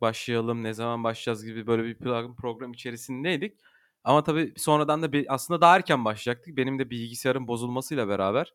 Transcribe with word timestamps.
başlayalım, 0.00 0.62
ne 0.62 0.74
zaman 0.74 1.04
başlayacağız 1.04 1.44
gibi 1.44 1.66
böyle 1.66 1.84
bir 1.84 1.94
plan 1.94 2.36
program 2.36 2.72
içerisindeydik. 2.72 3.58
Ama 4.04 4.24
tabii 4.24 4.52
sonradan 4.56 5.02
da 5.02 5.12
bir 5.12 5.34
aslında 5.34 5.60
daha 5.60 5.76
erken 5.76 6.04
başlayacaktık. 6.04 6.56
Benim 6.56 6.78
de 6.78 6.90
bilgisayarın 6.90 7.48
bozulmasıyla 7.48 8.08
beraber. 8.08 8.54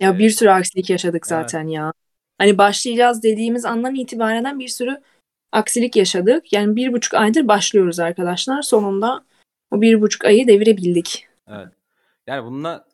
Ya 0.00 0.10
Ee, 0.14 0.18
bir 0.18 0.30
sürü 0.30 0.50
aksilik 0.50 0.90
yaşadık 0.90 1.22
evet. 1.22 1.28
zaten 1.28 1.66
ya. 1.66 1.92
Hani 2.38 2.58
başlayacağız 2.58 3.22
dediğimiz 3.22 3.64
andan 3.64 3.94
itibaren 3.94 4.58
bir 4.58 4.68
sürü 4.68 5.02
aksilik 5.52 5.96
yaşadık. 5.96 6.52
Yani 6.52 6.76
bir 6.76 6.92
buçuk 6.92 7.14
aydır 7.14 7.48
başlıyoruz 7.48 8.00
arkadaşlar. 8.00 8.62
Sonunda 8.62 9.24
o 9.70 9.80
bir 9.80 10.00
buçuk 10.00 10.24
ayı 10.24 10.46
devirebildik. 10.46 11.26
Evet. 11.48 11.68
Yani 12.26 12.44
bununla 12.44 12.86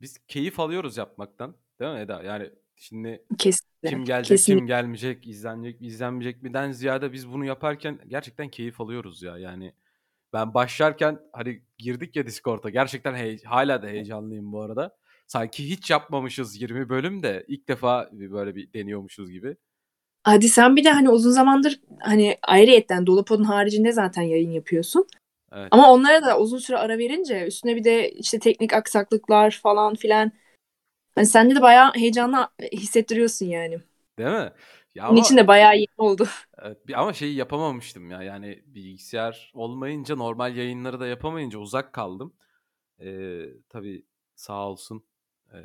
biz 0.00 0.18
keyif 0.28 0.60
alıyoruz 0.60 0.96
yapmaktan. 0.96 1.54
Değil 1.80 1.94
mi 1.94 2.00
Eda? 2.00 2.22
Yani 2.22 2.50
şimdi 2.78 3.22
Kesinlikle. 3.38 3.88
kim 3.88 4.04
gelecek, 4.04 4.28
Kesinlikle. 4.38 4.58
kim 4.60 4.66
gelmeyecek, 4.66 5.26
izlenecek, 5.26 5.82
izlenmeyecek 5.82 6.42
miden 6.42 6.72
ziyade 6.72 7.12
biz 7.12 7.32
bunu 7.32 7.44
yaparken 7.44 7.98
gerçekten 8.08 8.48
keyif 8.48 8.80
alıyoruz 8.80 9.22
ya. 9.22 9.38
Yani 9.38 9.72
ben 10.32 10.54
başlarken 10.54 11.18
hani 11.32 11.62
girdik 11.78 12.16
ya 12.16 12.26
Discord'a. 12.26 12.70
Gerçekten 12.70 13.14
hey- 13.14 13.44
hala 13.44 13.82
da 13.82 13.86
heyecanlıyım 13.86 14.52
bu 14.52 14.62
arada. 14.62 14.96
Sanki 15.26 15.70
hiç 15.70 15.90
yapmamışız 15.90 16.60
20 16.60 16.88
bölüm 16.88 17.22
de 17.22 17.44
ilk 17.48 17.68
defa 17.68 18.10
böyle 18.12 18.54
bir 18.54 18.72
deniyormuşuz 18.72 19.30
gibi. 19.30 19.56
Hadi 20.22 20.48
sen 20.48 20.76
bir 20.76 20.84
de 20.84 20.90
hani 20.90 21.10
uzun 21.10 21.30
zamandır 21.30 21.80
hani 22.00 22.38
ayrıyetten 22.42 23.06
Dolapod'un 23.06 23.44
haricinde 23.44 23.92
zaten 23.92 24.22
yayın 24.22 24.50
yapıyorsun. 24.50 25.06
Evet. 25.52 25.68
Ama 25.70 25.92
onlara 25.92 26.26
da 26.26 26.40
uzun 26.40 26.58
süre 26.58 26.76
ara 26.76 26.98
verince 26.98 27.46
üstüne 27.46 27.76
bir 27.76 27.84
de 27.84 28.10
işte 28.10 28.38
teknik 28.38 28.72
aksaklıklar 28.72 29.60
falan 29.62 29.94
filan. 29.94 30.32
Hani 31.18 31.26
sende 31.26 31.54
de 31.54 31.62
bayağı 31.62 31.94
heyecanlı 31.94 32.48
hissettiriyorsun 32.72 33.46
yani. 33.46 33.78
Değil 34.18 34.30
mi? 34.30 34.52
Ya 34.94 35.04
Bunun 35.04 35.16
ama 35.16 35.20
için 35.20 35.36
de 35.36 35.46
bayağı 35.46 35.76
iyi 35.76 35.86
oldu. 35.98 36.28
evet, 36.62 36.78
ama 36.94 37.12
şeyi 37.12 37.34
yapamamıştım 37.34 38.10
ya. 38.10 38.22
Yani 38.22 38.62
bilgisayar 38.66 39.50
olmayınca 39.54 40.16
normal 40.16 40.56
yayınları 40.56 41.00
da 41.00 41.06
yapamayınca 41.06 41.58
uzak 41.58 41.92
kaldım. 41.92 42.34
Ee, 43.00 43.44
tabii 43.68 44.06
sağ 44.34 44.68
olsun 44.68 45.04
ee, 45.52 45.58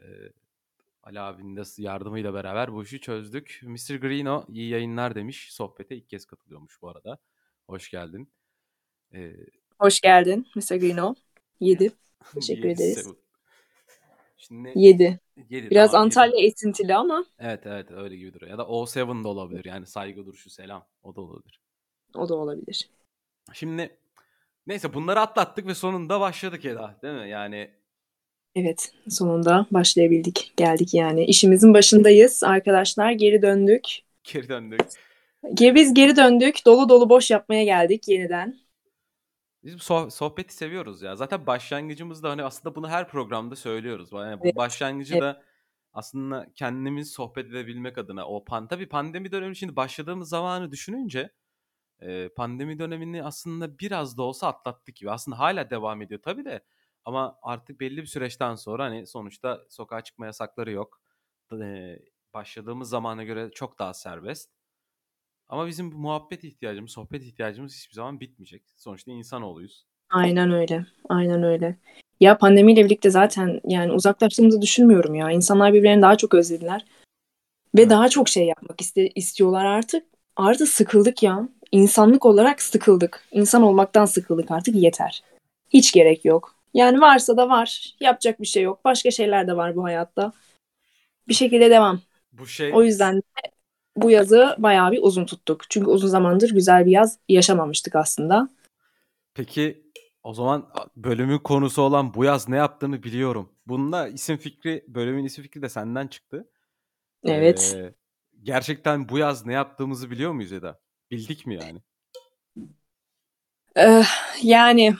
Ali 1.03 1.19
abinin 1.19 1.55
de 1.55 1.61
yardımıyla 1.77 2.33
beraber 2.33 2.73
bu 2.73 2.83
işi 2.83 3.01
çözdük. 3.01 3.61
Mr. 3.63 3.95
Greeno 3.95 4.45
iyi 4.49 4.69
yayınlar 4.69 5.15
demiş. 5.15 5.53
Sohbete 5.53 5.95
ilk 5.95 6.09
kez 6.09 6.25
katılıyormuş 6.25 6.81
bu 6.81 6.89
arada. 6.89 7.17
Hoş 7.67 7.89
geldin. 7.89 8.29
Ee, 9.13 9.35
Hoş 9.79 10.01
geldin 10.01 10.47
Mr. 10.55 10.75
Greeno. 10.75 11.15
7. 11.59 11.91
Teşekkür 12.33 12.69
yedi 12.69 12.83
ederiz. 12.83 13.22
Şimdi 14.47 14.71
7. 14.75 15.19
yedi, 15.49 15.69
Biraz 15.69 15.91
tamam, 15.91 16.07
yedi. 16.07 16.19
Antalya 16.19 16.45
esintili 16.45 16.95
ama 16.95 17.25
Evet 17.39 17.65
evet 17.65 17.91
öyle 17.91 18.15
gibi 18.17 18.33
duruyor. 18.33 18.51
Ya 18.51 18.57
da 18.57 18.63
O7 18.63 19.23
da 19.23 19.27
olabilir. 19.27 19.65
Yani 19.65 19.85
saygı 19.85 20.25
duruşu 20.25 20.49
selam. 20.49 20.85
O 21.03 21.15
da 21.15 21.21
olabilir. 21.21 21.59
o 22.15 22.29
da 22.29 22.35
olabilir. 22.35 22.89
Şimdi 23.53 23.97
neyse 24.67 24.93
bunları 24.93 25.19
atlattık 25.19 25.67
ve 25.67 25.75
sonunda 25.75 26.19
başladık 26.19 26.65
Eda 26.65 26.99
değil 27.03 27.13
mi? 27.13 27.29
Yani 27.29 27.71
Evet, 28.55 28.91
sonunda 29.09 29.65
başlayabildik. 29.71 30.53
Geldik 30.57 30.93
yani. 30.93 31.25
İşimizin 31.25 31.73
başındayız 31.73 32.43
arkadaşlar. 32.43 33.11
Geri 33.11 33.41
döndük. 33.41 33.83
geri 34.23 34.49
döndük. 34.49 34.79
Biz 35.43 35.93
geri 35.93 36.15
döndük. 36.15 36.65
Dolu 36.65 36.89
dolu 36.89 37.09
boş 37.09 37.31
yapmaya 37.31 37.63
geldik 37.63 38.07
yeniden. 38.07 38.62
Biz 39.63 39.73
soh- 39.81 40.09
sohbeti 40.11 40.53
seviyoruz 40.55 41.01
ya. 41.01 41.15
Zaten 41.15 41.47
başlangıcımızda 41.47 42.29
hani 42.29 42.43
aslında 42.43 42.75
bunu 42.75 42.89
her 42.89 43.07
programda 43.07 43.55
söylüyoruz. 43.55 44.09
Yani 44.11 44.43
bu 44.43 44.45
Evet, 44.45 44.55
başlangıcı 44.55 45.19
evet. 45.19 45.19
da 45.19 45.43
aslında 45.93 46.47
kendimiz 46.55 47.11
sohbet 47.11 47.45
edebilmek 47.45 47.97
adına 47.97 48.27
o 48.27 48.45
pan 48.45 48.67
tabii 48.67 48.89
pandemi 48.89 49.31
dönemi 49.31 49.55
şimdi 49.55 49.75
başladığımız 49.75 50.29
zamanı 50.29 50.71
düşününce 50.71 51.33
e, 51.99 52.29
pandemi 52.29 52.79
dönemini 52.79 53.23
aslında 53.23 53.79
biraz 53.79 54.17
da 54.17 54.23
olsa 54.23 54.47
atlattık 54.47 54.95
gibi. 54.95 55.11
Aslında 55.11 55.39
hala 55.39 55.69
devam 55.69 56.01
ediyor 56.01 56.21
tabii 56.23 56.45
de 56.45 56.65
ama 57.05 57.39
artık 57.43 57.79
belli 57.79 57.97
bir 58.01 58.07
süreçten 58.07 58.55
sonra 58.55 58.85
hani 58.85 59.07
sonuçta 59.07 59.61
sokağa 59.69 60.01
çıkma 60.01 60.25
yasakları 60.25 60.71
yok. 60.71 61.01
E, 61.61 61.99
başladığımız 62.33 62.89
zamana 62.89 63.23
göre 63.23 63.51
çok 63.51 63.79
daha 63.79 63.93
serbest. 63.93 64.51
Ama 65.53 65.67
bizim 65.67 65.91
bu 65.91 65.97
muhabbet 65.97 66.43
ihtiyacımız, 66.43 66.91
sohbet 66.91 67.23
ihtiyacımız 67.23 67.75
hiçbir 67.75 67.93
zaman 67.93 68.19
bitmeyecek. 68.19 68.63
Sonuçta 68.75 69.11
insanoğluyuz. 69.11 69.85
Aynen 70.09 70.51
öyle. 70.51 70.85
Aynen 71.09 71.43
öyle. 71.43 71.77
Ya 72.19 72.37
pandemiyle 72.37 72.85
birlikte 72.85 73.09
zaten 73.09 73.61
yani 73.67 73.91
uzaklaştığımızı 73.91 74.61
düşünmüyorum 74.61 75.15
ya. 75.15 75.31
İnsanlar 75.31 75.73
birbirlerini 75.73 76.01
daha 76.01 76.17
çok 76.17 76.33
özlediler. 76.33 76.85
Ve 77.75 77.81
Evet. 77.81 77.89
daha 77.89 78.09
çok 78.09 78.29
şey 78.29 78.45
yapmak 78.45 78.81
iste 78.81 79.07
istiyorlar 79.07 79.65
artık. 79.65 80.05
Artık 80.35 80.67
sıkıldık 80.67 81.23
ya. 81.23 81.49
İnsanlık 81.71 82.25
olarak 82.25 82.61
sıkıldık. 82.61 83.27
İnsan 83.31 83.63
olmaktan 83.63 84.05
sıkıldık 84.05 84.51
artık 84.51 84.75
yeter. 84.75 85.23
Hiç 85.69 85.91
gerek 85.91 86.25
yok. 86.25 86.55
Yani 86.73 87.01
varsa 87.01 87.37
da 87.37 87.49
var. 87.49 87.95
Yapacak 87.99 88.41
bir 88.41 88.47
şey 88.47 88.63
yok. 88.63 88.85
Başka 88.85 89.11
şeyler 89.11 89.47
de 89.47 89.57
var 89.57 89.75
bu 89.75 89.83
hayatta. 89.83 90.31
Bir 91.27 91.33
şekilde 91.33 91.69
devam. 91.69 91.99
Bu 92.31 92.47
şey 92.47 92.71
O 92.73 92.83
yüzden 92.83 93.17
de 93.17 93.52
bu 93.97 94.11
yazı 94.11 94.55
bayağı 94.59 94.91
bir 94.91 94.99
uzun 95.01 95.25
tuttuk. 95.25 95.69
Çünkü 95.69 95.89
uzun 95.89 96.07
zamandır 96.07 96.49
güzel 96.49 96.85
bir 96.85 96.91
yaz 96.91 97.19
yaşamamıştık 97.29 97.95
aslında. 97.95 98.49
Peki 99.33 99.83
o 100.23 100.33
zaman 100.33 100.69
bölümün 100.95 101.37
konusu 101.39 101.81
olan 101.81 102.13
bu 102.13 102.23
yaz 102.23 102.49
ne 102.49 102.57
yaptığını 102.57 103.03
biliyorum. 103.03 103.49
Bununla 103.67 104.07
isim 104.07 104.37
fikri, 104.37 104.85
bölümün 104.87 105.23
isim 105.25 105.43
fikri 105.43 105.61
de 105.61 105.69
senden 105.69 106.07
çıktı. 106.07 106.49
Evet. 107.25 107.75
Ee, 107.77 107.93
gerçekten 108.43 109.09
bu 109.09 109.17
yaz 109.17 109.45
ne 109.45 109.53
yaptığımızı 109.53 110.11
biliyor 110.11 110.31
muyuz 110.31 110.51
Eda? 110.53 110.79
Bildik 111.11 111.45
mi 111.45 111.55
yani? 111.55 111.79
Eh, 113.75 114.07
yani 114.43 114.95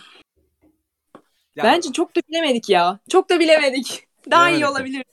Ya, 1.56 1.64
bence 1.64 1.92
çok 1.92 2.16
da 2.16 2.20
bilemedik 2.30 2.70
ya. 2.70 3.00
Çok 3.10 3.30
da 3.30 3.40
bilemedik. 3.40 4.08
Daha 4.32 4.50
iyi 4.50 4.56
Bilemedik 4.56 4.70
mi? 4.76 4.80
olabilir. 4.80 5.04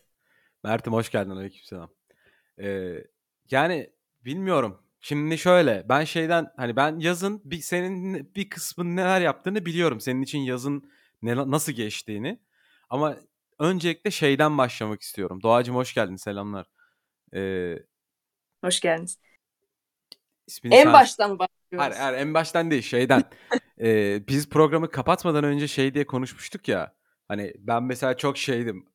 Mert'im 0.64 0.92
hoş 0.92 1.10
geldin. 1.10 1.30
Aleykümselam. 1.30 1.90
Ee, 2.60 2.94
yani 3.52 3.90
bilmiyorum. 4.24 4.82
Şimdi 5.00 5.38
şöyle 5.38 5.86
ben 5.88 6.04
şeyden 6.04 6.52
hani 6.56 6.76
ben 6.76 6.98
yazın 6.98 7.42
bir 7.44 7.60
senin 7.60 8.34
bir 8.34 8.50
kısmın 8.50 8.96
neler 8.96 9.20
yaptığını 9.20 9.66
biliyorum. 9.66 10.00
Senin 10.00 10.22
için 10.22 10.38
yazın 10.38 10.90
ne, 11.22 11.36
nasıl 11.36 11.72
geçtiğini. 11.72 12.40
Ama 12.90 13.16
öncelikle 13.58 14.10
şeyden 14.10 14.58
başlamak 14.58 15.02
istiyorum. 15.02 15.42
Doğacım 15.42 15.76
hoş 15.76 15.94
geldin. 15.94 16.16
Selamlar. 16.16 16.66
Ee, 17.34 17.76
Hoş 18.64 18.80
geldiniz. 18.80 19.18
ismini 20.46 20.74
En 20.74 20.84
sen- 20.84 20.92
baştan 20.92 21.30
mı 21.30 21.38
Hayır, 21.76 21.90
başlıyoruz? 21.90 21.98
hayır 22.00 22.18
en 22.18 22.34
baştan 22.34 22.70
değil 22.70 22.82
şeyden. 22.82 23.22
Ee, 23.82 24.22
biz 24.28 24.48
programı 24.48 24.90
kapatmadan 24.90 25.44
önce 25.44 25.68
şey 25.68 25.94
diye 25.94 26.06
konuşmuştuk 26.06 26.68
ya. 26.68 26.94
Hani 27.28 27.52
ben 27.58 27.82
mesela 27.82 28.16
çok 28.16 28.38
şeydim. 28.38 28.86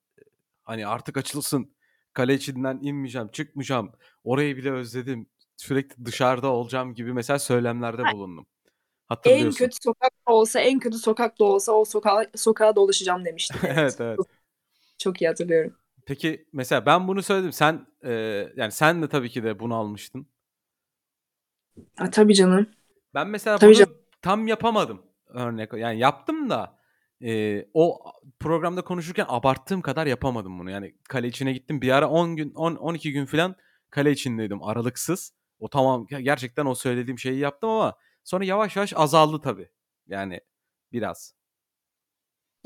Hani 0.63 0.87
artık 0.87 1.17
açılsın. 1.17 1.74
Kale 2.15 2.33
içinden 2.33 2.79
inmeyeceğim, 2.81 3.27
çıkmayacağım. 3.27 3.91
Orayı 4.23 4.57
bile 4.57 4.71
özledim. 4.71 5.27
Sürekli 5.57 6.05
dışarıda 6.05 6.47
olacağım 6.47 6.95
gibi 6.95 7.13
mesela 7.13 7.39
söylemlerde 7.39 8.03
bulundum. 8.13 8.45
En 8.45 9.07
Hatırlıyorsun. 9.07 9.57
kötü 9.57 9.75
sokakta 9.81 10.33
olsa, 10.33 10.59
en 10.59 10.79
kötü 10.79 10.97
sokakta 10.97 11.45
olsa 11.45 11.71
o 11.71 11.85
sokağa, 11.85 12.25
sokağa 12.35 12.75
dolaşacağım 12.75 13.25
demiştim. 13.25 13.57
Evet. 13.63 13.77
evet 13.77 14.01
evet. 14.01 14.17
Çok, 14.17 14.27
çok 14.97 15.21
iyi 15.21 15.27
hatırlıyorum. 15.27 15.73
Peki 16.05 16.47
mesela 16.53 16.85
ben 16.85 17.07
bunu 17.07 17.23
söyledim. 17.23 17.51
Sen 17.51 17.87
e, 18.03 18.11
yani 18.55 18.71
sen 18.71 19.01
de 19.01 19.09
tabii 19.09 19.29
ki 19.29 19.43
de 19.43 19.59
bunu 19.59 19.75
almıştın. 19.75 20.27
Ha, 21.97 22.09
tabii 22.09 22.33
canım. 22.35 22.67
Ben 23.13 23.27
mesela 23.27 23.57
Tabii 23.57 23.69
bunu 23.69 23.77
canım. 23.77 23.97
tam 24.21 24.47
yapamadım. 24.47 25.01
Örnek 25.27 25.73
yani 25.73 25.99
yaptım 25.99 26.49
da 26.49 26.77
e, 27.23 27.65
o 27.73 27.99
programda 28.39 28.81
konuşurken 28.81 29.25
abarttığım 29.27 29.81
kadar 29.81 30.07
yapamadım 30.07 30.59
bunu. 30.59 30.69
Yani 30.71 30.95
kale 31.09 31.27
içine 31.27 31.53
gittim. 31.53 31.81
Bir 31.81 31.91
ara 31.91 32.09
10 32.09 32.35
gün 32.35 32.53
10 32.53 32.75
12 32.75 33.11
gün 33.11 33.25
falan 33.25 33.55
kale 33.89 34.11
içindeydim 34.11 34.63
aralıksız. 34.63 35.33
O 35.59 35.69
tamam 35.69 36.07
gerçekten 36.07 36.65
o 36.65 36.75
söylediğim 36.75 37.19
şeyi 37.19 37.39
yaptım 37.39 37.69
ama 37.69 37.95
sonra 38.23 38.45
yavaş 38.45 38.75
yavaş 38.75 38.93
azaldı 38.95 39.41
tabii. 39.41 39.69
Yani 40.07 40.41
biraz. 40.91 41.35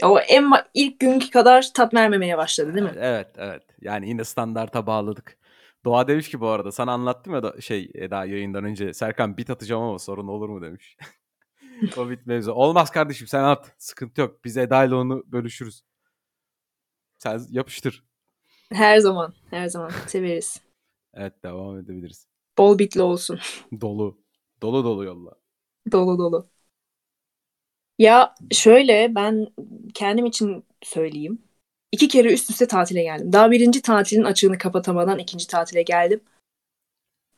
O 0.04 0.20
en 0.20 0.52
ilk 0.74 1.00
günkü 1.00 1.30
kadar 1.30 1.72
tat 1.74 1.94
vermemeye 1.94 2.38
başladı 2.38 2.74
değil 2.74 2.86
mi? 2.86 2.94
Evet 2.98 3.28
evet. 3.38 3.64
Yani 3.82 4.10
yine 4.10 4.24
standarta 4.24 4.88
bağladık. 4.88 5.38
Doğa 5.86 6.08
demiş 6.08 6.30
ki 6.30 6.42
bu 6.42 6.48
arada 6.48 6.72
sana 6.72 6.92
anlattım 6.92 7.34
ya 7.34 7.44
da 7.44 7.62
şey 7.62 7.92
Eda 7.96 8.26
yayından 8.26 8.64
önce 8.64 8.94
Serkan 8.94 9.38
bit 9.38 9.50
atacağım 9.50 9.84
ama 9.84 10.00
sorun 10.00 10.28
olur 10.28 10.50
mu 10.50 10.62
demiş. 10.62 10.98
bit 11.82 12.26
mevzu. 12.28 12.52
Olmaz 12.52 12.92
kardeşim 12.92 13.28
sen 13.28 13.44
at. 13.44 13.76
Sıkıntı 13.78 14.22
yok. 14.22 14.46
Biz 14.46 14.58
Eda 14.58 14.84
ile 14.84 14.96
onu 14.96 15.24
bölüşürüz. 15.28 15.84
Sen 17.18 17.42
yapıştır. 17.50 18.04
Her 18.72 18.98
zaman, 18.98 19.34
her 19.50 19.68
zaman 19.68 19.92
severiz. 20.08 20.62
Evet 21.14 21.44
devam 21.44 21.78
edebiliriz. 21.80 22.28
Bol 22.58 22.80
bitli 22.80 23.02
olsun. 23.02 23.40
Dolu. 23.82 24.18
Dolu 24.62 24.84
dolu 24.84 25.04
yolla. 25.04 25.32
Dolu 25.92 26.18
dolu. 26.20 26.50
Ya 28.00 28.36
şöyle 28.52 29.16
ben 29.16 29.48
kendim 29.94 30.26
için 30.26 30.66
söyleyeyim. 30.84 31.42
İki 31.92 32.08
kere 32.08 32.34
üst 32.34 32.50
üste 32.50 32.68
tatile 32.68 33.04
geldim. 33.04 33.34
Daha 33.34 33.52
birinci 33.52 33.82
tatilin 33.82 34.24
açığını 34.24 34.58
kapatamadan 34.58 35.20
ikinci 35.20 35.48
tatile 35.48 35.82
geldim. 35.82 36.22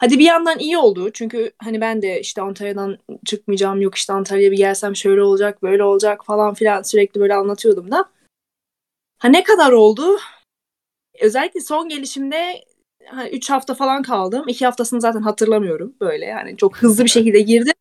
Hadi 0.02 0.20
bir 0.20 0.26
yandan 0.26 0.60
iyi 0.60 0.78
oldu. 0.78 1.12
Çünkü 1.14 1.52
hani 1.58 1.82
ben 1.82 2.02
de 2.02 2.20
işte 2.20 2.42
Antalya'dan 2.42 2.98
çıkmayacağım. 3.26 3.82
Yok 3.82 3.96
işte 3.96 4.14
Antalya'ya 4.14 4.52
bir 4.52 4.58
gelsem 4.58 4.96
şöyle 4.96 5.24
olacak, 5.24 5.64
böyle 5.64 5.84
olacak 5.84 6.26
falan 6.26 6.54
filan 6.54 6.82
sürekli 6.82 7.22
böyle 7.22 7.34
anlatıyordum 7.34 7.92
da. 7.92 8.10
Ha 9.20 9.28
ne 9.28 9.44
kadar 9.44 9.72
oldu? 9.72 10.18
Özellikle 11.22 11.62
son 11.62 11.90
gelişimde 11.90 12.64
hani 13.06 13.30
3 13.30 13.50
hafta 13.50 13.74
falan 13.74 14.02
kaldım. 14.04 14.48
2 14.48 14.66
haftasını 14.66 15.02
zaten 15.02 15.22
hatırlamıyorum 15.22 15.96
böyle. 16.02 16.26
Yani 16.26 16.58
çok 16.58 16.78
hızlı 16.78 17.04
bir 17.04 17.10
şekilde 17.10 17.40
girdim. 17.40 17.74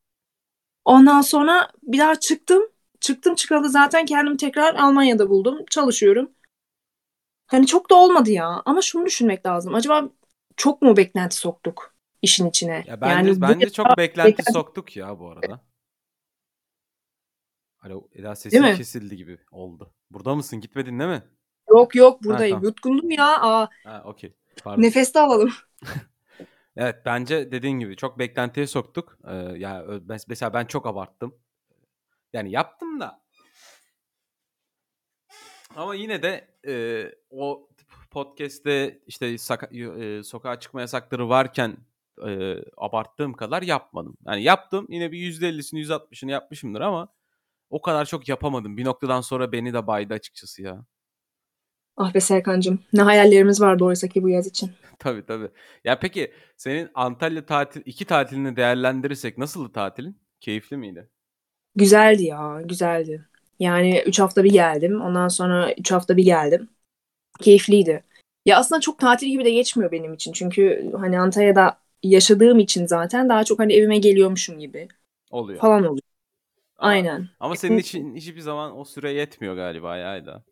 Ondan 0.84 1.20
sonra 1.20 1.70
bir 1.82 1.99
daha 1.99 2.20
çıktım. 2.20 2.62
Çıktım 3.00 3.34
çıkalı 3.34 3.70
zaten 3.70 4.06
kendimi 4.06 4.37
tekrar 4.37 4.75
Almanya'da 4.75 5.31
buldum. 5.31 5.64
Çalışıyorum. 5.70 6.31
Hani 7.46 7.67
çok 7.67 7.90
da 7.90 7.94
olmadı 7.94 8.31
ya. 8.31 8.62
Ama 8.64 8.82
şunu 8.82 9.06
düşünmek 9.06 9.46
lazım. 9.46 9.75
Acaba 9.75 10.08
çok 10.56 10.82
mu 10.82 10.96
beklenti 10.96 11.37
soktuk 11.37 11.90
işin 12.22 12.46
içine? 12.50 12.84
Ya 12.87 13.00
bence, 13.00 13.12
yani 13.14 13.37
bu 13.37 13.40
bence 13.40 13.70
çok 13.70 13.87
kadar 13.87 13.96
beklenti 13.96 14.31
beklenti- 14.43 14.52
soktuk 14.52 14.96
ya 14.96 15.19
bu 15.19 15.31
arada. 15.31 15.61
Alo 17.82 18.08
Eda 18.12 18.25
Değil 18.25 18.37
sesin 18.37 18.76
kesildi 18.76 19.17
gibi 19.17 19.38
oldu. 19.50 19.94
Burada 20.11 20.34
mısın? 20.34 20.61
Gitmedin 20.61 20.99
değil 20.99 21.11
mi? 21.11 21.22
Yok 21.69 21.94
yok 21.94 22.25
buradayım. 22.25 22.56
tamam. 22.56 22.64
Yutkundum 22.64 23.11
ya. 23.11 23.26
Aa, 23.43 23.69
Ha 23.84 24.02
okey. 24.05 24.34
Pardon. 24.64 24.82
nefes 24.82 25.14
de 25.14 25.20
alalım. 25.20 25.52
Evet 26.76 26.96
bence 27.05 27.52
dediğin 27.52 27.78
gibi 27.78 27.96
çok 27.96 28.19
beklentiye 28.19 28.67
soktuk. 28.67 29.19
Ee, 29.25 29.34
ya 29.37 29.81
mes- 29.84 30.25
mesela 30.28 30.55
ben 30.55 30.64
çok 30.64 30.87
abarttım. 30.87 31.34
Yani 32.32 32.50
yaptım 32.50 33.00
da. 33.00 33.22
Ama 35.76 35.94
yine 35.94 36.22
de 36.22 36.49
e, 36.67 37.05
o 37.31 37.69
podcast'te 38.11 39.00
işte 39.06 39.34
saka- 39.38 40.00
e, 40.19 40.22
sokağa 40.22 40.61
çıkma 40.61 40.81
yasakları 40.81 41.28
varken 41.28 41.76
e, 42.28 42.64
abarttığım 42.76 43.32
kadar 43.32 43.62
yapmadım. 43.62 44.17
Yani 44.26 44.43
yaptım 44.43 44.87
yine 44.88 45.12
bir 45.12 45.19
%50'sini 45.19 45.81
%60'ını 45.81 46.31
yapmışımdır 46.31 46.81
ama 46.81 47.08
o 47.70 47.82
kadar 47.82 48.06
çok 48.06 48.28
yapamadım. 48.28 48.76
Bir 48.76 48.84
noktadan 48.84 49.20
sonra 49.20 49.52
beni 49.52 49.72
de 49.72 49.87
baydı 49.87 50.14
açıkçası 50.14 50.62
ya. 50.62 50.84
Ah 51.96 52.14
be 52.14 52.20
Serkan'cığım. 52.20 52.78
Ne 52.93 53.02
hayallerimiz 53.02 53.61
vardı 53.61 53.84
oysa 53.84 54.08
ki 54.08 54.22
bu 54.22 54.28
yaz 54.28 54.46
için. 54.46 54.72
Tabii 54.99 55.26
tabii. 55.26 55.49
Ya 55.84 55.99
peki 55.99 56.32
senin 56.56 56.90
Antalya 56.94 57.46
tatil 57.46 57.82
iki 57.84 58.05
tatilini 58.05 58.56
değerlendirirsek 58.56 59.38
nasıldı 59.38 59.72
tatilin? 59.72 60.20
Keyifli 60.40 60.76
miydi? 60.76 61.08
Güzeldi 61.76 62.25
ya. 62.25 62.62
Güzeldi. 62.64 63.26
Yani 63.58 64.02
3 64.06 64.19
hafta 64.20 64.44
bir 64.44 64.52
geldim. 64.52 65.00
Ondan 65.00 65.28
sonra 65.28 65.72
3 65.75 65.93
hafta 65.93 66.17
bir 66.17 66.25
geldim. 66.25 66.69
Keyifliydi. 67.40 68.05
Ya 68.46 68.58
aslında 68.58 68.81
çok 68.81 68.99
tatil 68.99 69.26
gibi 69.28 69.44
de 69.44 69.50
geçmiyor 69.50 69.93
benim 69.93 70.14
için. 70.14 70.32
Çünkü 70.32 70.93
hani 70.96 71.20
Antalya'da 71.20 71.80
yaşadığım 72.02 72.58
için 72.58 72.87
zaten 72.87 73.29
daha 73.29 73.44
çok 73.44 73.58
hani 73.58 73.73
evime 73.75 73.99
geliyormuşum 73.99 74.58
gibi 74.58 74.88
Oluyor. 75.31 75.61
falan 75.61 75.85
oluyor. 75.85 76.02
Aynen. 76.79 77.29
Ama 77.41 77.56
senin 77.56 77.79
için 77.79 78.14
hiçbir 78.17 78.41
zaman 78.41 78.79
o 78.79 78.85
süre 78.85 79.12
yetmiyor 79.12 79.56
galiba 79.56 79.97
ya 79.97 80.17
Eda. 80.17 80.44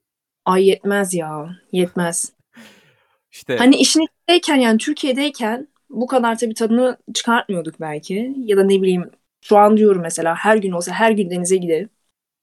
Ay 0.44 0.62
yetmez 0.68 1.14
ya. 1.14 1.30
Yetmez. 1.72 2.32
İşte 3.30 3.58
Hani 3.58 3.76
işin 3.76 4.00
içindeyken 4.00 4.56
yani 4.56 4.78
Türkiye'deyken 4.78 5.68
bu 5.90 6.06
kadar 6.06 6.38
tabii 6.38 6.54
tadını 6.54 6.96
çıkartmıyorduk 7.14 7.80
belki. 7.80 8.34
Ya 8.38 8.56
da 8.56 8.64
ne 8.64 8.82
bileyim 8.82 9.10
şu 9.40 9.58
an 9.58 9.76
diyorum 9.76 10.02
mesela 10.02 10.34
her 10.34 10.56
gün 10.56 10.72
olsa 10.72 10.92
her 10.92 11.10
gün 11.10 11.30
denize 11.30 11.56
giderim. 11.56 11.90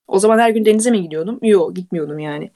O 0.08 0.20
zaman 0.20 0.40
her 0.40 0.50
gün 0.50 0.66
denize 0.66 0.92
mi 0.92 1.04
gidiyordum? 1.04 1.40
Yok 1.44 1.76
gitmiyordum 1.76 2.20
yani. 2.20 2.52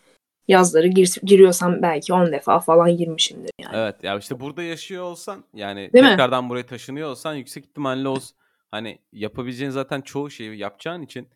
Yazları 0.50 0.88
gir, 0.88 1.16
giriyorsam 1.24 1.82
belki 1.82 2.14
10 2.14 2.32
defa 2.32 2.60
falan 2.60 2.98
girmişimdir 2.98 3.52
yani. 3.62 3.76
evet 3.76 4.04
ya 4.04 4.18
işte 4.18 4.40
burada 4.40 4.64
yaşıyor 4.64 5.04
olsan 5.04 5.44
yani 5.54 5.90
Değil 5.94 6.06
mi? 6.06 6.10
tekrardan 6.12 6.50
buraya 6.50 6.66
taşınıyor 6.66 7.10
olsan 7.10 7.34
yüksek 7.34 7.66
ihtimalle 7.66 8.08
o 8.08 8.20
s- 8.20 8.36
hani 8.72 9.00
yapabileceğin 9.14 9.72
zaten 9.72 10.02
çoğu 10.02 10.30
şeyi 10.30 10.58
yapacağın 10.58 11.02
için 11.02 11.28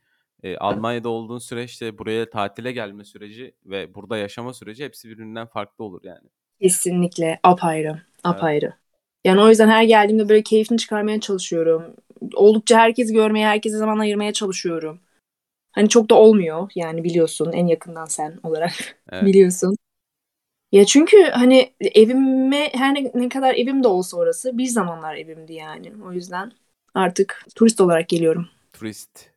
e, 0.43 0.57
Almanya'da 0.57 1.09
olduğun 1.09 1.39
süreçte 1.39 1.97
buraya 1.97 2.29
tatile 2.29 2.71
gelme 2.71 3.03
süreci 3.03 3.55
ve 3.65 3.95
burada 3.95 4.17
yaşama 4.17 4.53
süreci 4.53 4.85
hepsi 4.85 5.09
birbirinden 5.09 5.47
farklı 5.47 5.83
olur 5.85 6.01
yani. 6.03 6.29
Kesinlikle 6.61 7.39
apayrı. 7.43 8.01
Apayrı. 8.23 8.73
Yani 9.25 9.41
o 9.41 9.49
yüzden 9.49 9.69
her 9.69 9.83
geldiğimde 9.83 10.29
böyle 10.29 10.43
keyfini 10.43 10.77
çıkarmaya 10.77 11.19
çalışıyorum. 11.19 11.95
Oldukça 12.35 12.77
herkesi 12.79 13.13
görmeye, 13.13 13.47
herkese 13.47 13.77
zaman 13.77 13.99
ayırmaya 13.99 14.33
çalışıyorum. 14.33 14.99
Hani 15.73 15.89
çok 15.89 16.09
da 16.09 16.15
olmuyor 16.15 16.71
yani 16.75 17.03
biliyorsun 17.03 17.51
en 17.53 17.67
yakından 17.67 18.05
sen 18.05 18.39
olarak 18.43 18.73
Evet. 19.11 19.23
biliyorsun. 19.25 19.77
Ya 20.71 20.85
çünkü 20.85 21.23
hani 21.23 21.73
evime 21.81 22.69
her 22.73 22.93
ne, 22.93 23.11
ne 23.15 23.29
kadar 23.29 23.55
evim 23.55 23.83
de 23.83 23.87
olsa 23.87 24.17
orası 24.17 24.57
bir 24.57 24.65
zamanlar 24.65 25.15
evimdi 25.15 25.53
yani. 25.53 25.93
O 26.05 26.13
yüzden 26.13 26.51
artık 26.93 27.45
turist 27.55 27.81
olarak 27.81 28.09
geliyorum. 28.09 28.47
Turist. 28.73 29.29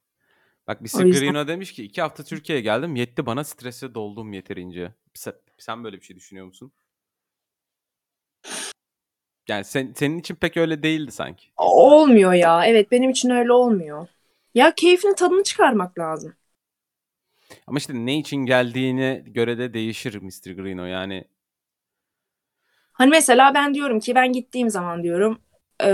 Bak 0.67 0.85
bir 0.85 0.91
Grino 0.91 1.49
demiş 1.49 1.73
ki 1.73 1.85
iki 1.85 2.03
hafta 2.03 2.25
Türkiye'ye 2.25 2.63
geldim 2.63 2.97
yetti 2.97 3.27
bana 3.27 3.45
strese 3.45 3.95
doldum 3.95 4.33
yeterince. 4.33 4.93
Sen, 5.15 5.33
sen 5.59 5.85
böyle 5.85 5.97
bir 5.97 6.03
şey 6.05 6.17
düşünüyor 6.17 6.47
musun? 6.47 6.73
Yani 9.49 9.65
sen, 9.65 9.93
senin 9.97 10.19
için 10.19 10.35
pek 10.35 10.57
öyle 10.57 10.83
değildi 10.83 11.13
sanki. 11.13 11.47
Olmuyor 11.57 12.33
ya. 12.33 12.67
Evet 12.67 12.91
benim 12.91 13.11
için 13.11 13.31
öyle 13.31 13.53
olmuyor. 13.53 14.09
Ya 14.57 14.75
keyfini 14.75 15.15
tadını 15.15 15.43
çıkarmak 15.43 15.99
lazım. 15.99 16.35
Ama 17.67 17.79
işte 17.79 17.93
ne 17.95 18.19
için 18.19 18.37
geldiğine 18.37 19.23
göre 19.27 19.59
de 19.59 19.75
değişir 19.75 20.23
Mr. 20.23 20.51
Grino 20.55 20.85
yani. 20.85 21.25
Hani 22.93 23.11
mesela 23.11 23.55
ben 23.55 23.75
diyorum 23.75 24.01
ki 24.01 24.15
ben 24.15 24.33
gittiğim 24.33 24.71
zaman 24.71 25.03
diyorum 25.03 25.39
eee, 25.83 25.89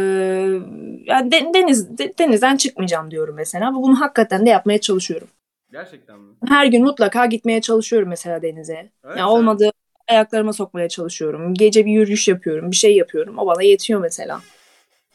yani 1.06 1.32
de- 1.32 1.50
deniz 1.54 1.98
de- 1.98 2.18
denizden 2.18 2.56
çıkmayacağım 2.56 3.10
diyorum 3.10 3.34
mesela. 3.34 3.74
Bunu 3.74 4.00
hakikaten 4.00 4.46
de 4.46 4.50
yapmaya 4.50 4.80
çalışıyorum. 4.80 5.28
Gerçekten 5.72 6.20
mi? 6.20 6.34
Her 6.48 6.66
gün 6.66 6.82
mutlaka 6.84 7.26
gitmeye 7.26 7.60
çalışıyorum 7.60 8.08
mesela 8.08 8.42
denize. 8.42 8.72
Evet, 8.74 8.90
ya 9.04 9.14
sen- 9.16 9.22
olmadı 9.24 9.70
ayaklarıma 10.08 10.52
sokmaya 10.52 10.88
çalışıyorum. 10.88 11.54
Gece 11.54 11.86
bir 11.86 11.92
yürüyüş 11.92 12.28
yapıyorum, 12.28 12.70
bir 12.70 12.76
şey 12.76 12.96
yapıyorum. 12.96 13.38
O 13.38 13.46
bana 13.46 13.62
yetiyor 13.62 14.00
mesela. 14.00 14.40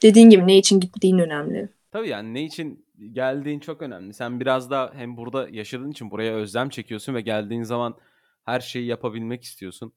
Dediğin 0.04 0.30
gibi 0.30 0.48
ne 0.48 0.58
için 0.58 0.80
gittiğin 0.80 1.20
önemli. 1.20 1.70
Tabii 1.92 2.10
yani 2.10 2.34
ne 2.34 2.44
için 2.44 2.87
geldiğin 3.12 3.60
çok 3.60 3.82
önemli. 3.82 4.13
Sen 4.13 4.39
biraz 4.39 4.70
da 4.72 4.92
hem 4.96 5.18
burada 5.18 5.50
yaşadığın 5.50 5.92
için 5.92 6.12
buraya 6.12 6.34
özlem 6.36 6.70
çekiyorsun 6.70 7.13
ve 7.16 7.22
geldiğin 7.22 7.63
zaman 7.63 7.98
her 8.46 8.60
şeyi 8.60 8.86
yapabilmek 8.86 9.44
istiyorsun. 9.44 9.94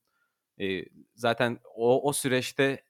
Ee, 0.60 0.84
zaten 1.14 1.58
o, 1.74 2.08
o 2.08 2.12
süreçte 2.12 2.84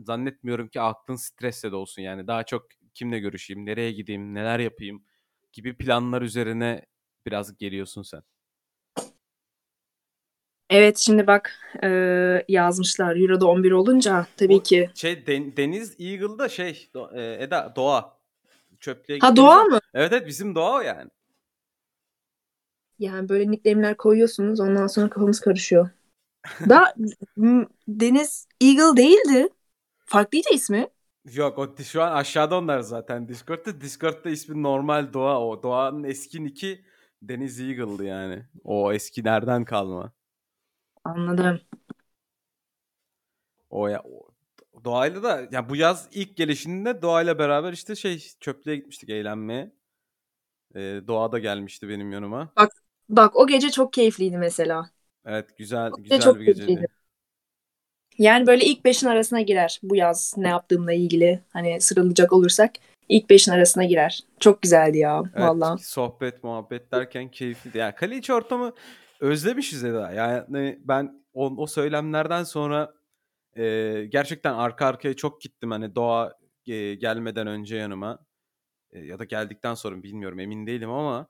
zannetmiyorum 0.00 0.68
ki 0.68 0.80
aklın 0.80 1.16
stresle 1.16 1.72
de 1.72 1.76
olsun. 1.76 2.02
Yani 2.02 2.26
daha 2.26 2.42
çok 2.44 2.66
kimle 2.94 3.18
görüşeyim, 3.18 3.66
nereye 3.66 3.92
gideyim, 3.92 4.34
neler 4.34 4.58
yapayım 4.58 5.04
gibi 5.52 5.76
planlar 5.76 6.22
üzerine 6.22 6.86
biraz 7.26 7.56
geliyorsun 7.56 8.02
sen. 8.02 8.22
Evet 10.70 10.98
şimdi 10.98 11.26
bak 11.26 11.58
eee, 11.82 12.44
yazmışlar 12.48 13.16
Euro'da 13.16 13.46
11 13.46 13.72
olunca 13.72 14.26
tabii 14.36 14.54
O 14.54 14.62
ki. 14.62 14.90
Şey 14.94 15.26
Den- 15.26 15.56
Deniz 15.56 16.00
Eagle'da 16.00 16.48
şey 16.48 16.90
e, 17.14 17.22
Eda 17.40 17.72
Doğa. 17.76 18.21
Çöplüğe 18.82 19.18
Ha 19.18 19.36
doğa 19.36 19.64
mı? 19.64 19.80
Evet 19.94 20.12
evet 20.12 20.26
bizim 20.26 20.54
Doğa 20.54 20.76
o 20.76 20.80
yani. 20.80 21.10
Yani 22.98 23.28
böyle 23.28 23.50
nickname'ler 23.50 23.96
koyuyorsunuz 23.96 24.60
ondan 24.60 24.86
sonra 24.86 25.10
kafamız 25.10 25.40
karışıyor. 25.40 25.90
Da 26.70 26.94
m- 27.36 27.68
Deniz 27.88 28.48
Eagle 28.62 28.98
değildi. 28.98 29.48
Farklıydı 30.06 30.48
ismi. 30.54 30.88
Yok 31.24 31.58
o 31.58 31.76
şu 31.84 32.02
an 32.02 32.12
aşağıda 32.12 32.58
onlar 32.58 32.80
zaten 32.80 33.28
Discord'da. 33.28 33.80
Discord'da 33.80 34.30
ismi 34.30 34.62
normal 34.62 35.12
Doğa 35.12 35.40
o. 35.46 35.62
Doğa'nın 35.62 36.04
eski 36.04 36.44
nicki 36.44 36.84
Deniz 37.22 37.60
Eagle'dı 37.60 38.04
yani. 38.04 38.46
O 38.64 38.92
eskilerden 38.92 39.64
kalma. 39.64 40.12
Anladım. 41.04 41.60
O 43.70 43.88
ya 43.88 44.00
o- 44.04 44.31
Doğayla 44.84 45.22
da 45.22 45.48
ya 45.50 45.68
bu 45.68 45.76
yaz 45.76 46.08
ilk 46.12 46.36
gelişinde 46.36 47.02
Doğayla 47.02 47.38
beraber 47.38 47.72
işte 47.72 47.94
şey 47.96 48.18
çöplüğe 48.40 48.76
gitmiştik 48.76 49.10
eğlenmeye. 49.10 49.72
Ee, 50.74 51.00
Doğa 51.06 51.32
da 51.32 51.38
gelmişti 51.38 51.88
benim 51.88 52.12
yanıma. 52.12 52.52
Bak 53.08 53.36
o 53.36 53.46
gece 53.46 53.70
çok 53.70 53.92
keyifliydi 53.92 54.38
mesela. 54.38 54.90
Evet 55.24 55.58
güzel 55.58 55.90
gece 55.90 56.02
güzel 56.02 56.20
çok 56.20 56.40
bir 56.40 56.44
geceydi. 56.44 56.66
keyifliydi. 56.66 56.92
Yani 58.18 58.46
böyle 58.46 58.64
ilk 58.64 58.84
beşin 58.84 59.06
arasına 59.06 59.40
girer 59.40 59.80
bu 59.82 59.96
yaz 59.96 60.34
ne 60.36 60.48
yaptığımla 60.48 60.92
ilgili. 60.92 61.40
Hani 61.52 61.80
sıralayacak 61.80 62.32
olursak 62.32 62.72
ilk 63.08 63.30
beşin 63.30 63.52
arasına 63.52 63.84
girer. 63.84 64.20
Çok 64.40 64.62
güzeldi 64.62 64.98
ya 64.98 65.22
Evet, 65.34 65.44
valla. 65.44 65.78
sohbet 65.78 66.44
muhabbet 66.44 66.92
derken 66.92 67.30
keyifliydi. 67.30 67.78
Yani 67.78 67.94
kale 67.94 68.16
içi 68.16 68.32
ortamı 68.32 68.72
özlemişiz 69.20 69.84
Eda. 69.84 70.12
Yani 70.12 70.78
ben 70.84 71.24
o, 71.34 71.54
o 71.56 71.66
söylemlerden 71.66 72.44
sonra 72.44 72.94
e, 73.56 74.04
gerçekten 74.08 74.54
arka 74.54 74.86
arkaya 74.86 75.14
çok 75.16 75.40
gittim. 75.40 75.70
Hani 75.70 75.94
doğa 75.94 76.38
e, 76.66 76.94
gelmeden 76.94 77.46
önce 77.46 77.76
yanıma 77.76 78.18
E, 78.92 79.00
ya 79.00 79.18
da 79.18 79.24
geldikten 79.24 79.74
sonra 79.74 80.02
bilmiyorum 80.02 80.38
emin 80.40 80.66
değilim 80.66 80.90
ama 80.90 81.28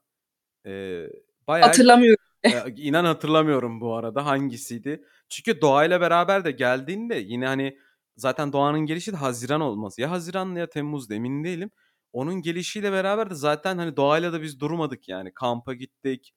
e, 0.67 1.03
bayağı 1.49 1.67
Hatırlamıyorum. 1.69 2.25
e, 2.45 2.51
inan 2.77 3.05
hatırlamıyorum 3.05 3.81
bu 3.81 3.95
arada 3.97 4.27
hangisiydi. 4.27 5.05
Çünkü 5.29 5.61
doğayla 5.61 6.01
beraber 6.01 6.45
de 6.45 6.51
geldiğinde 6.51 7.15
yine 7.17 7.47
hani 7.47 7.79
zaten 8.17 8.53
Doğan'ın 8.53 8.81
gelişi 8.81 9.13
de 9.13 9.17
Haziran 9.17 9.61
olmaz. 9.61 9.99
Ya 9.99 10.11
Haziran 10.11 10.55
ya 10.55 10.69
Temmuz'da 10.69 11.15
emin 11.15 11.45
değilim. 11.45 11.71
Onun 12.13 12.43
gelişiyle 12.43 12.93
beraber 12.93 13.31
de 13.31 13.35
zaten 13.35 13.79
hani 13.79 13.97
doğayla 13.97 14.33
da 14.33 14.43
biz 14.43 14.61
durmadık 14.61 15.09
yani. 15.09 15.35
Kampa 15.35 15.75
gittik, 15.75 16.33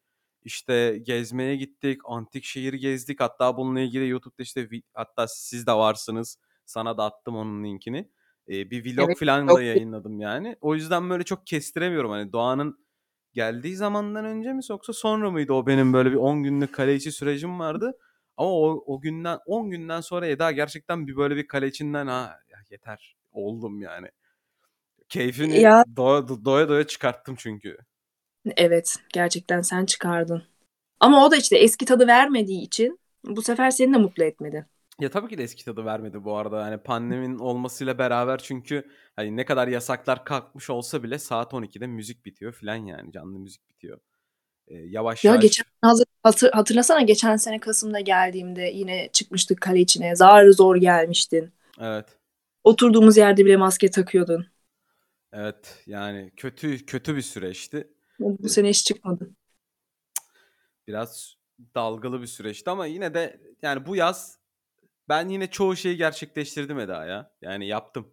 işte 0.46 1.00
gezmeye 1.04 1.56
gittik, 1.56 2.02
antik 2.06 2.44
şehir 2.44 2.74
gezdik. 2.74 3.20
Hatta 3.20 3.58
bununla 3.58 3.80
ilgili 3.80 4.08
YouTube'da 4.08 4.44
işte 4.44 4.70
hatta 4.94 5.28
siz 5.28 5.68
de 5.68 5.74
varsınız. 5.74 6.38
Sana 6.66 6.98
da 6.98 7.04
attım 7.04 7.36
onun 7.36 7.64
linkini. 7.64 8.10
Ee, 8.50 8.72
bir 8.72 8.86
vlog 8.86 9.10
Evet, 9.10 9.20
falan 9.20 9.48
da 9.48 9.62
yayınladım 9.62 10.20
yani. 10.20 10.56
O 10.62 10.76
yüzden 10.76 11.10
böyle 11.10 11.24
çok 11.24 11.48
kestiremiyorum 11.48 12.12
hani 12.12 12.34
Doğan'ın 12.34 12.86
geldiği 13.34 13.76
zamandan 13.76 14.26
önce 14.26 14.54
mi 14.54 14.62
yoksa 14.70 14.94
sonra 14.94 15.32
mıydı 15.32 15.54
o 15.54 15.68
benim 15.68 15.94
böyle 15.94 16.12
bir 16.12 16.16
10 16.16 16.44
günlük 16.44 16.74
kale 16.74 16.96
içi 16.96 17.12
sürecim 17.12 17.60
vardı. 17.60 17.98
Ama 18.38 18.50
o, 18.50 18.84
o 18.86 19.02
günden 19.02 19.40
10 19.46 19.70
günden 19.70 20.02
sonra 20.02 20.28
Eda 20.28 20.52
gerçekten 20.52 21.08
bir 21.08 21.16
böyle 21.18 21.36
bir 21.36 21.48
kale 21.48 21.68
içinden 21.68 22.08
ha 22.08 22.40
yeter 22.70 23.16
oldum 23.32 23.82
yani. 23.82 24.08
Keyfini 25.10 25.60
Ya 25.60 25.84
doya, 25.96 26.28
doya 26.46 26.70
doya 26.70 26.88
çıkarttım 26.88 27.36
çünkü. 27.38 27.78
Evet 28.58 28.96
gerçekten 29.14 29.62
sen 29.62 29.86
çıkardın. 29.86 30.44
Ama 31.00 31.26
o 31.26 31.32
da 31.32 31.36
işte 31.36 31.58
eski 31.58 31.86
tadı 31.86 32.08
vermediği 32.08 32.62
için 32.62 33.00
bu 33.26 33.42
sefer 33.42 33.72
seni 33.72 33.94
de 33.94 33.98
mutlu 33.98 34.24
etmedi. 34.24 34.66
Ya 35.00 35.10
tabii 35.12 35.30
ki 35.30 35.38
de 35.38 35.44
eski 35.44 35.66
tadı 35.66 35.86
vermedi 35.86 36.24
bu 36.24 36.38
arada. 36.38 36.62
Yani 36.62 36.78
pandeminin 36.78 37.40
olmasıyla 37.40 37.98
beraber 37.98 38.38
çünkü 38.38 38.84
hani 39.16 39.36
ne 39.38 39.46
kadar 39.46 39.68
yasaklar 39.68 40.26
kalkmış 40.26 40.70
olsa 40.70 41.04
bile 41.04 41.20
saat 41.20 41.54
12'de 41.54 41.88
müzik 41.88 42.26
bitiyor 42.26 42.54
filan 42.54 42.76
yani 42.76 43.12
canlı 43.12 43.40
müzik 43.40 43.70
bitiyor. 43.70 44.00
Ee, 44.68 44.76
yavaş 44.76 45.24
Ya 45.24 45.32
yavaş. 45.32 45.42
geçen 45.44 45.66
hazır, 45.82 46.06
hatır, 46.24 46.52
hatırlasana 46.52 47.02
geçen 47.02 47.36
sene 47.36 47.60
Kasım'da 47.60 48.00
geldiğimde 48.00 48.62
yine 48.62 49.10
çıkmıştık 49.14 49.62
kale 49.62 49.80
içine. 49.80 50.16
Zar 50.16 50.50
zor 50.50 50.76
gelmiştin. 50.76 51.54
Evet. 51.80 52.06
Oturduğumuz 52.64 53.18
yerde 53.18 53.46
bile 53.46 53.58
maske 53.58 53.92
takıyordun. 53.92 54.48
Evet 55.34 55.84
yani 55.86 56.32
kötü 56.38 56.86
kötü 56.86 57.16
bir 57.16 57.22
süreçti. 57.22 57.88
Bu 58.20 58.50
sene 58.50 58.70
hiç 58.70 58.86
çıkmadı. 58.86 59.30
Biraz 60.88 61.36
dalgalı 61.76 62.22
bir 62.22 62.28
süreçti 62.28 62.70
ama 62.70 62.86
yine 62.86 63.14
de 63.14 63.42
yani 63.62 63.86
bu 63.86 63.96
yaz 63.96 64.40
ben 65.10 65.30
yine 65.30 65.52
çoğu 65.52 65.76
şeyi 65.76 65.98
gerçekleştirdim 65.98 66.80
Eda 66.80 67.06
ya. 67.06 67.32
Yani 67.42 67.68
yaptım. 67.68 68.12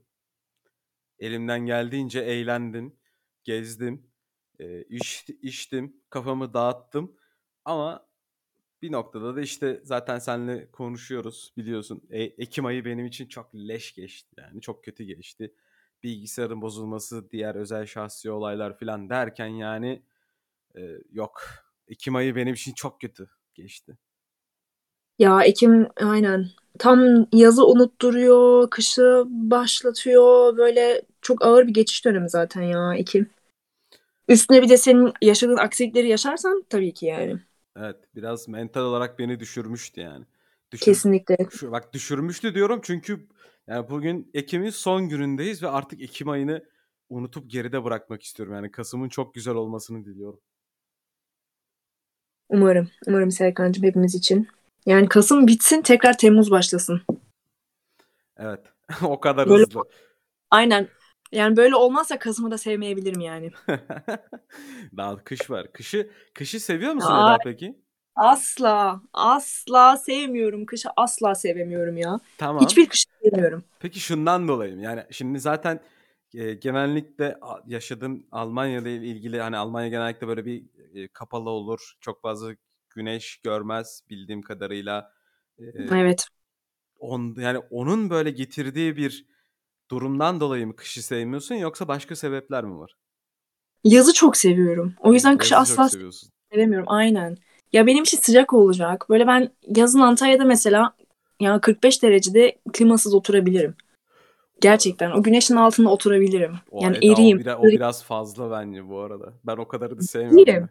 Elimden 1.18 1.66
geldiğince 1.66 2.20
eğlendim, 2.20 2.96
gezdim, 3.44 4.10
e, 4.58 4.82
iş, 4.82 5.26
içtim, 5.42 5.96
kafamı 6.10 6.54
dağıttım. 6.54 7.16
Ama 7.64 8.06
bir 8.82 8.92
noktada 8.92 9.36
da 9.36 9.40
işte 9.40 9.80
zaten 9.84 10.18
seninle 10.18 10.70
konuşuyoruz 10.70 11.52
biliyorsun. 11.56 12.02
E, 12.10 12.22
Ekim 12.22 12.66
ayı 12.66 12.84
benim 12.84 13.06
için 13.06 13.26
çok 13.26 13.54
leş 13.54 13.94
geçti 13.94 14.34
yani 14.38 14.60
çok 14.60 14.84
kötü 14.84 15.04
geçti. 15.04 15.54
Bilgisayarın 16.02 16.62
bozulması, 16.62 17.30
diğer 17.30 17.54
özel 17.54 17.86
şahsi 17.86 18.30
olaylar 18.30 18.78
falan 18.78 19.10
derken 19.10 19.46
yani 19.46 20.02
e, 20.76 20.80
yok. 21.12 21.42
Ekim 21.88 22.16
ayı 22.16 22.36
benim 22.36 22.54
için 22.54 22.72
çok 22.74 23.00
kötü 23.00 23.30
geçti. 23.54 23.98
Ya 25.18 25.42
Ekim 25.42 25.88
aynen. 25.96 26.48
Tam 26.78 27.26
yazı 27.32 27.66
unutturuyor, 27.66 28.70
kışı 28.70 29.24
başlatıyor. 29.26 30.56
Böyle 30.56 31.02
çok 31.22 31.44
ağır 31.44 31.66
bir 31.66 31.74
geçiş 31.74 32.04
dönemi 32.04 32.30
zaten 32.30 32.62
ya 32.62 32.94
Ekim. 32.94 33.30
Üstüne 34.28 34.62
bir 34.62 34.68
de 34.68 34.76
senin 34.76 35.12
yaşadığın 35.22 35.56
aksilikleri 35.56 36.08
yaşarsan 36.08 36.64
tabii 36.68 36.94
ki 36.94 37.06
yani. 37.06 37.40
Evet 37.76 37.96
biraz 38.14 38.48
mental 38.48 38.80
olarak 38.80 39.18
beni 39.18 39.40
düşürmüştü 39.40 40.00
yani. 40.00 40.24
Düşür, 40.72 40.84
Kesinlikle. 40.84 41.36
Şu, 41.50 41.72
bak 41.72 41.92
düşürmüştü 41.94 42.54
diyorum 42.54 42.80
çünkü 42.84 43.28
yani 43.66 43.90
bugün 43.90 44.30
Ekim'in 44.34 44.70
son 44.70 45.08
günündeyiz 45.08 45.62
ve 45.62 45.68
artık 45.68 46.02
Ekim 46.02 46.28
ayını 46.28 46.64
unutup 47.08 47.50
geride 47.50 47.84
bırakmak 47.84 48.22
istiyorum. 48.22 48.54
Yani 48.54 48.70
Kasım'ın 48.70 49.08
çok 49.08 49.34
güzel 49.34 49.54
olmasını 49.54 50.04
diliyorum. 50.04 50.40
Umarım. 52.48 52.90
Umarım 53.06 53.30
Serkan'cığım 53.30 53.84
hepimiz 53.84 54.14
için. 54.14 54.48
Yani 54.86 55.08
Kasım 55.08 55.46
bitsin 55.46 55.82
tekrar 55.82 56.18
Temmuz 56.18 56.50
başlasın. 56.50 57.02
Evet. 58.36 58.60
o 59.02 59.20
kadar 59.20 59.48
Böyle- 59.48 59.64
hızlı. 59.64 59.82
Aynen. 60.50 60.88
Yani 61.32 61.56
böyle 61.56 61.76
olmazsa 61.76 62.18
Kasım'ı 62.18 62.50
da 62.50 62.58
sevmeyebilirim 62.58 63.20
yani. 63.20 63.50
Daha 64.96 65.24
kış 65.24 65.50
var. 65.50 65.72
Kışı 65.72 66.10
kışı 66.34 66.60
seviyor 66.60 66.92
musun 66.92 67.12
Aa. 67.12 67.34
Eda 67.34 67.38
peki? 67.44 67.81
Asla, 68.16 69.00
asla 69.12 69.96
sevmiyorum. 69.96 70.66
Kışı 70.66 70.88
asla 70.96 71.34
sevemiyorum 71.34 71.96
ya. 71.96 72.20
Tamam. 72.38 72.64
Hiçbir 72.64 72.88
kışı 72.88 73.04
sevmiyorum. 73.22 73.64
Peki 73.80 74.00
şundan 74.00 74.48
dolayı 74.48 74.76
mı? 74.76 74.82
Yani 74.82 75.04
şimdi 75.10 75.40
zaten 75.40 75.80
e, 76.34 76.54
genellikle 76.54 77.36
yaşadığım 77.66 78.26
Almanya 78.32 78.80
ile 78.80 78.96
ilgili 78.96 79.40
hani 79.40 79.56
Almanya 79.56 79.88
genellikle 79.88 80.28
böyle 80.28 80.44
bir 80.44 80.64
e, 80.94 81.08
kapalı 81.08 81.50
olur. 81.50 81.92
Çok 82.00 82.22
fazla 82.22 82.54
güneş 82.90 83.40
görmez 83.44 84.02
bildiğim 84.10 84.42
kadarıyla. 84.42 85.12
E, 85.58 85.64
Evet. 85.90 86.26
on, 86.98 87.34
yani 87.38 87.58
onun 87.58 88.10
böyle 88.10 88.30
getirdiği 88.30 88.96
bir 88.96 89.26
durumdan 89.90 90.40
dolayı 90.40 90.66
mı 90.66 90.76
kışı 90.76 91.02
sevmiyorsun 91.02 91.54
yoksa 91.54 91.88
başka 91.88 92.16
sebepler 92.16 92.64
mi 92.64 92.78
var? 92.78 92.96
Yazı 93.84 94.14
çok 94.14 94.36
seviyorum. 94.36 94.94
O 95.00 95.12
yüzden 95.12 95.38
kışı 95.38 95.54
Yazı 95.54 95.80
asla 95.80 96.10
sevemiyorum. 96.52 96.86
Aynen. 96.88 97.36
Ya 97.72 97.86
benim 97.86 98.02
için 98.02 98.18
sıcak 98.18 98.52
olacak. 98.52 99.06
Böyle 99.08 99.26
ben 99.26 99.50
yazın 99.76 100.00
Antalya'da 100.00 100.44
mesela 100.44 100.94
ya 101.40 101.60
45 101.60 102.02
derecede 102.02 102.58
klimasız 102.72 103.14
oturabilirim. 103.14 103.74
Gerçekten 104.60 105.10
o 105.10 105.22
güneşin 105.22 105.56
altında 105.56 105.88
oturabilirim. 105.88 106.54
O, 106.70 106.82
yani 106.82 106.96
Eda, 106.96 107.12
o, 107.12 107.12
eriyim. 107.12 107.38
biraz, 107.38 107.58
o 107.60 107.62
biraz 107.62 108.04
fazla 108.04 108.50
bence 108.50 108.88
bu 108.88 109.00
arada. 109.00 109.32
Ben 109.44 109.56
o 109.56 109.68
kadarı 109.68 109.98
da 109.98 110.02
sevmiyorum. 110.02 110.38
Ciddiyim. 110.38 110.68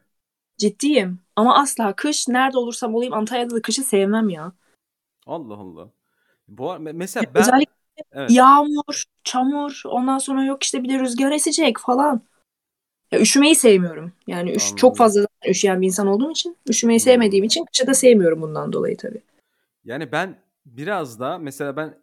Ciddiyim. 0.58 1.20
Ama 1.36 1.62
asla 1.62 1.96
kış 1.96 2.27
nerede 2.27 2.58
olursam 2.58 2.96
olayım 2.96 3.13
Antalya'da 3.13 3.55
da 3.55 3.62
kışı 3.62 3.84
sevmem 3.84 4.29
ya. 4.29 4.51
Allah 5.25 5.53
Allah. 5.53 5.89
Bu 6.48 6.75
mesela 6.79 7.25
ben 7.34 7.41
Özellikle 7.41 7.74
evet. 8.12 8.31
yağmur, 8.31 9.03
çamur, 9.24 9.81
ondan 9.86 10.17
sonra 10.17 10.43
yok 10.43 10.63
işte 10.63 10.84
bir 10.84 10.89
de 10.89 11.00
rüzgar 11.00 11.31
esecek 11.31 11.79
falan. 11.79 12.22
Ya 13.12 13.20
üşümeyi 13.20 13.56
sevmiyorum. 13.56 14.13
Yani 14.27 14.51
üş, 14.51 14.75
çok 14.75 14.98
fazla 14.98 15.27
üşüyen 15.48 15.82
bir 15.82 15.88
insan 15.88 16.08
olduğum 16.08 16.32
için 16.32 16.58
üşümeyi 16.70 17.00
sevmediğim 17.00 17.46
için 17.46 17.65
kışı 17.65 17.88
da 17.88 17.94
sevmiyorum 17.94 18.41
bundan 18.41 18.74
dolayı 18.74 18.98
tabii. 18.98 19.22
Yani 19.86 20.12
ben 20.12 20.39
biraz 20.65 21.20
da 21.20 21.38
mesela 21.38 21.75
ben 21.75 21.98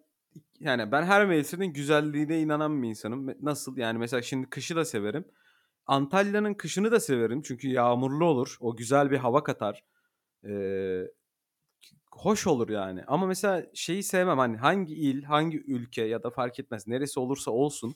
yani 0.61 0.93
ben 0.93 1.03
her 1.03 1.27
mevsimin 1.27 1.73
güzelliğine 1.73 2.41
inanan 2.41 2.83
bir 2.83 2.89
insanım. 2.89 3.35
Nasıl? 3.43 3.77
Yani 3.77 3.99
mesela 3.99 4.23
şimdi 4.23 4.51
kışı 4.51 4.77
da 4.77 4.85
severim. 4.85 5.25
Antalya'nın 5.87 6.55
kışını 6.55 6.93
da 6.93 7.01
severim 7.01 7.43
çünkü 7.43 7.69
yağmurlu 7.69 8.25
olur. 8.25 8.57
O 8.61 8.77
güzel 8.77 9.11
bir 9.11 9.17
hava 9.17 9.45
katar. 9.45 9.85
Ee, 10.45 11.03
hoş 12.11 12.47
olur 12.47 12.69
yani. 12.69 13.05
Ama 13.07 13.27
mesela 13.27 13.67
şeyi 13.75 14.03
sevmem 14.03 14.39
hani 14.39 14.57
hangi 14.57 14.95
il, 14.95 15.23
hangi 15.23 15.59
ülke 15.59 16.03
ya 16.03 16.23
da 16.23 16.31
fark 16.31 16.59
etmez 16.61 16.87
neresi 16.87 17.21
olursa 17.21 17.51
olsun 17.51 17.95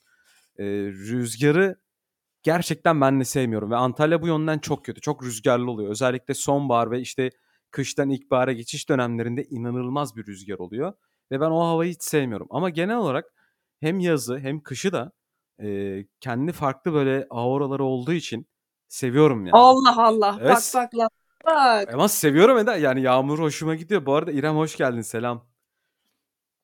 e, 0.58 0.64
rüzgarı 0.86 1.76
gerçekten 2.42 3.00
ben 3.00 3.20
de 3.20 3.24
sevmiyorum 3.24 3.70
ve 3.70 3.76
Antalya 3.76 4.22
bu 4.22 4.26
yönden 4.26 4.58
çok 4.58 4.84
kötü. 4.84 5.00
Çok 5.00 5.24
rüzgarlı 5.24 5.70
oluyor. 5.70 5.90
Özellikle 5.90 6.34
sonbahar 6.34 6.90
ve 6.90 7.00
işte 7.00 7.30
kıştan 7.70 8.10
ilkbahara 8.10 8.52
geçiş 8.52 8.88
dönemlerinde 8.88 9.44
inanılmaz 9.44 10.16
bir 10.16 10.26
rüzgar 10.26 10.58
oluyor 10.58 10.92
ve 11.30 11.40
ben 11.40 11.50
o 11.50 11.60
havayı 11.60 11.92
hiç 11.92 12.02
sevmiyorum. 12.02 12.46
Ama 12.50 12.70
genel 12.70 12.96
olarak 12.96 13.32
hem 13.80 14.00
yazı 14.00 14.38
hem 14.38 14.60
kışı 14.60 14.92
da 14.92 15.12
e, 15.62 15.98
kendi 16.20 16.52
farklı 16.52 16.92
böyle 16.92 17.26
auraları 17.30 17.84
olduğu 17.84 18.12
için 18.12 18.46
seviyorum 18.88 19.46
yani. 19.46 19.56
Allah 19.56 20.06
Allah. 20.06 20.38
Evet. 20.40 20.50
Bak 20.50 20.62
bak 20.74 20.94
lan. 20.94 21.08
Bak. 21.46 21.94
Ama 21.94 22.08
seviyorum 22.08 22.58
Eda. 22.58 22.76
Yani 22.76 23.02
yağmur 23.02 23.38
hoşuma 23.38 23.74
gidiyor. 23.74 24.06
Bu 24.06 24.14
arada 24.14 24.32
İrem 24.32 24.56
hoş 24.56 24.76
geldin. 24.76 25.00
Selam. 25.00 25.46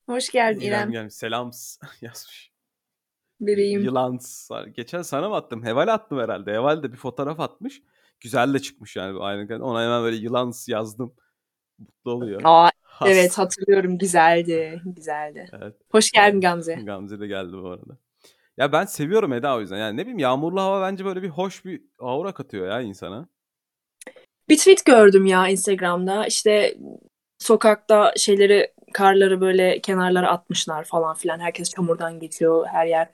Hoş 0.05 0.29
geldin 0.29 0.59
İrem. 0.59 0.91
gelmiş. 0.91 1.13
Selam 1.13 1.51
yazmış. 2.01 2.48
Bebeğim. 3.41 3.81
Yılan. 3.81 4.19
Geçen 4.75 5.01
sana 5.01 5.29
mı 5.29 5.35
attım? 5.35 5.63
Heval 5.63 5.87
attım 5.87 6.19
herhalde. 6.19 6.53
Heval 6.53 6.83
de 6.83 6.91
bir 6.91 6.97
fotoğraf 6.97 7.39
atmış. 7.39 7.81
Güzel 8.19 8.53
de 8.53 8.59
çıkmış 8.59 8.95
yani. 8.95 9.19
Aynı. 9.19 9.65
Ona 9.65 9.83
hemen 9.83 10.03
böyle 10.03 10.15
yılan 10.15 10.53
yazdım. 10.67 11.13
Mutlu 11.77 12.11
oluyor. 12.11 12.41
Aa, 12.43 12.69
evet 13.05 13.37
hatırlıyorum. 13.37 13.97
Güzeldi. 13.97 14.81
Güzeldi. 14.85 15.49
Evet. 15.61 15.75
Hoş 15.91 16.11
geldin 16.11 16.41
Gamze. 16.41 16.73
Gamze 16.75 17.19
de 17.19 17.27
geldi 17.27 17.53
bu 17.53 17.69
arada. 17.69 17.97
Ya 18.57 18.71
ben 18.71 18.85
seviyorum 18.85 19.33
Eda 19.33 19.55
o 19.55 19.59
yüzden. 19.61 19.77
Yani 19.77 19.97
ne 19.97 20.01
bileyim 20.01 20.19
yağmurlu 20.19 20.61
hava 20.61 20.81
bence 20.81 21.05
böyle 21.05 21.23
bir 21.23 21.29
hoş 21.29 21.65
bir 21.65 21.81
aura 21.99 22.33
katıyor 22.33 22.67
ya 22.67 22.81
insana. 22.81 23.27
Bir 24.49 24.57
tweet 24.57 24.85
gördüm 24.85 25.25
ya 25.25 25.47
Instagram'da. 25.47 26.27
İşte 26.27 26.77
sokakta 27.37 28.13
şeyleri 28.17 28.73
karları 28.93 29.41
böyle 29.41 29.81
kenarlara 29.81 30.29
atmışlar 30.29 30.83
falan 30.83 31.15
filan. 31.15 31.39
Herkes 31.39 31.69
çamurdan 31.69 32.19
geçiyor. 32.19 32.67
Her 32.67 32.85
yer 32.85 33.09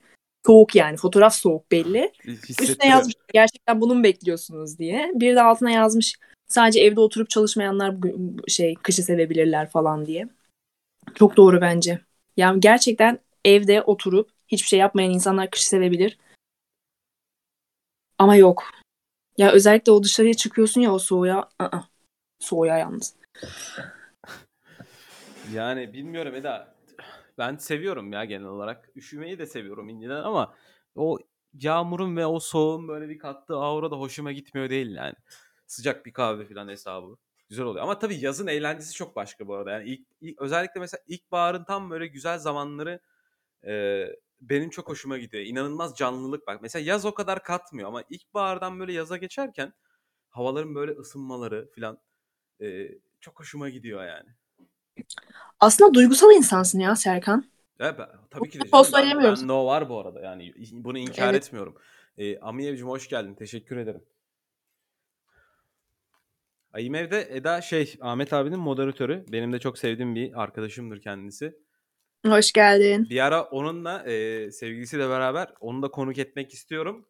soğuk 0.45 0.75
yani. 0.75 0.97
Fotoğraf 0.97 1.35
soğuk 1.35 1.71
belli. 1.71 2.11
Üstüne 2.59 2.89
yazmış 2.89 3.15
gerçekten 3.33 3.81
bunu 3.81 3.95
mu 3.95 4.03
bekliyorsunuz 4.03 4.79
diye. 4.79 5.11
Bir 5.15 5.35
de 5.35 5.41
altına 5.41 5.71
yazmış 5.71 6.15
sadece 6.47 6.79
evde 6.79 6.99
oturup 6.99 7.29
çalışmayanlar 7.29 7.95
şey 8.47 8.75
kışı 8.75 9.03
sevebilirler 9.03 9.69
falan 9.69 10.05
diye. 10.05 10.29
Çok 11.15 11.37
doğru 11.37 11.61
bence. 11.61 11.99
Yani 12.37 12.59
gerçekten 12.59 13.19
evde 13.45 13.81
oturup 13.81 14.29
hiçbir 14.47 14.67
şey 14.67 14.79
yapmayan 14.79 15.11
insanlar 15.11 15.49
kışı 15.49 15.67
sevebilir. 15.67 16.17
Ama 18.17 18.35
yok. 18.35 18.63
Ya 19.37 19.51
özellikle 19.51 19.91
o 19.91 20.03
dışarıya 20.03 20.33
çıkıyorsun 20.33 20.81
ya 20.81 20.93
o 20.93 20.99
soğuğa. 20.99 21.49
Aa, 21.59 21.81
soğuğa 22.39 22.77
yalnız. 22.77 23.15
Yani 25.53 25.93
bilmiyorum 25.93 26.35
Eda. 26.35 26.74
Ben 27.37 27.55
seviyorum 27.57 28.13
ya 28.13 28.25
genel 28.25 28.45
olarak. 28.47 28.89
Üşümeyi 28.95 29.39
de 29.39 29.45
seviyorum 29.45 29.89
inceden 29.89 30.23
ama 30.23 30.55
o 30.95 31.19
yağmurun 31.53 32.17
ve 32.17 32.25
o 32.25 32.39
soğuğun 32.39 32.87
böyle 32.87 33.09
bir 33.09 33.19
kattığı 33.19 33.55
aura 33.55 33.91
da 33.91 33.95
hoşuma 33.95 34.31
gitmiyor 34.31 34.69
değil 34.69 34.95
yani. 34.95 35.15
Sıcak 35.67 36.05
bir 36.05 36.13
kahve 36.13 36.45
falan 36.45 36.67
hesabı. 36.67 37.17
Güzel 37.49 37.65
oluyor. 37.65 37.83
Ama 37.83 37.99
tabii 37.99 38.15
yazın 38.15 38.47
eğlencesi 38.47 38.93
çok 38.93 39.15
başka 39.15 39.47
bu 39.47 39.55
arada. 39.55 39.71
Yani 39.71 39.89
ilk, 39.89 40.07
ilk 40.21 40.41
özellikle 40.41 40.79
mesela 40.79 41.03
ilkbaharın 41.07 41.63
tam 41.63 41.89
böyle 41.89 42.07
güzel 42.07 42.39
zamanları 42.39 42.99
e, 43.67 44.05
benim 44.41 44.69
çok 44.69 44.89
hoşuma 44.89 45.17
gidiyor. 45.17 45.43
İnanılmaz 45.43 45.95
canlılık 45.97 46.47
bak. 46.47 46.61
Mesela 46.61 46.85
yaz 46.85 47.05
o 47.05 47.13
kadar 47.13 47.43
katmıyor 47.43 47.87
ama 47.87 48.03
ilkbahardan 48.09 48.79
böyle 48.79 48.93
yaza 48.93 49.17
geçerken 49.17 49.73
havaların 50.29 50.75
böyle 50.75 50.91
ısınmaları 50.91 51.69
falan 51.75 51.99
e, 52.61 52.89
çok 53.21 53.39
hoşuma 53.39 53.69
gidiyor 53.69 54.05
yani. 54.07 54.29
Aslında 55.59 55.93
duygusal 55.93 56.31
insansın 56.31 56.79
ya 56.79 56.95
Serkan. 56.95 57.45
Evet, 57.79 57.95
ben, 57.99 58.07
tabii 58.29 58.49
ki 58.49 58.59
de. 58.59 58.69
Canım. 58.71 59.23
Ben, 59.23 59.23
ben 59.23 59.47
no 59.47 59.65
var 59.65 59.89
bu 59.89 59.99
arada. 59.99 60.19
Yani 60.19 60.53
bunu 60.71 60.97
inkar 60.97 61.33
Evet. 61.33 61.43
etmiyorum. 61.43 61.75
E, 62.17 62.39
Amiyevcim 62.39 62.87
hoş 62.87 63.09
geldin. 63.09 63.35
Teşekkür 63.35 63.77
ederim. 63.77 64.03
Ayimev'de 66.73 67.27
Eda 67.31 67.61
şey 67.61 67.95
Ahmet 68.01 68.33
abinin 68.33 68.59
moderatörü. 68.59 69.25
Benim 69.31 69.53
de 69.53 69.59
çok 69.59 69.77
sevdiğim 69.77 70.15
bir 70.15 70.41
arkadaşımdır 70.43 71.01
kendisi. 71.01 71.57
Hoş 72.25 72.51
geldin. 72.51 73.07
Bir 73.09 73.25
ara 73.25 73.43
onunla 73.43 74.03
e, 74.03 74.51
sevgilisiyle 74.51 75.09
beraber 75.09 75.53
onu 75.59 75.81
da 75.81 75.87
konuk 75.87 76.17
etmek 76.17 76.53
istiyorum. 76.53 77.05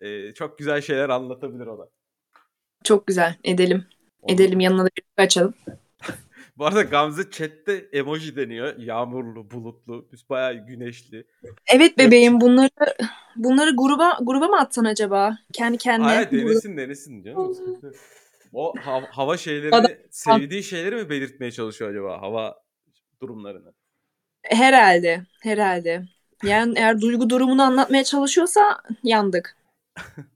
E, 0.00 0.34
çok 0.34 0.58
güzel 0.58 0.80
şeyler 0.80 1.08
anlatabilir 1.08 1.66
o 1.66 1.78
da. 1.78 1.88
Çok 2.84 3.06
güzel. 3.06 3.36
Edelim. 3.44 3.86
Onu- 4.22 4.32
Edelim 4.34 4.60
yanına 4.60 4.84
da 4.84 4.88
bir 5.18 5.22
açalım. 5.22 5.54
Bu 6.60 6.66
arada 6.66 6.82
Gamze 6.82 7.30
chatte 7.30 7.88
emoji 7.92 8.36
deniyor. 8.36 8.76
Yağmurlu, 8.78 9.50
bulutlu, 9.50 10.08
biz 10.12 10.30
bayağı 10.30 10.66
güneşli. 10.66 11.26
Evet 11.66 11.98
bebeğim 11.98 12.40
bunları 12.40 12.70
bunları 13.36 13.70
gruba 13.76 14.18
gruba 14.20 14.48
mı 14.48 14.60
atsan 14.60 14.84
acaba? 14.84 15.38
Kendi 15.52 15.78
kendine. 15.78 16.06
Hayır 16.06 16.30
denesin 16.30 16.76
denesin 16.76 17.22
canım. 17.22 17.56
O 18.52 18.74
hav- 18.74 19.06
hava 19.06 19.36
şeylerini, 19.36 19.74
Adam- 19.74 19.90
sevdiği 20.10 20.62
şeyleri 20.62 20.96
mi 20.96 21.10
belirtmeye 21.10 21.52
çalışıyor 21.52 21.90
acaba? 21.90 22.22
Hava 22.22 22.62
durumlarını. 23.22 23.74
Herhalde. 24.42 25.26
Herhalde. 25.42 26.04
Yani 26.42 26.78
eğer 26.78 27.00
duygu 27.00 27.30
durumunu 27.30 27.62
anlatmaya 27.62 28.04
çalışıyorsa 28.04 28.82
yandık. 29.02 29.56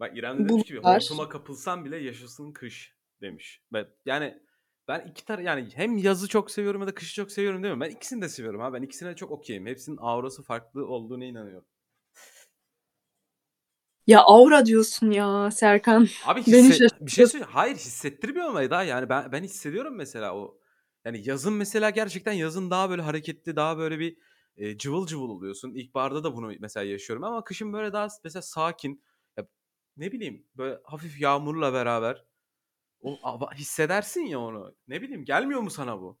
Bak 0.00 0.18
İrem 0.18 0.44
de 0.44 0.48
demiş 0.48 0.64
ki 0.64 0.78
hortuma 0.78 1.28
kapılsam 1.28 1.84
bile 1.84 1.96
yaşasın 1.96 2.52
kış 2.52 3.01
demiş. 3.22 3.62
Ben, 3.72 3.86
yani 4.06 4.38
ben 4.88 5.06
iki 5.10 5.24
tar 5.24 5.38
yani 5.38 5.68
hem 5.74 5.96
yazı 5.96 6.28
çok 6.28 6.50
seviyorum 6.50 6.80
ya 6.80 6.86
da 6.86 6.94
kışı 6.94 7.14
çok 7.14 7.32
seviyorum 7.32 7.62
değil 7.62 7.74
mi? 7.74 7.80
Ben 7.80 7.90
ikisini 7.90 8.22
de 8.22 8.28
seviyorum 8.28 8.60
ha. 8.60 8.72
Ben 8.72 8.82
ikisine 8.82 9.16
çok 9.16 9.30
okeyim. 9.30 9.66
Hepsinin 9.66 9.98
aurası 10.00 10.42
farklı 10.42 10.86
olduğuna 10.86 11.24
inanıyorum. 11.24 11.64
Ya 14.06 14.20
aura 14.22 14.66
diyorsun 14.66 15.10
ya 15.10 15.50
Serkan. 15.50 16.08
Abi 16.26 16.40
hisse- 16.46 16.88
bir 17.00 17.10
şey 17.10 17.26
söyle. 17.26 17.44
Hayır 17.44 17.76
hissettirmiyor 17.76 18.46
ama 18.46 18.70
daha 18.70 18.82
yani 18.84 19.08
ben 19.08 19.32
ben 19.32 19.42
hissediyorum 19.42 19.94
mesela 19.96 20.36
o. 20.36 20.58
Yani 21.04 21.28
yazın 21.28 21.54
mesela 21.54 21.90
gerçekten 21.90 22.32
yazın 22.32 22.70
daha 22.70 22.90
böyle 22.90 23.02
hareketli, 23.02 23.56
daha 23.56 23.78
böyle 23.78 23.98
bir 23.98 24.16
e, 24.56 24.78
cıvıl 24.78 25.06
cıvıl 25.06 25.28
oluyorsun. 25.28 25.74
İlkbaharda 25.74 26.24
da 26.24 26.36
bunu 26.36 26.52
mesela 26.60 26.84
yaşıyorum 26.84 27.24
ama 27.24 27.44
kışın 27.44 27.72
böyle 27.72 27.92
daha 27.92 28.08
mesela 28.24 28.42
sakin. 28.42 29.02
Ya, 29.36 29.46
ne 29.96 30.12
bileyim 30.12 30.46
böyle 30.56 30.78
hafif 30.84 31.20
yağmurla 31.20 31.72
beraber 31.72 32.24
o 33.02 33.18
hissedersin 33.54 34.20
ya 34.20 34.40
onu. 34.40 34.74
Ne 34.88 35.02
bileyim 35.02 35.24
gelmiyor 35.24 35.60
mu 35.60 35.70
sana 35.70 36.00
bu? 36.00 36.18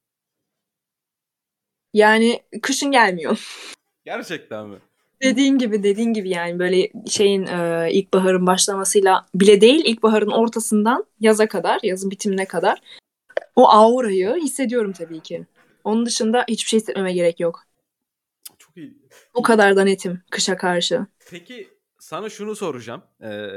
Yani 1.92 2.42
kışın 2.62 2.90
gelmiyor. 2.90 3.56
Gerçekten 4.04 4.68
mi? 4.68 4.78
Dediğin 5.22 5.58
gibi 5.58 5.82
dediğin 5.82 6.12
gibi 6.12 6.28
yani 6.28 6.58
böyle 6.58 6.92
şeyin 7.08 7.46
e, 7.46 7.88
ilkbaharın 7.92 8.46
başlamasıyla 8.46 9.26
bile 9.34 9.60
değil 9.60 9.84
ilkbaharın 9.84 10.30
ortasından 10.30 11.06
yaza 11.20 11.48
kadar 11.48 11.80
yazın 11.82 12.10
bitimine 12.10 12.44
kadar 12.46 12.82
o 13.56 13.68
aurayı 13.68 14.34
hissediyorum 14.34 14.92
tabii 14.92 15.20
ki. 15.20 15.46
Onun 15.84 16.06
dışında 16.06 16.44
hiçbir 16.48 16.68
şey 16.68 16.80
hissetmeme 16.80 17.12
gerek 17.12 17.40
yok. 17.40 17.66
Çok 18.58 18.76
iyi. 18.76 18.98
O 19.34 19.42
kadar 19.42 19.76
da 19.76 19.84
netim 19.84 20.22
kışa 20.30 20.56
karşı. 20.56 21.06
Peki 21.30 21.68
sana 21.98 22.30
şunu 22.30 22.56
soracağım. 22.56 23.02
Ee, 23.22 23.48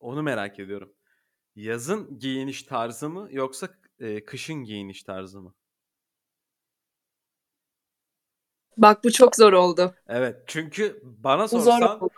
onu 0.00 0.22
merak 0.22 0.58
ediyorum. 0.58 0.92
Yazın 1.58 2.18
giyiniş 2.18 2.62
tarzı 2.62 3.08
mı 3.10 3.28
yoksa 3.32 3.68
e, 4.00 4.24
kışın 4.24 4.64
giyiniş 4.64 5.02
tarzı 5.02 5.40
mı? 5.42 5.54
Bak 8.76 9.04
bu 9.04 9.12
çok 9.12 9.36
zor 9.36 9.52
oldu. 9.52 9.94
Evet 10.08 10.42
çünkü 10.46 11.00
bana 11.04 11.48
Bu 11.50 11.60
zor 11.60 11.72
sorsan 11.72 11.90
oldu. 12.02 12.10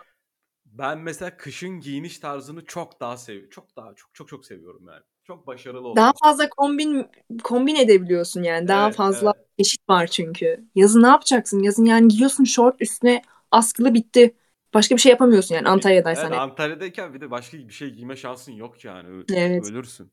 ben 0.65 0.99
mesela 0.99 1.37
kışın 1.37 1.79
giyiniş 1.79 2.19
tarzını 2.19 2.65
çok 2.65 2.99
daha 3.01 3.17
seviyorum. 3.17 3.49
Çok 3.49 3.75
daha 3.75 3.95
çok 3.95 4.15
çok 4.15 4.27
çok 4.29 4.45
seviyorum 4.45 4.87
yani. 4.87 5.03
Çok 5.23 5.47
başarılı 5.47 5.87
oluyor. 5.87 5.95
Daha 5.95 6.13
fazla 6.23 6.49
kombin 6.49 7.07
kombin 7.43 7.75
edebiliyorsun 7.75 8.43
yani. 8.43 8.67
Daha 8.67 8.89
Evet, 8.89 8.95
fazla 8.95 9.33
evet. 9.33 9.47
çeşit 9.59 9.89
var 9.89 10.07
çünkü. 10.07 10.65
Yazın 10.75 11.03
ne 11.03 11.07
yapacaksın? 11.07 11.59
Yazın 11.63 11.85
yani 11.85 12.07
giyiyorsun 12.07 12.43
şort 12.43 12.81
üstüne 12.81 13.21
askılı 13.51 13.93
bitti. 13.93 14.35
Başka 14.73 14.95
bir 14.95 15.01
şey 15.01 15.09
yapamıyorsun 15.09 15.55
yani 15.55 15.69
Antalya'daysan. 15.69 16.23
Evet, 16.25 16.33
eğer. 16.33 16.41
Antalya'dayken 16.41 17.13
bir 17.13 17.21
de 17.21 17.31
başka 17.31 17.57
bir 17.57 17.73
şey 17.73 17.89
giyme 17.89 18.15
şansın 18.15 18.51
yok 18.51 18.85
yani. 18.85 19.07
Ö- 19.09 19.25
Evet. 19.35 19.69
Ölürsün. 19.71 20.11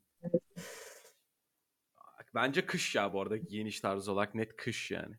Bence 2.35 2.65
kış 2.65 2.95
ya 2.95 3.13
bu 3.13 3.21
arada 3.21 3.37
giyiniş 3.37 3.79
tarzı 3.79 4.11
olarak 4.11 4.35
net 4.35 4.55
kış 4.55 4.91
yani. 4.91 5.15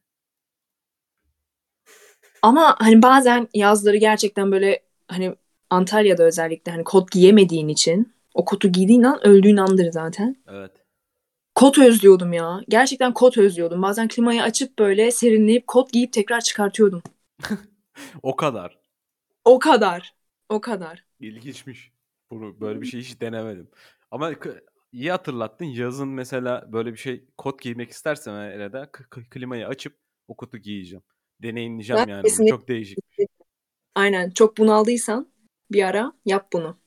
Ama 2.43 2.77
hani 2.79 3.03
bazen 3.03 3.49
yazları 3.55 3.97
gerçekten 3.97 4.53
böyle 4.53 4.83
hani 5.09 5.35
Antalya'da 5.71 6.25
özellikle 6.25 6.73
hani 6.73 6.85
kot 6.85 7.11
giyemediğin 7.11 7.69
için 7.69 8.13
o 8.35 8.45
kotu 8.45 8.73
giydiğin 8.73 9.03
an 9.03 9.27
öldüğün 9.27 9.57
andır 9.57 9.93
zaten. 9.93 10.37
Evet. 10.49 10.71
Kot 11.55 11.79
özlüyordum 11.79 12.33
ya. 12.33 12.61
Gerçekten 12.69 13.15
kot 13.15 13.39
özlüyordum. 13.39 13.83
Bazen 13.83 14.09
klimayı 14.09 14.43
açıp 14.43 14.79
böyle 14.79 15.11
serinleyip 15.11 15.67
kot 15.67 15.93
giyip 15.93 16.13
tekrar 16.13 16.41
çıkartıyordum. 16.41 17.03
O 18.23 18.37
kadar. 18.37 18.80
O 19.45 19.59
kadar. 19.59 20.15
O 20.49 20.61
kadar. 20.61 21.05
İlginçmiş. 21.21 21.93
Bunu 22.31 22.61
böyle 22.61 22.81
bir 22.81 22.87
şey 22.87 23.01
hiç 23.01 23.21
denemedim. 23.21 23.71
Ama 24.11 24.39
k- 24.39 24.61
iyi 24.93 25.11
hatırlattın. 25.11 25.65
Yazın 25.65 26.09
mesela 26.09 26.73
böyle 26.73 26.93
bir 26.93 26.99
şey 26.99 27.25
kot 27.39 27.63
giymek 27.63 27.91
istersem 27.91 28.35
eğer 28.35 28.73
de 28.73 28.89
k- 28.93 29.05
k- 29.11 29.29
klimayı 29.31 29.67
açıp 29.67 29.99
o 30.29 30.37
kotu 30.37 30.59
giyeceğim. 30.59 31.03
Deneyimleyeceğim 31.43 32.03
Ben 32.07 32.09
yani. 32.13 32.23
kesinlikle- 32.23 32.51
Çok 32.57 32.69
değişik. 32.69 32.99
Aynen. 33.95 34.31
Çok 34.31 34.59
bunaldıysan 34.59 35.33
bir 35.71 35.83
ara 35.83 36.13
yap 36.25 36.49
bunu. 36.53 36.81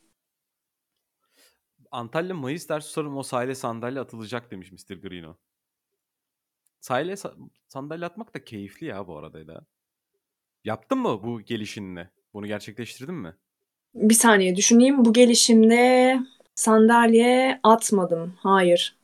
Antalya 1.91 2.35
Mayıs 2.35 2.69
ders 2.69 2.85
sorun 2.85 3.15
o 3.15 3.23
sahile 3.23 3.55
sandalye 3.55 3.99
atılacak 3.99 4.51
demiş 4.51 4.71
Mr. 4.71 4.95
Greeno. 4.95 5.37
Sahile 6.79 7.13
sa- 7.13 7.49
sandalye 7.67 8.05
atmak 8.05 8.33
da 8.35 8.43
keyifli 8.43 8.85
ya 8.87 9.07
bu 9.07 9.17
arada 9.17 9.47
da. 9.47 9.65
Yaptın 10.63 10.97
mı 10.97 11.23
bu 11.23 11.41
gelişinle? 11.41 12.09
Bunu 12.33 12.47
gerçekleştirdin 12.47 13.15
mi? 13.15 13.35
Bir 13.95 14.13
saniye 14.13 14.55
düşüneyim. 14.55 15.05
Bu 15.05 15.13
gelişimde 15.13 16.19
sandalye 16.55 17.59
atmadım. 17.63 18.33
Hayır. 18.39 18.97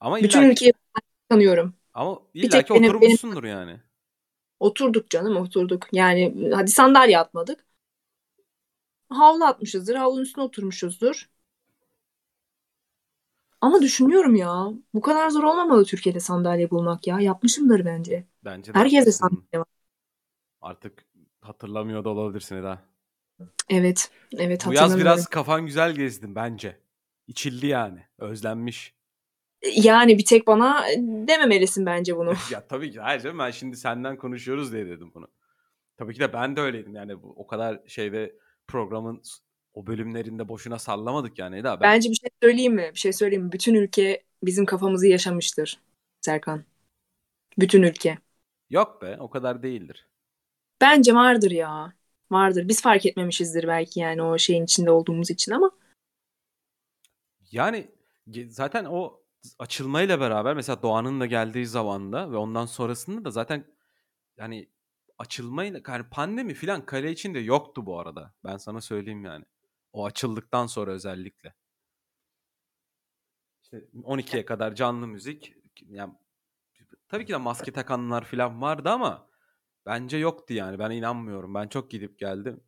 Ama 0.00 0.16
Bütün 0.22 0.42
illa 0.42 0.50
ülkeyi 0.50 0.72
tanıyorum. 1.28 1.74
ama 1.94 2.18
tek 2.34 2.44
illa 2.44 2.62
ki 2.62 2.74
benim- 2.74 2.82
benim- 2.82 2.96
oturmuşsundur 2.96 3.44
yani. 3.44 3.80
Oturduk 4.60 5.10
canım 5.10 5.36
oturduk. 5.36 5.86
Yani 5.92 6.50
hadi 6.54 6.70
sandalye 6.70 7.18
atmadık. 7.18 7.64
Havlu 9.08 9.44
atmışızdır. 9.44 9.94
Havlunun 9.94 10.22
üstüne 10.22 10.44
oturmuşuzdur. 10.44 11.28
Ama 13.60 13.82
düşünüyorum 13.82 14.34
ya. 14.34 14.68
Bu 14.94 15.00
kadar 15.00 15.30
zor 15.30 15.42
olmamalı 15.44 15.84
Türkiye'de 15.84 16.20
sandalye 16.20 16.70
bulmak 16.70 17.06
ya. 17.06 17.20
Yapmışımdır 17.20 17.84
bence. 17.84 18.24
Bence 18.44 18.74
de 18.74 18.78
Herkeste 18.78 19.12
sandalye 19.12 19.58
var. 19.60 19.66
Artık 20.60 21.04
hatırlamıyor 21.42 22.04
da 22.04 22.08
olabilirsin 22.08 22.56
Eda. 22.56 22.82
Evet. 23.68 24.10
Evet 24.36 24.66
Bu 24.66 24.74
yaz 24.74 24.98
biraz 24.98 25.26
kafan 25.26 25.66
güzel 25.66 25.94
gezdin 25.94 26.34
bence. 26.34 26.76
İçildi 27.26 27.66
yani. 27.66 28.06
Özlenmiş. 28.18 28.94
Yani 29.76 30.18
bir 30.18 30.24
tek 30.24 30.46
bana 30.46 30.84
dememelisin 30.98 31.86
bence 31.86 32.16
bunu. 32.16 32.34
ya 32.50 32.66
tabii 32.66 32.92
ki. 32.92 33.00
Hayır 33.00 33.20
canım 33.20 33.38
ben 33.38 33.50
şimdi 33.50 33.76
senden 33.76 34.16
konuşuyoruz 34.16 34.72
diye 34.72 34.86
dedim 34.86 35.10
bunu. 35.14 35.28
Tabii 35.96 36.14
ki 36.14 36.20
de 36.20 36.32
ben 36.32 36.56
de 36.56 36.60
öyleydim 36.60 36.94
yani. 36.94 37.22
Bu, 37.22 37.32
o 37.36 37.46
kadar 37.46 37.80
şeyde 37.86 38.34
programın 38.66 39.22
o 39.74 39.86
bölümlerinde 39.86 40.48
boşuna 40.48 40.78
sallamadık 40.78 41.38
yani 41.38 41.58
Eda. 41.58 41.80
Ben, 41.80 41.92
Bence 41.92 42.10
bir 42.10 42.14
şey 42.14 42.30
söyleyeyim 42.42 42.74
mi? 42.74 42.90
Bir 42.94 42.98
şey 42.98 43.12
söyleyeyim 43.12 43.44
mi? 43.44 43.52
Bütün 43.52 43.74
ülke 43.74 44.22
bizim 44.42 44.66
kafamızı 44.66 45.06
yaşamıştır 45.06 45.80
Serkan. 46.20 46.64
Bütün 47.58 47.82
ülke. 47.82 48.18
Yok 48.70 49.02
be 49.02 49.16
o 49.20 49.30
kadar 49.30 49.62
değildir. 49.62 50.06
Bence 50.82 51.14
vardır 51.14 51.50
ya. 51.50 51.92
Vardır. 52.30 52.68
Biz 52.68 52.82
fark 52.82 53.06
etmemişizdir 53.06 53.68
belki 53.68 54.00
yani 54.00 54.22
o 54.22 54.38
şeyin 54.38 54.64
içinde 54.64 54.90
olduğumuz 54.90 55.30
için 55.30 55.52
ama. 55.52 55.70
Yani 57.50 57.90
zaten 58.48 58.84
o 58.84 59.22
açılmayla 59.58 60.20
beraber 60.20 60.54
mesela 60.54 60.82
Doğan'ın 60.82 61.20
da 61.20 61.26
geldiği 61.26 61.66
zamanda 61.66 62.32
ve 62.32 62.36
ondan 62.36 62.66
sonrasında 62.66 63.24
da 63.24 63.30
zaten 63.30 63.64
yani 64.36 64.68
açılmayla 65.18 65.80
yani 65.88 66.08
pandemi 66.10 66.54
filan 66.54 66.86
kale 66.86 67.12
içinde 67.12 67.38
yoktu 67.38 67.86
bu 67.86 67.98
arada. 68.00 68.34
Ben 68.44 68.56
sana 68.56 68.80
söyleyeyim 68.80 69.24
yani. 69.24 69.44
O 69.92 70.04
açıldıktan 70.04 70.66
sonra 70.66 70.90
özellikle. 70.90 71.54
İşte 73.62 73.84
12'ye 73.94 74.44
kadar 74.44 74.74
canlı 74.74 75.06
müzik. 75.06 75.54
Yani 75.88 76.14
tabii 77.08 77.26
ki 77.26 77.32
de 77.32 77.36
maske 77.36 77.72
takanlar 77.72 78.24
filan 78.24 78.62
vardı 78.62 78.90
ama 78.90 79.31
bence 79.86 80.16
yoktu 80.16 80.54
yani. 80.54 80.78
Ben 80.78 80.90
inanmıyorum. 80.90 81.54
Ben 81.54 81.68
çok 81.68 81.90
gidip 81.90 82.18
geldim. 82.18 82.60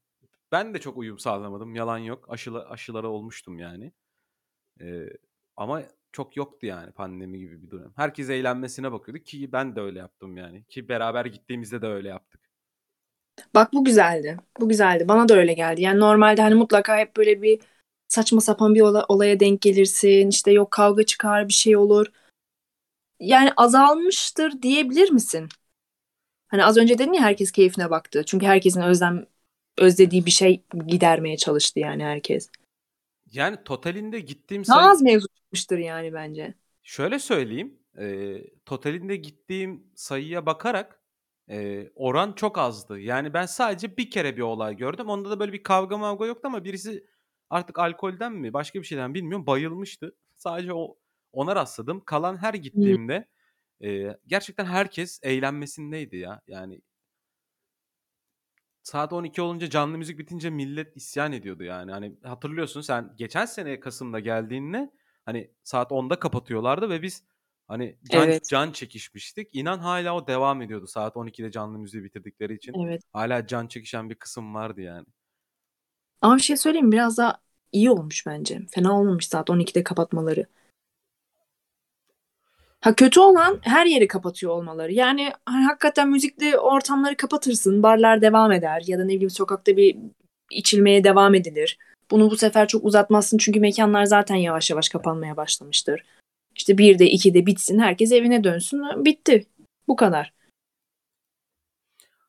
Ben 0.53 0.74
de 0.74 0.81
çok 0.81 0.96
uyum 0.98 1.18
sağlamadım. 1.18 1.74
Yalan 1.74 1.98
yok. 1.98 2.27
Aşıla, 2.31 2.70
aşılara 2.70 3.09
olmuştum 3.09 3.59
yani. 3.59 3.92
Ee, 4.81 5.07
ama 5.57 5.83
çok 6.12 6.37
yoktu 6.37 6.66
yani 6.66 6.92
pandemi 6.92 7.38
gibi 7.38 7.62
bir 7.62 7.70
dönem. 7.70 7.92
Herkes 7.96 8.31
eğlenmesine 8.31 8.92
bakıyordu 8.92 9.22
ki 9.24 9.53
ben 9.53 9.77
de 9.77 9.81
öyle 9.81 9.98
yaptım 9.98 10.37
yani. 10.37 10.64
Ki 10.64 10.88
beraber 10.88 11.27
gittiğimizde 11.27 11.83
de 11.83 11.87
öyle 11.87 12.09
yaptık. 12.09 12.40
Bak 13.55 13.72
bu 13.72 13.85
güzeldi. 13.85 14.37
Bu 14.61 14.68
güzeldi. 14.68 15.09
Bana 15.09 15.29
da 15.29 15.35
öyle 15.35 15.53
geldi. 15.55 15.83
Yani 15.83 16.00
normalde 16.00 16.42
hani 16.42 16.55
mutlaka 16.55 16.98
hep 16.98 17.16
böyle 17.16 17.42
bir 17.42 17.61
saçma 18.09 18.40
sapan 18.40 18.74
bir 18.74 18.81
ola- 18.81 19.07
olaya 19.09 19.40
denk 19.40 19.62
gelirsin. 19.62 20.29
İşte 20.29 20.53
yok 20.53 20.70
kavga 20.70 21.05
çıkar, 21.07 21.48
bir 21.48 21.53
şey 21.53 21.77
olur. 21.77 22.07
Yani 23.20 23.53
azalmıştır 23.57 24.62
diyebilir 24.62 25.11
misin? 25.11 25.48
Hani 26.54 26.64
az 26.64 26.76
önce 26.76 26.98
dedin 26.98 27.12
ya 27.12 27.22
herkes 27.22 27.52
keyfine 27.52 27.90
baktı. 27.90 28.22
Çünkü 28.26 28.46
herkesin 28.46 28.80
özlem 28.80 29.26
özlediği 29.78 30.26
bir 30.26 30.30
şey 30.30 30.64
gidermeye 30.86 31.36
çalıştı 31.36 31.80
yani 31.80 32.04
herkes. 32.04 32.50
Yani 33.32 33.56
totalinde 33.64 34.20
gittiğim 34.20 34.64
sayı... 34.64 34.86
az 34.86 35.02
mevzu 35.02 35.26
çıkmıştır 35.28 35.78
yani 35.78 36.12
bence. 36.12 36.54
Şöyle 36.82 37.18
söyleyeyim. 37.18 37.78
E, 37.98 38.36
totalinde 38.66 39.16
gittiğim 39.16 39.82
sayıya 39.94 40.46
bakarak 40.46 41.02
e, 41.50 41.88
oran 41.94 42.32
çok 42.32 42.58
azdı. 42.58 43.00
Yani 43.00 43.34
ben 43.34 43.46
sadece 43.46 43.96
bir 43.96 44.10
kere 44.10 44.36
bir 44.36 44.42
olay 44.42 44.76
gördüm. 44.76 45.08
Onda 45.08 45.30
da 45.30 45.40
böyle 45.40 45.52
bir 45.52 45.62
kavga 45.62 45.98
mavga 45.98 46.26
yoktu 46.26 46.48
ama 46.48 46.64
birisi 46.64 47.06
artık 47.50 47.78
alkolden 47.78 48.32
mi 48.32 48.52
başka 48.52 48.78
bir 48.78 48.86
şeyden 48.86 49.14
bilmiyorum 49.14 49.46
bayılmıştı. 49.46 50.16
Sadece 50.36 50.72
o 50.72 50.96
ona 51.32 51.56
rastladım. 51.56 52.00
Kalan 52.04 52.36
her 52.36 52.54
gittiğimde 52.54 53.28
e, 53.84 54.18
gerçekten 54.26 54.64
herkes 54.64 55.20
eğlenmesindeydi 55.22 56.16
ya. 56.16 56.40
Yani 56.48 56.80
saat 58.82 59.12
12 59.12 59.42
olunca 59.42 59.70
canlı 59.70 59.98
müzik 59.98 60.18
bitince 60.18 60.50
millet 60.50 60.96
isyan 60.96 61.32
ediyordu 61.32 61.64
yani. 61.64 61.90
Hani 61.92 62.16
hatırlıyorsun 62.22 62.80
sen 62.80 63.14
geçen 63.16 63.44
sene 63.46 63.80
Kasım'da 63.80 64.20
geldiğinde 64.20 64.90
hani 65.24 65.50
saat 65.64 65.92
10'da 65.92 66.18
kapatıyorlardı 66.18 66.90
ve 66.90 67.02
biz 67.02 67.24
hani 67.68 67.98
can 68.10 68.28
Evet. 68.28 68.48
can 68.50 68.72
çekişmiştik. 68.72 69.48
İnan 69.52 69.78
hala 69.78 70.14
o 70.16 70.26
devam 70.26 70.62
ediyordu 70.62 70.87
saat 70.87 71.16
12'de 71.16 71.50
canlı 71.50 71.78
müziği 71.78 72.04
bitirdikleri 72.04 72.54
için. 72.54 72.76
Evet. 72.84 73.02
Hala 73.12 73.46
can 73.46 73.66
çekişen 73.66 74.10
bir 74.10 74.14
kısım 74.14 74.54
vardı 74.54 74.80
yani. 74.80 75.06
Ama 76.20 76.37
bir 76.37 76.42
şey 76.42 76.56
söyleyeyim 76.56 76.87
mi? 76.87 76.92
Biraz 76.92 77.18
daha 77.18 77.40
iyi 77.72 77.90
olmuş 77.90 78.26
bence. 78.26 78.60
Fena 78.70 79.00
olmamış 79.00 79.28
saat 79.28 79.50
12'de 79.50 79.82
kapatmaları. 79.84 80.46
Ha 82.85 82.94
kötü 82.94 83.20
olan 83.20 83.59
her 83.62 83.87
yeri 83.87 84.09
kapatıyor 84.09 84.53
olmaları. 84.53 84.92
Yani 84.92 85.33
hani 85.47 85.64
hakikaten 85.64 86.11
müzikli 86.11 86.59
ortamları 86.59 87.16
kapatırsın, 87.16 87.83
barlar 87.83 88.23
devam 88.23 88.53
eder 88.53 88.83
ya 88.87 88.99
da 88.99 89.05
ne 89.05 89.12
bileyim 89.12 89.31
sokakta 89.31 89.77
bir 89.77 89.97
içilmeye 90.51 91.05
devam 91.05 91.35
edilir. 91.35 91.79
Bunu 92.11 92.31
bu 92.31 92.37
sefer 92.37 92.68
çok 92.68 92.85
uzatmazsın 92.85 93.38
çünkü 93.38 93.61
mekanlar 93.61 94.05
zaten 94.05 94.35
yavaş 94.35 94.70
yavaş 94.70 94.88
kapanmaya 94.88 95.37
başlamıştır. 95.37 96.05
İşte 96.57 96.79
bir 96.79 96.99
de 96.99 97.11
iki 97.11 97.35
de 97.35 97.47
bitsin, 97.47 97.79
herkes 97.79 98.12
evine 98.12 98.44
dönsün, 98.44 99.05
bitti. 99.05 99.47
Bu 99.88 99.97
kadar. 99.97 100.33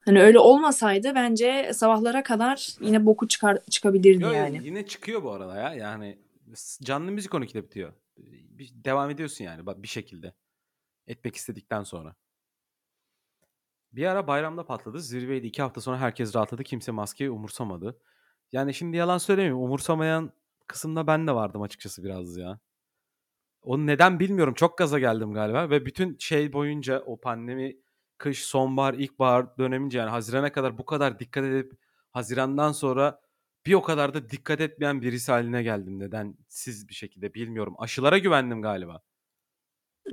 Hani 0.06 0.22
öyle 0.22 0.39
olmasaydı 0.39 1.15
bence 1.15 1.72
sabahlara 1.74 2.24
kadar 2.24 2.68
yine 2.82 3.06
boku 3.06 3.28
çıkar 3.28 3.58
çıkabilirdi 3.70 4.24
Yo, 4.24 4.32
yani. 4.32 4.62
yine 4.63 4.86
çıkıyor 4.86 5.24
bu 5.24 5.32
arada 5.32 5.56
ya. 5.56 5.74
Yani 5.74 6.18
canlı 6.84 7.12
müzik 7.12 7.32
12'de 7.32 7.63
bitiyor. 7.63 7.94
Bir, 8.50 8.72
devam 8.86 9.10
ediyorsun 9.10 9.46
yani 9.46 9.62
bir 9.65 9.88
şekilde. 9.88 10.34
Etmek 11.08 11.36
istedikten 11.36 11.84
sonra. 11.84 12.15
Bir 13.91 14.06
ara 14.06 14.28
bayramda 14.28 14.65
patladı. 14.65 15.00
Zirveydi. 15.00 15.48
iki 15.48 15.62
hafta 15.62 15.82
sonra 15.82 15.98
herkes 16.00 16.36
rahatladı. 16.36 16.63
Kimse 16.63 16.91
maskeyi 16.91 17.30
umursamadı. 17.30 18.00
Yani 18.52 18.74
şimdi 18.74 18.98
yalan 18.98 19.18
söylemiyorum. 19.18 19.63
Umursamayan 19.63 20.32
kısımda 20.68 21.08
ben 21.08 21.28
de 21.28 21.36
vardım 21.36 21.62
açıkçası 21.62 22.04
biraz 22.04 22.38
ya. 22.38 22.60
Onu 23.62 23.88
neden 23.88 24.20
bilmiyorum. 24.20 24.54
Çok 24.54 24.78
gaza 24.78 25.00
geldim 25.00 25.34
galiba. 25.34 25.70
Ve 25.70 25.86
bütün 25.86 26.18
şey 26.20 26.54
boyunca 26.54 27.00
o 27.00 27.22
pandemi 27.22 27.78
kış, 28.18 28.46
sonbahar, 28.46 28.94
ilkbahar 28.94 29.58
dönemince 29.58 29.98
yani 29.98 30.10
Haziran'a 30.10 30.52
kadar 30.52 30.78
bu 30.78 30.86
kadar 30.86 31.20
dikkat 31.20 31.44
edip 31.44 31.74
Haziran'dan 32.12 32.72
sonra 32.72 33.22
bir 33.65 33.74
o 33.74 33.82
kadar 33.82 34.13
da 34.13 34.30
dikkat 34.30 34.62
etmeyen 34.62 35.02
birisi 35.02 35.32
haline 35.32 35.63
geldim. 35.63 36.00
Neden 36.00 36.38
siz 36.48 36.89
bir 36.89 36.94
şekilde 36.94 37.34
bilmiyorum. 37.34 37.76
Aşılara 37.78 38.18
güvendim 38.18 38.62
galiba. 38.62 39.02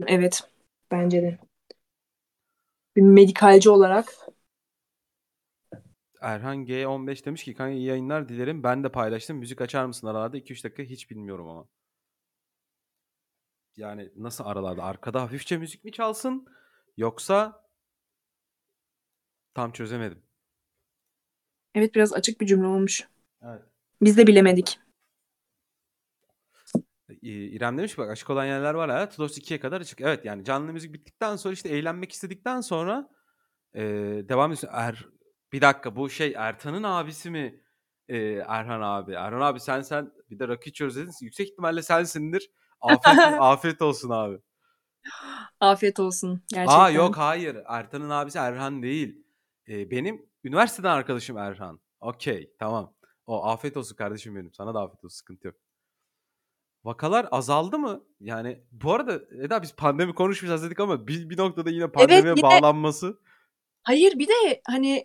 Evet. 0.06 0.42
Bence 0.92 1.22
de. 1.22 1.38
Bir 2.96 3.02
medikalci 3.02 3.70
olarak. 3.70 4.14
Erhan 6.20 6.64
G15 6.64 7.24
demiş 7.24 7.44
ki 7.44 7.54
kanka 7.54 7.72
iyi 7.72 7.86
yayınlar 7.86 8.28
dilerim. 8.28 8.62
Ben 8.62 8.84
de 8.84 8.88
paylaştım. 8.88 9.36
Müzik 9.36 9.60
açar 9.60 9.84
mısın 9.84 10.06
aralarda? 10.06 10.36
2-3 10.36 10.64
dakika 10.64 10.82
hiç 10.82 11.10
bilmiyorum 11.10 11.48
ama. 11.48 11.68
Yani 13.76 14.10
nasıl 14.16 14.44
aralarda? 14.44 14.84
Arkada 14.84 15.22
hafifçe 15.22 15.56
müzik 15.56 15.84
mi 15.84 15.92
çalsın? 15.92 16.46
Yoksa 16.96 17.64
tam 19.54 19.72
çözemedim. 19.72 20.22
Evet 21.74 21.94
biraz 21.94 22.12
açık 22.12 22.40
bir 22.40 22.46
cümle 22.46 22.66
olmuş. 22.66 23.08
Evet. 23.42 23.62
Biz 24.02 24.16
de 24.16 24.26
bilemedik. 24.26 24.81
İrem 27.22 27.78
demiş 27.78 27.98
bak 27.98 28.10
açık 28.10 28.30
olan 28.30 28.44
yerler 28.44 28.74
var 28.74 28.90
hala. 28.90 29.08
Tudos 29.08 29.38
2'ye 29.38 29.60
kadar 29.60 29.80
açık. 29.80 30.00
Evet 30.00 30.24
yani 30.24 30.44
canlı 30.44 30.72
müzik 30.72 30.92
bittikten 30.92 31.36
sonra 31.36 31.54
işte 31.54 31.68
eğlenmek 31.68 32.12
istedikten 32.12 32.60
sonra 32.60 33.08
e, 33.74 33.82
devam 34.28 34.52
ediyorsun. 34.52 34.68
Er, 34.72 35.08
bir 35.52 35.60
dakika 35.60 35.96
bu 35.96 36.10
şey 36.10 36.34
Ertan'ın 36.36 36.82
abisi 36.82 37.30
mi 37.30 37.62
e, 38.08 38.18
Erhan 38.48 38.80
abi? 38.80 39.12
Erhan 39.12 39.40
abi 39.40 39.60
sen 39.60 39.82
sen 39.82 40.12
bir 40.30 40.38
de 40.38 40.48
rakı 40.48 40.70
içiyoruz 40.70 40.96
dedin. 40.96 41.12
Yüksek 41.20 41.48
ihtimalle 41.48 41.82
sensindir. 41.82 42.50
Afiyet, 42.80 43.18
afiyet 43.40 43.82
olsun 43.82 44.10
abi. 44.10 44.38
Afiyet 45.60 46.00
olsun 46.00 46.42
gerçekten. 46.48 46.80
Aa 46.80 46.90
yok 46.90 47.18
hayır. 47.18 47.56
Ertan'ın 47.66 48.10
abisi 48.10 48.38
Erhan 48.38 48.82
değil. 48.82 49.24
E, 49.68 49.90
benim 49.90 50.26
üniversiteden 50.44 50.90
arkadaşım 50.90 51.38
Erhan. 51.38 51.80
Okey 52.00 52.52
tamam. 52.58 52.94
O 53.26 53.46
afiyet 53.46 53.76
olsun 53.76 53.96
kardeşim 53.96 54.36
benim. 54.36 54.54
Sana 54.54 54.74
da 54.74 54.80
afiyet 54.80 55.04
olsun 55.04 55.16
sıkıntı 55.16 55.46
yok. 55.46 55.56
Vakalar 56.84 57.28
azaldı 57.30 57.78
mı? 57.78 58.00
Yani 58.20 58.60
bu 58.72 58.92
arada 58.92 59.20
Eda 59.44 59.62
biz 59.62 59.72
pandemi 59.72 60.14
konuşmayacağız 60.14 60.62
dedik 60.62 60.80
ama 60.80 61.06
bir, 61.06 61.30
bir 61.30 61.38
noktada 61.38 61.70
yine 61.70 61.86
pandemiye 61.88 62.20
Evet, 62.20 62.36
yine- 62.36 62.48
bağlanması. 62.50 63.18
Hayır 63.82 64.18
bir 64.18 64.28
de 64.28 64.62
hani 64.66 65.02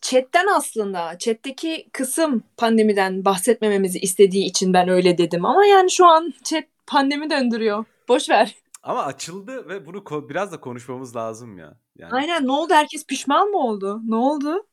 chatten 0.00 0.46
aslında 0.46 1.18
chatteki 1.18 1.88
kısım 1.92 2.42
pandemiden 2.56 3.24
bahsetmememizi 3.24 3.98
istediği 3.98 4.44
için 4.44 4.72
ben 4.72 4.88
öyle 4.88 5.18
dedim 5.18 5.44
ama 5.44 5.66
yani 5.66 5.90
şu 5.90 6.06
an 6.06 6.32
chat 6.44 6.64
pandemi 6.86 7.30
döndürüyor. 7.30 7.84
Boş 8.08 8.30
ver. 8.30 8.54
Ama 8.82 9.02
açıldı 9.02 9.68
ve 9.68 9.86
bunu 9.86 10.28
biraz 10.28 10.52
da 10.52 10.60
konuşmamız 10.60 11.16
lazım 11.16 11.58
ya. 11.58 11.78
Yani 11.96 12.12
Aynen 12.12 12.46
ne 12.46 12.52
oldu 12.52 12.74
herkes 12.74 13.06
pişman 13.06 13.48
mı 13.48 13.58
oldu? 13.58 14.00
Ne 14.04 14.16
oldu? 14.16 14.66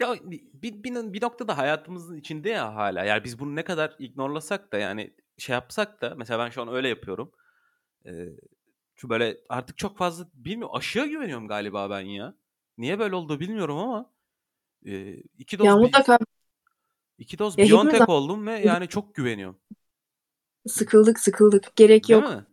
Ya 0.00 0.16
bir, 0.22 0.42
bir, 0.54 0.82
bir, 1.12 1.22
noktada 1.22 1.58
hayatımızın 1.58 2.16
içinde 2.16 2.48
ya 2.48 2.74
hala. 2.74 3.04
Yani 3.04 3.24
biz 3.24 3.38
bunu 3.38 3.56
ne 3.56 3.64
kadar 3.64 3.96
ignorlasak 3.98 4.72
da 4.72 4.78
yani 4.78 5.14
şey 5.38 5.54
yapsak 5.54 6.02
da 6.02 6.14
mesela 6.16 6.44
ben 6.44 6.50
şu 6.50 6.62
an 6.62 6.68
öyle 6.68 6.88
yapıyorum. 6.88 7.32
Ee, 8.06 8.28
şu 8.96 9.10
böyle 9.10 9.40
artık 9.48 9.78
çok 9.78 9.98
fazla 9.98 10.26
bilmiyorum 10.34 10.76
aşıya 10.76 11.06
güveniyorum 11.06 11.48
galiba 11.48 11.90
ben 11.90 12.00
ya. 12.00 12.34
Niye 12.78 12.98
böyle 12.98 13.14
oldu 13.14 13.40
bilmiyorum 13.40 13.78
ama 13.78 14.10
e, 14.86 15.14
iki 15.38 15.58
doz 15.58 15.66
Ya 15.66 15.76
mutlaka 15.76 16.18
iki 17.18 17.38
doz 17.38 17.58
Ya 17.58 17.66
Biontech 17.66 18.08
oldum 18.08 18.46
ve 18.46 18.52
yani 18.52 18.88
çok 18.88 19.14
güveniyorum. 19.14 19.58
sıkıldık 20.66 21.20
sıkıldık. 21.20 21.76
Gerek 21.76 22.08
Değil 22.08 22.22
yok. 22.22 22.30
mi? 22.30 22.46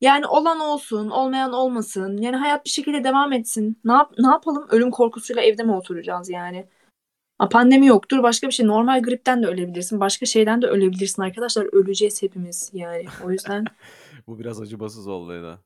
Yani 0.00 0.26
olan 0.26 0.60
olsun, 0.60 1.10
olmayan 1.10 1.52
olmasın. 1.52 2.16
Yani 2.16 2.36
hayat 2.36 2.64
bir 2.64 2.70
şekilde 2.70 3.04
devam 3.04 3.32
etsin. 3.32 3.80
Ne 3.84 3.92
yap 3.92 4.12
ne 4.18 4.26
yapalım? 4.26 4.66
Ölüm 4.70 4.90
korkusuyla 4.90 5.42
evde 5.42 5.62
mi 5.62 5.72
oturacağız 5.72 6.30
yani? 6.30 6.66
Ha, 7.38 7.48
pandemi 7.48 7.86
yoktur, 7.86 8.22
başka 8.22 8.46
bir 8.46 8.52
şey. 8.52 8.66
Normal 8.66 9.02
gripten 9.02 9.42
de 9.42 9.46
ölebilirsin, 9.46 10.00
başka 10.00 10.26
şeyden 10.26 10.62
de 10.62 10.66
ölebilirsin 10.66 11.22
arkadaşlar. 11.22 11.68
Öleceğiz 11.72 12.22
hepimiz 12.22 12.70
yani. 12.72 13.04
O 13.24 13.30
yüzden 13.30 13.64
Bu 14.26 14.38
biraz 14.38 14.60
acımasız 14.60 15.08
oldu 15.08 15.34
Eda. 15.34 15.58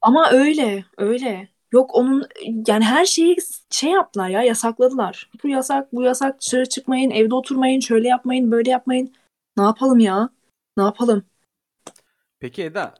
Ama 0.00 0.30
öyle, 0.30 0.84
öyle. 0.96 1.48
Yok 1.72 1.94
onun 1.94 2.26
yani 2.66 2.84
her 2.84 3.04
şeyi 3.04 3.36
şey 3.70 3.90
yaptılar 3.90 4.28
ya 4.28 4.42
yasakladılar. 4.42 5.30
Bu 5.44 5.48
yasak, 5.48 5.92
bu 5.92 6.02
yasak 6.02 6.40
dışarı 6.40 6.68
çıkmayın, 6.68 7.10
evde 7.10 7.34
oturmayın, 7.34 7.80
şöyle 7.80 8.08
yapmayın, 8.08 8.50
böyle 8.50 8.70
yapmayın. 8.70 9.12
Ne 9.56 9.62
yapalım 9.62 9.98
ya? 9.98 10.28
Ne 10.76 10.82
yapalım? 10.82 11.24
Peki 12.40 12.62
Eda. 12.62 12.94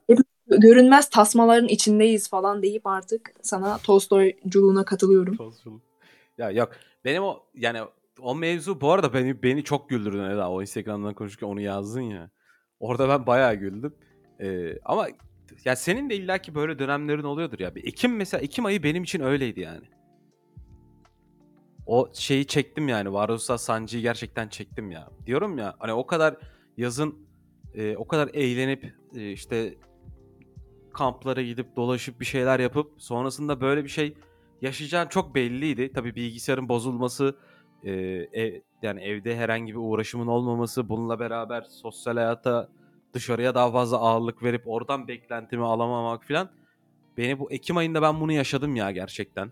Görünmez 0.61 1.11
tasmaların 1.11 1.69
içindeyiz 1.69 2.29
falan 2.29 2.63
deyip 2.63 2.87
artık 2.87 3.31
sana 3.43 3.79
Tolstoyculuğuna 3.79 4.85
katılıyorum. 4.85 5.37
Tolstoyculuk. 5.37 5.83
Ya 6.39 6.51
yok. 6.51 6.73
Benim 7.05 7.23
o 7.23 7.43
yani 7.55 7.81
o 8.21 8.35
mevzu 8.35 8.81
bu 8.81 8.93
arada 8.93 9.15
beni 9.15 9.43
beni 9.43 9.65
çok 9.65 9.89
güldürdün 9.89 10.25
Eda. 10.25 10.51
O 10.51 10.61
Instagram'dan 10.61 11.15
konuşurken 11.15 11.47
onu 11.47 11.61
yazdın 11.61 12.01
ya. 12.01 12.31
Orada 12.81 13.09
ben 13.09 13.27
bayağı 13.27 13.55
güldüm. 13.55 13.95
Ee, 14.41 14.79
ama 14.85 15.09
ya 15.65 15.77
senin 15.77 16.11
de 16.11 16.17
illaki 16.17 16.55
böyle 16.55 16.79
dönemlerin 16.79 17.23
oluyordur 17.23 17.59
ya. 17.59 17.75
Bir 17.75 17.85
Ekim 17.85 18.17
mesela 18.17 18.41
Ekim 18.41 18.65
ayı 18.65 18.83
benim 18.83 19.03
için 19.03 19.21
öyleydi 19.21 19.61
yani. 19.61 19.87
O 21.87 22.11
şeyi 22.15 22.47
çektim 22.47 22.89
yani. 22.89 23.13
Varoluşsal 23.13 23.57
sancıyı 23.57 24.03
gerçekten 24.03 24.49
çektim 24.49 24.91
ya. 24.91 25.09
Diyorum 25.27 25.59
ya 25.59 25.75
hani 25.79 25.93
o 25.93 26.07
kadar 26.07 26.37
yazın 26.77 27.15
e, 27.75 27.97
o 27.97 28.09
kadar 28.09 28.31
eğlenip 28.35 28.95
e, 29.15 29.33
işte 29.33 29.75
kamplara 30.95 31.43
gidip 31.43 31.77
dolaşıp 31.77 32.21
bir 32.21 32.25
şeyler 32.25 32.61
yapıp 32.61 32.93
sonrasında 32.99 33.61
böyle 33.61 33.85
bir 33.85 33.89
şey 33.89 34.15
yaşayacağım 34.63 35.09
çok 35.09 35.35
belliydi. 35.35 35.93
Tabii 35.95 36.15
bilgisayarın 36.15 36.69
bozulması, 36.69 37.37
e, 37.85 37.93
ev, 38.33 38.61
yani 38.83 39.01
evde 39.01 39.37
herhangi 39.37 39.73
bir 39.73 39.79
uğraşımın 39.79 40.27
olmaması, 40.27 40.89
bununla 40.89 41.19
beraber 41.21 41.63
sosyal 41.63 42.17
hayata 42.17 42.69
dışarıya 43.15 43.55
daha 43.55 43.73
fazla 43.73 43.99
ağırlık 43.99 44.43
verip 44.43 44.63
oradan 44.67 45.09
beklentimi 45.09 45.65
alamamak 45.65 46.29
falan. 46.29 46.51
Beni 47.17 47.39
bu 47.39 47.53
Ekim 47.53 47.77
ayında 47.77 48.03
ben 48.03 48.21
bunu 48.21 48.33
yaşadım 48.33 48.77
ya 48.77 48.91
gerçekten. 48.91 49.51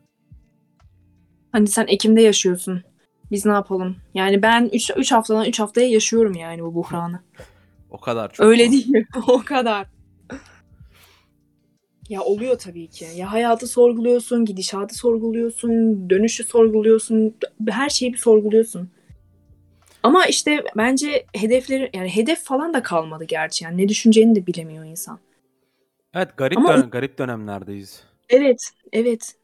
Hani 1.53 1.67
sen 1.67 1.87
Ekim'de 1.87 2.23
yaşıyorsun. 2.23 2.83
Biz 3.31 3.47
ne 3.47 3.53
yapalım? 3.53 3.97
Yani 4.15 4.43
ben 4.43 4.71
3 4.97 5.13
haftadan 5.13 5.45
3 5.45 5.61
haftaya 5.61 5.89
yaşıyorum 5.89 6.35
yani 6.35 6.63
bu 6.63 6.75
buhranı. 6.75 7.21
o 7.91 8.01
kadar 8.01 8.33
çok. 8.33 8.47
Öyle 8.47 8.71
değil. 8.71 8.93
o 9.29 9.43
kadar. 9.43 9.87
Ya 12.11 12.23
oluyor 12.23 12.59
tabii 12.59 12.87
ki. 12.87 13.07
Ya 13.17 13.33
hayatı 13.33 13.67
sorguluyorsun, 13.67 14.45
gidişatı 14.45 14.95
sorguluyorsun, 14.95 16.11
dönüşü 16.11 16.45
sorguluyorsun. 16.45 17.35
Her 17.69 17.89
şeyi 17.89 18.13
bir 18.13 18.19
sorguluyorsun. 18.19 18.91
Ama 20.03 20.27
işte 20.27 20.65
bence 20.77 21.27
hedefleri 21.35 21.91
yani 21.95 22.17
hedef 22.17 22.45
falan 22.45 22.75
da 22.75 22.83
kalmadı 22.83 23.25
gerçi. 23.25 23.65
Yani 23.65 23.83
ne 23.83 23.89
düşüneceğini 23.89 24.35
de 24.35 24.47
bilemiyor 24.47 24.85
insan. 24.85 25.19
Evet 26.15 26.37
garip 26.37 26.59
Ama 26.59 26.69
dön- 26.69 26.91
garip 26.91 27.19
dönemlerdeyiz. 27.19 28.03
Evet, 28.29 28.71
evet. 28.93 29.35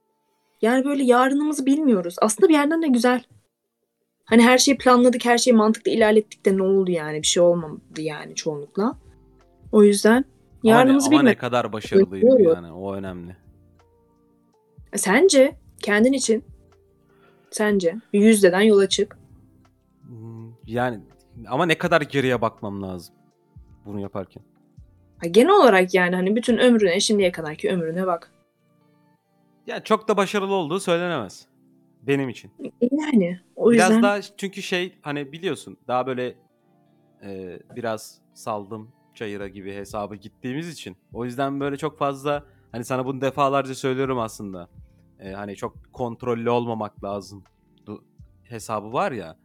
Yani 0.63 0.85
böyle 0.85 1.05
yarınımızı 1.05 1.67
bilmiyoruz. 1.67 2.17
Aslında 2.23 2.49
bir 2.49 2.55
yerden 2.55 2.83
de 2.83 2.87
güzel. 2.87 3.23
Hani 4.25 4.43
her 4.43 4.59
şeyi 4.59 4.79
planladık, 4.79 5.25
her 5.25 5.39
şeyi 5.39 5.55
mantıklı 5.55 5.91
ilerlettik 5.91 6.47
de 6.47 6.57
ne 6.57 6.63
oldu 6.63 6.91
yani? 6.91 7.23
Bir 7.23 7.27
şey 7.27 7.43
olmadı 7.43 8.01
yani 8.01 8.35
çoğunlukla. 8.35 8.99
O 9.73 9.83
yüzden 9.83 10.25
yarınımızı 10.63 11.07
ama 11.07 11.17
ne, 11.17 11.21
ama 11.21 11.29
ne 11.29 11.35
kadar 11.37 11.73
başarılıydı 11.73 12.27
Doğru. 12.31 12.43
yani 12.43 12.73
o 12.73 12.95
önemli. 12.95 13.37
Sence 14.95 15.57
kendin 15.83 16.13
için 16.13 16.45
sence 17.51 17.97
yüzdeden 18.13 18.61
yola 18.61 18.89
çık. 18.89 19.19
Hmm, 20.03 20.53
Yani 20.67 21.01
ama 21.49 21.67
ne 21.67 21.79
kadar 21.79 22.01
geriye 22.01 22.41
bakmam 22.41 22.83
lazım 22.83 23.15
bunu 23.85 24.01
yaparken. 24.01 24.43
Ha, 25.19 25.27
genel 25.27 25.55
olarak 25.55 25.95
yani 25.95 26.17
hani 26.17 26.37
bütün 26.37 26.59
ömrüne 26.59 27.01
şimdiye 27.01 27.33
kadarki 27.33 27.71
ömrüne 27.71 28.07
bak. 28.07 28.33
Ya 29.67 29.85
çok 29.85 30.09
da 30.09 30.17
başarılı 30.17 30.55
olduğu 30.55 30.81
söylenemez. 30.81 31.47
Benim 32.03 32.29
için. 32.29 32.51
Yani 32.91 33.41
o 33.57 33.73
biraz 33.73 33.91
yüzden 33.91 34.03
daha 34.03 34.23
çünkü 34.23 34.63
şey 34.63 34.99
hani 35.03 35.33
biliyorsun 35.33 35.77
daha 35.89 36.07
böyle 36.07 36.35
e, 37.23 37.59
biraz 37.77 38.19
saldım 38.35 38.93
çayıra 39.17 39.49
gibi 39.49 39.75
hesabı 39.75 40.17
gittiğimiz 40.17 40.69
için. 40.69 40.97
O 41.13 41.25
yüzden 41.25 41.61
böyle 41.61 41.77
çok 41.77 41.99
fazla 41.99 42.45
hani 42.73 42.85
sana 42.85 43.07
bunu 43.07 43.21
defalarca 43.21 43.75
söylüyorum 43.75 44.19
aslında. 44.19 44.69
E, 45.21 45.33
hani 45.33 45.57
çok 45.57 45.93
kontrollü 45.93 46.51
olmamak 46.51 47.05
lazım. 47.05 47.45
Du- 47.87 48.03
hesabı 48.45 48.93
var 48.93 49.13
ya. 49.13 49.37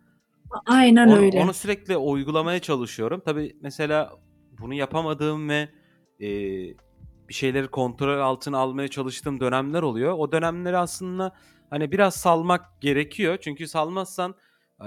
aynen 0.66 1.08
Onu, 1.08 1.18
öyle. 1.18 1.40
onu 1.40 1.54
sürekli 1.54 1.98
uygulamaya 1.98 2.60
çalışıyorum. 2.60 3.22
Tabii 3.26 3.56
mesela 3.62 4.14
bunu 4.60 4.74
yapamadığım 4.74 5.50
ve 5.50 5.70
e, 6.20 6.30
bir 7.30 7.34
şeyleri 7.34 7.68
kontrol 7.68 8.20
altına 8.20 8.58
almaya 8.58 8.88
çalıştığım 8.88 9.40
dönemler 9.40 9.82
oluyor. 9.82 10.14
O 10.18 10.32
dönemleri 10.32 10.78
aslında 10.78 11.36
hani 11.70 11.92
biraz 11.92 12.16
salmak 12.16 12.82
gerekiyor. 12.82 13.38
Çünkü 13.42 13.68
salmazsan 13.68 14.36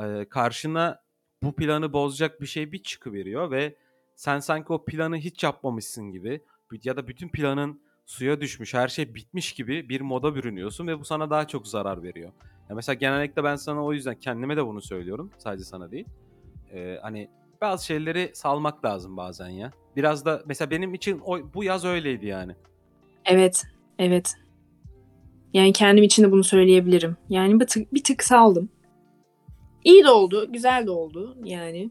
e, 0.02 0.24
karşına 0.28 1.04
bu 1.42 1.56
planı 1.56 1.92
bozacak 1.92 2.40
bir 2.40 2.46
şey 2.46 2.72
bir 2.72 2.82
çıkıveriyor 2.82 3.50
ve 3.50 3.76
sen 4.16 4.38
sanki 4.38 4.72
o 4.72 4.84
planı 4.84 5.16
hiç 5.16 5.42
yapmamışsın 5.42 6.12
gibi 6.12 6.40
ya 6.84 6.96
da 6.96 7.08
bütün 7.08 7.28
planın 7.28 7.80
suya 8.06 8.40
düşmüş, 8.40 8.74
her 8.74 8.88
şey 8.88 9.14
bitmiş 9.14 9.52
gibi 9.52 9.88
bir 9.88 10.00
moda 10.00 10.34
bürünüyorsun 10.34 10.86
ve 10.86 11.00
bu 11.00 11.04
sana 11.04 11.30
daha 11.30 11.46
çok 11.48 11.68
zarar 11.68 12.02
veriyor. 12.02 12.32
Ya 12.70 12.76
mesela 12.76 12.94
genellikle 12.94 13.44
ben 13.44 13.56
sana 13.56 13.84
o 13.84 13.92
yüzden 13.92 14.14
kendime 14.14 14.56
de 14.56 14.66
bunu 14.66 14.82
söylüyorum. 14.82 15.30
Sadece 15.38 15.64
sana 15.64 15.90
değil. 15.90 16.06
Ee, 16.72 16.98
hani 17.02 17.28
bazı 17.60 17.86
şeyleri 17.86 18.30
salmak 18.34 18.84
lazım 18.84 19.16
bazen 19.16 19.48
ya. 19.48 19.70
Biraz 19.96 20.24
da 20.24 20.42
mesela 20.46 20.70
benim 20.70 20.94
için 20.94 21.20
o, 21.24 21.54
bu 21.54 21.64
yaz 21.64 21.84
öyleydi 21.84 22.26
yani. 22.26 22.52
Evet, 23.24 23.64
evet. 23.98 24.34
Yani 25.52 25.72
kendim 25.72 26.04
için 26.04 26.22
de 26.22 26.32
bunu 26.32 26.44
söyleyebilirim. 26.44 27.16
Yani 27.28 27.60
bir 27.60 27.66
tık, 27.66 27.94
bir 27.94 28.04
tık 28.04 28.24
saldım. 28.24 28.68
İyi 29.84 30.04
de 30.04 30.10
oldu, 30.10 30.52
güzel 30.52 30.86
de 30.86 30.90
oldu 30.90 31.36
yani. 31.44 31.90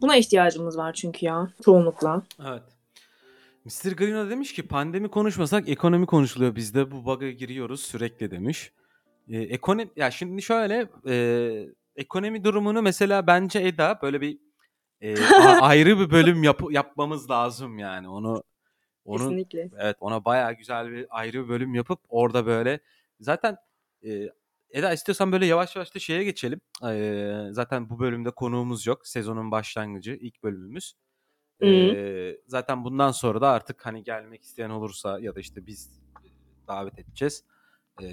Buna 0.00 0.16
ihtiyacımız 0.16 0.78
var 0.78 0.92
çünkü 0.92 1.26
ya 1.26 1.48
çoğunlukla. 1.64 2.22
Evet. 2.48 2.62
Mr. 3.64 3.92
Green 3.96 4.30
demiş 4.30 4.52
ki 4.54 4.66
pandemi 4.68 5.08
konuşmasak 5.10 5.68
ekonomi 5.68 6.06
konuşuluyor 6.06 6.56
bizde. 6.56 6.90
Bu 6.90 7.04
bug'a 7.04 7.30
giriyoruz 7.30 7.80
sürekli 7.80 8.30
demiş. 8.30 8.72
Ee, 9.28 9.38
ekonomi 9.38 9.90
ya 9.96 10.10
şimdi 10.10 10.42
şöyle 10.42 10.86
e, 11.08 11.66
ekonomi 11.96 12.44
durumunu 12.44 12.82
mesela 12.82 13.26
bence 13.26 13.58
Eda 13.58 13.98
böyle 14.02 14.20
bir 14.20 14.38
e, 15.00 15.14
a- 15.34 15.60
ayrı 15.60 15.98
bir 15.98 16.10
bölüm 16.10 16.42
yap- 16.44 16.70
yapmamız 16.72 17.30
lazım 17.30 17.78
yani. 17.78 18.08
Onu 18.08 18.42
onun 19.04 19.18
Kesinlikle. 19.24 19.70
evet 19.78 19.96
ona 20.00 20.24
bayağı 20.24 20.52
güzel 20.52 20.90
bir 20.92 21.06
ayrı 21.10 21.44
bir 21.44 21.48
bölüm 21.48 21.74
yapıp 21.74 22.00
orada 22.08 22.46
böyle 22.46 22.80
zaten 23.20 23.56
e, 24.06 24.28
Eda 24.70 24.92
istiyorsan 24.92 25.32
böyle 25.32 25.46
yavaş 25.46 25.76
yavaş 25.76 25.94
da 25.94 25.98
şeye 25.98 26.24
geçelim. 26.24 26.60
E, 26.86 27.48
zaten 27.50 27.90
bu 27.90 27.98
bölümde 27.98 28.30
konuğumuz 28.30 28.86
yok. 28.86 29.06
Sezonun 29.06 29.50
başlangıcı 29.50 30.12
ilk 30.20 30.42
bölümümüz. 30.42 30.94
Hı. 31.60 31.66
E, 31.66 32.40
zaten 32.46 32.84
bundan 32.84 33.10
sonra 33.10 33.40
da 33.40 33.50
artık 33.50 33.86
hani 33.86 34.04
gelmek 34.04 34.42
isteyen 34.42 34.70
olursa 34.70 35.18
ya 35.20 35.34
da 35.34 35.40
işte 35.40 35.66
biz 35.66 36.00
davet 36.68 36.98
edeceğiz. 36.98 37.44
E, 38.02 38.06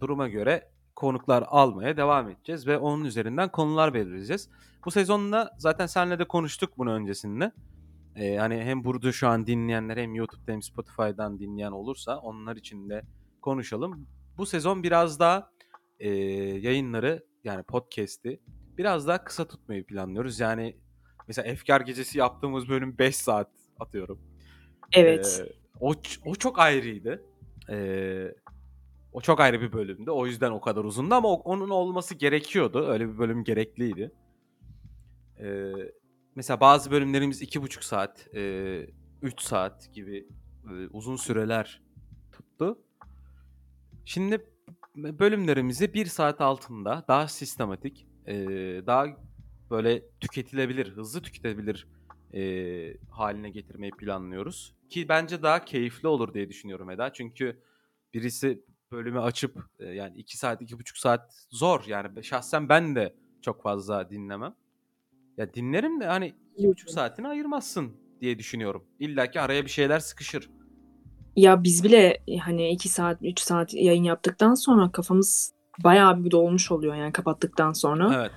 duruma 0.00 0.28
göre 0.28 0.70
konuklar 0.96 1.44
almaya 1.46 1.96
devam 1.96 2.30
edeceğiz 2.30 2.66
ve 2.66 2.78
onun 2.78 3.04
üzerinden 3.04 3.48
konular 3.48 3.94
belirleyeceğiz. 3.94 4.50
Bu 4.84 4.90
sezonda 4.90 5.54
zaten 5.58 5.86
seninle 5.86 6.18
de 6.18 6.24
konuştuk 6.28 6.78
bunu 6.78 6.92
öncesinde. 6.92 7.52
Ee, 8.16 8.36
hani 8.36 8.64
hem 8.64 8.84
burada 8.84 9.12
şu 9.12 9.28
an 9.28 9.46
dinleyenler 9.46 9.96
hem 9.96 10.14
YouTube'da 10.14 10.52
hem 10.52 10.62
Spotify'dan 10.62 11.38
dinleyen 11.38 11.72
olursa 11.72 12.18
onlar 12.18 12.56
için 12.56 12.90
de 12.90 13.02
konuşalım. 13.42 14.06
Bu 14.38 14.46
sezon 14.46 14.82
biraz 14.82 15.20
daha 15.20 15.50
e, 16.00 16.08
yayınları 16.58 17.26
yani 17.44 17.62
podcast'i 17.62 18.40
biraz 18.78 19.06
daha 19.06 19.24
kısa 19.24 19.48
tutmayı 19.48 19.86
planlıyoruz. 19.86 20.40
Yani 20.40 20.76
mesela 21.28 21.48
Efkar 21.48 21.80
Gecesi 21.80 22.18
yaptığımız 22.18 22.68
bölüm 22.68 22.98
5 22.98 23.16
saat 23.16 23.50
atıyorum. 23.80 24.20
Evet. 24.92 25.42
Ee, 25.46 25.52
o, 25.80 25.94
o 26.24 26.34
çok 26.34 26.58
ayrıydı. 26.58 27.24
Ee, 27.70 28.34
o 29.12 29.20
çok 29.20 29.40
ayrı 29.40 29.60
bir 29.60 29.72
bölümdü. 29.72 30.10
O 30.10 30.26
yüzden 30.26 30.50
o 30.50 30.60
kadar 30.60 30.84
uzundu 30.84 31.14
ama 31.14 31.28
onun 31.28 31.70
olması 31.70 32.14
gerekiyordu. 32.14 32.86
Öyle 32.86 33.08
bir 33.08 33.18
bölüm 33.18 33.44
gerekliydi. 33.44 34.12
Ee, 35.40 35.72
mesela 36.34 36.60
bazı 36.60 36.90
bölümlerimiz 36.90 37.42
iki 37.42 37.62
buçuk 37.62 37.84
saat, 37.84 38.34
e, 38.34 38.86
saat 39.38 39.94
gibi 39.94 40.28
e, 40.64 40.86
uzun 40.90 41.16
süreler 41.16 41.82
tuttu. 42.32 42.78
Şimdi 44.04 44.46
bölümlerimizi 45.02 45.94
bir 45.94 46.06
saat 46.06 46.40
altında 46.40 47.04
daha 47.08 47.28
sistematik, 47.28 48.06
e, 48.26 48.36
daha 48.86 49.06
böyle 49.70 50.02
tüketilebilir, 50.20 50.92
hızlı 50.92 51.22
tüketilebilir 51.22 51.86
e, 52.34 52.42
haline 53.10 53.50
getirmeyi 53.50 53.92
planlıyoruz. 53.92 54.74
Ki 54.88 55.08
bence 55.08 55.42
daha 55.42 55.64
keyifli 55.64 56.08
olur 56.08 56.34
diye 56.34 56.48
düşünüyorum 56.48 56.90
Eda. 56.90 57.12
Çünkü 57.12 57.62
birisi 58.14 58.62
bölümü 58.92 59.20
açıp 59.20 59.58
e, 59.78 59.86
yani 59.86 60.18
iki 60.18 60.38
saat, 60.38 60.62
iki 60.62 60.78
buçuk 60.78 60.96
saat 60.96 61.46
zor. 61.50 61.84
Yani 61.86 62.24
şahsen 62.24 62.68
ben 62.68 62.96
de 62.96 63.14
çok 63.42 63.62
fazla 63.62 64.10
dinlemem. 64.10 64.54
Ya 65.36 65.54
dinlerim 65.54 66.00
de 66.00 66.06
hani 66.06 66.34
iki 66.56 66.68
buçuk 66.68 66.90
saatini 66.90 67.28
ayırmazsın 67.28 67.96
diye 68.20 68.38
düşünüyorum. 68.38 68.84
İlla 68.98 69.30
ki 69.30 69.40
araya 69.40 69.64
bir 69.64 69.70
şeyler 69.70 69.98
sıkışır. 69.98 70.50
Ya 71.38 71.64
biz 71.64 71.84
bile 71.84 72.18
hani 72.40 72.70
2 72.70 72.88
saat 72.88 73.18
3 73.22 73.40
saat 73.40 73.74
yayın 73.74 74.04
yaptıktan 74.04 74.54
sonra 74.54 74.92
kafamız 74.92 75.52
bayağı 75.84 76.24
bir 76.24 76.30
dolmuş 76.30 76.72
oluyor 76.72 76.94
yani 76.94 77.12
kapattıktan 77.12 77.72
sonra. 77.72 78.14
Evet. 78.14 78.30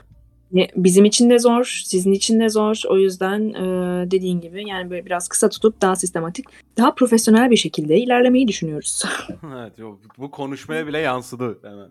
Ve 0.54 0.68
Bizim 0.76 1.06
için 1.06 1.30
de 1.30 1.40
zor, 1.40 1.84
sizin 1.86 2.12
için 2.12 2.40
de 2.40 2.50
zor. 2.50 2.82
O 2.88 2.98
yüzden 2.98 3.54
e, 3.54 4.12
dediğin 4.12 4.42
gibi 4.42 4.70
yani 4.70 4.90
böyle 4.90 5.06
biraz 5.06 5.28
kısa 5.28 5.50
tutup 5.50 5.82
daha 5.82 5.96
sistematik, 5.96 6.46
daha 6.78 6.96
profesyonel 6.96 7.52
bir 7.52 7.58
şekilde 7.58 7.98
ilerlemeyi 7.98 8.48
düşünüyoruz. 8.48 9.04
evet. 9.56 9.74
Bu 10.18 10.32
konuşmaya 10.32 10.88
bile 10.88 10.98
yansıdı 10.98 11.60
hemen. 11.64 11.90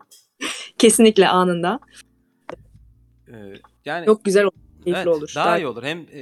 Kesinlikle 0.78 1.28
anında. 1.28 1.80
Ee, 3.28 3.54
yani 3.84 4.06
Çok 4.06 4.24
güzel 4.24 4.44
olur, 4.44 4.69
keyifli 4.84 4.96
evet, 5.02 5.06
olur. 5.06 5.32
daha 5.36 5.46
Daha- 5.46 5.58
iyi 5.58 5.66
olur. 5.66 5.82
Hem 5.82 6.06
e, 6.12 6.20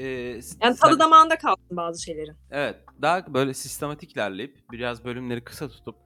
Yani 0.63 0.77
tadı 0.81 0.99
damağında 0.99 1.39
kalsın 1.39 1.77
bazı 1.77 2.03
şeylerin. 2.03 2.37
Evet, 2.51 2.77
daha 3.03 3.35
böyle 3.35 3.55
sistematik 3.55 4.13
ilerleyip 4.13 4.57
biraz 4.73 5.05
bölümleri 5.05 5.45
kısa 5.45 5.69
tutup 5.69 5.97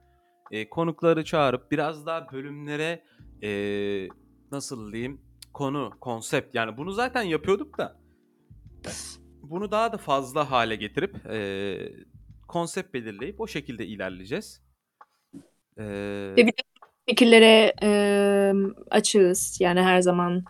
e, 0.51 0.69
konukları 0.69 1.23
çağırıp 1.23 1.71
biraz 1.71 2.05
daha 2.05 2.31
bölümlere 2.31 3.03
e, 3.43 3.49
nasıl 4.51 4.93
diyeyim 4.93 5.21
konu, 5.53 5.91
konsept 6.01 6.55
yani 6.55 6.77
bunu 6.77 6.91
zaten 6.91 7.21
yapıyorduk 7.21 7.77
da 7.77 7.95
bunu 9.41 9.71
daha 9.71 9.93
da 9.93 9.97
fazla 9.97 10.51
hale 10.51 10.75
getirip 10.75 11.25
e, 11.25 11.77
konsept 12.47 12.93
belirleyip 12.93 13.41
o 13.41 13.47
şekilde 13.47 13.85
ilerleyeceğiz. 13.85 14.61
E, 15.77 15.83
Ve 16.37 16.47
bir 16.47 16.53
fikirlere 17.09 17.73
e, 17.83 18.53
açığız. 18.91 19.57
Yani 19.61 19.81
her 19.81 20.01
zaman 20.01 20.43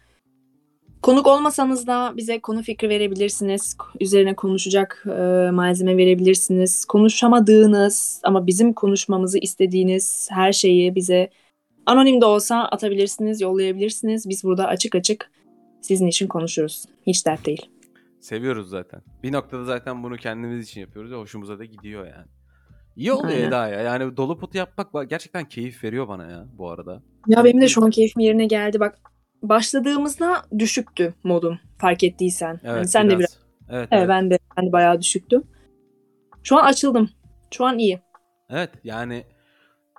konuk 1.03 1.27
olmasanız 1.27 1.87
da 1.87 2.13
bize 2.17 2.39
konu 2.39 2.61
fikri 2.61 2.89
verebilirsiniz. 2.89 3.77
Üzerine 3.99 4.35
konuşacak 4.35 5.03
e, 5.07 5.51
malzeme 5.51 5.97
verebilirsiniz. 5.97 6.85
Konuşamadığınız 6.85 8.21
ama 8.23 8.47
bizim 8.47 8.73
konuşmamızı 8.73 9.39
istediğiniz 9.39 10.27
her 10.31 10.53
şeyi 10.53 10.95
bize 10.95 11.29
anonim 11.85 12.21
de 12.21 12.25
olsa 12.25 12.59
atabilirsiniz, 12.59 13.41
yollayabilirsiniz. 13.41 14.29
Biz 14.29 14.43
burada 14.43 14.67
açık 14.67 14.95
açık 14.95 15.31
sizin 15.81 16.07
için 16.07 16.27
konuşuruz. 16.27 16.85
Hiç 17.07 17.25
dert 17.25 17.45
değil. 17.45 17.69
seviyoruz 18.19 18.69
zaten. 18.69 19.01
Bir 19.23 19.31
noktada 19.31 19.63
zaten 19.63 20.03
bunu 20.03 20.17
kendimiz 20.17 20.69
için 20.69 20.81
yapıyoruz 20.81 21.11
ve 21.11 21.15
hoşumuza 21.15 21.59
da 21.59 21.65
gidiyor 21.65 22.05
yani. 22.05 22.27
İyi 22.95 23.13
oluyor 23.13 23.33
Aynen. 23.33 23.47
Eda 23.47 23.67
ya. 23.67 23.81
Yani 23.81 24.17
dolu 24.17 24.39
potu 24.39 24.57
yapmak 24.57 25.09
gerçekten 25.09 25.45
keyif 25.45 25.83
veriyor 25.83 26.07
bana 26.07 26.31
ya 26.31 26.45
bu 26.57 26.69
arada. 26.69 27.01
Ya 27.27 27.43
benim 27.43 27.61
de 27.61 27.67
şu 27.67 27.83
an 27.83 27.89
keyfim 27.89 28.19
yerine 28.19 28.45
geldi. 28.45 28.79
Bak 28.79 29.12
başladığımızda 29.43 30.43
düşüktü 30.60 31.13
modum 31.23 31.60
fark 31.77 32.03
ettiysen. 32.03 32.60
Evet. 32.63 32.75
Hani 32.75 32.88
sen 32.88 33.10
de 33.10 33.19
biraz 33.19 33.43
Evet, 33.69 33.88
Evet, 33.91 34.10
ben 34.10 34.32
de 34.32 34.39
ben 34.58 34.67
de 34.67 34.71
bayağı 34.71 35.01
düşüktüm. 35.01 35.43
Şu 36.43 36.58
an 36.58 36.65
açıldım. 36.65 37.10
Şu 37.51 37.65
an 37.65 37.79
iyi. 37.79 38.01
Evet 38.49 38.69
yani 38.84 39.23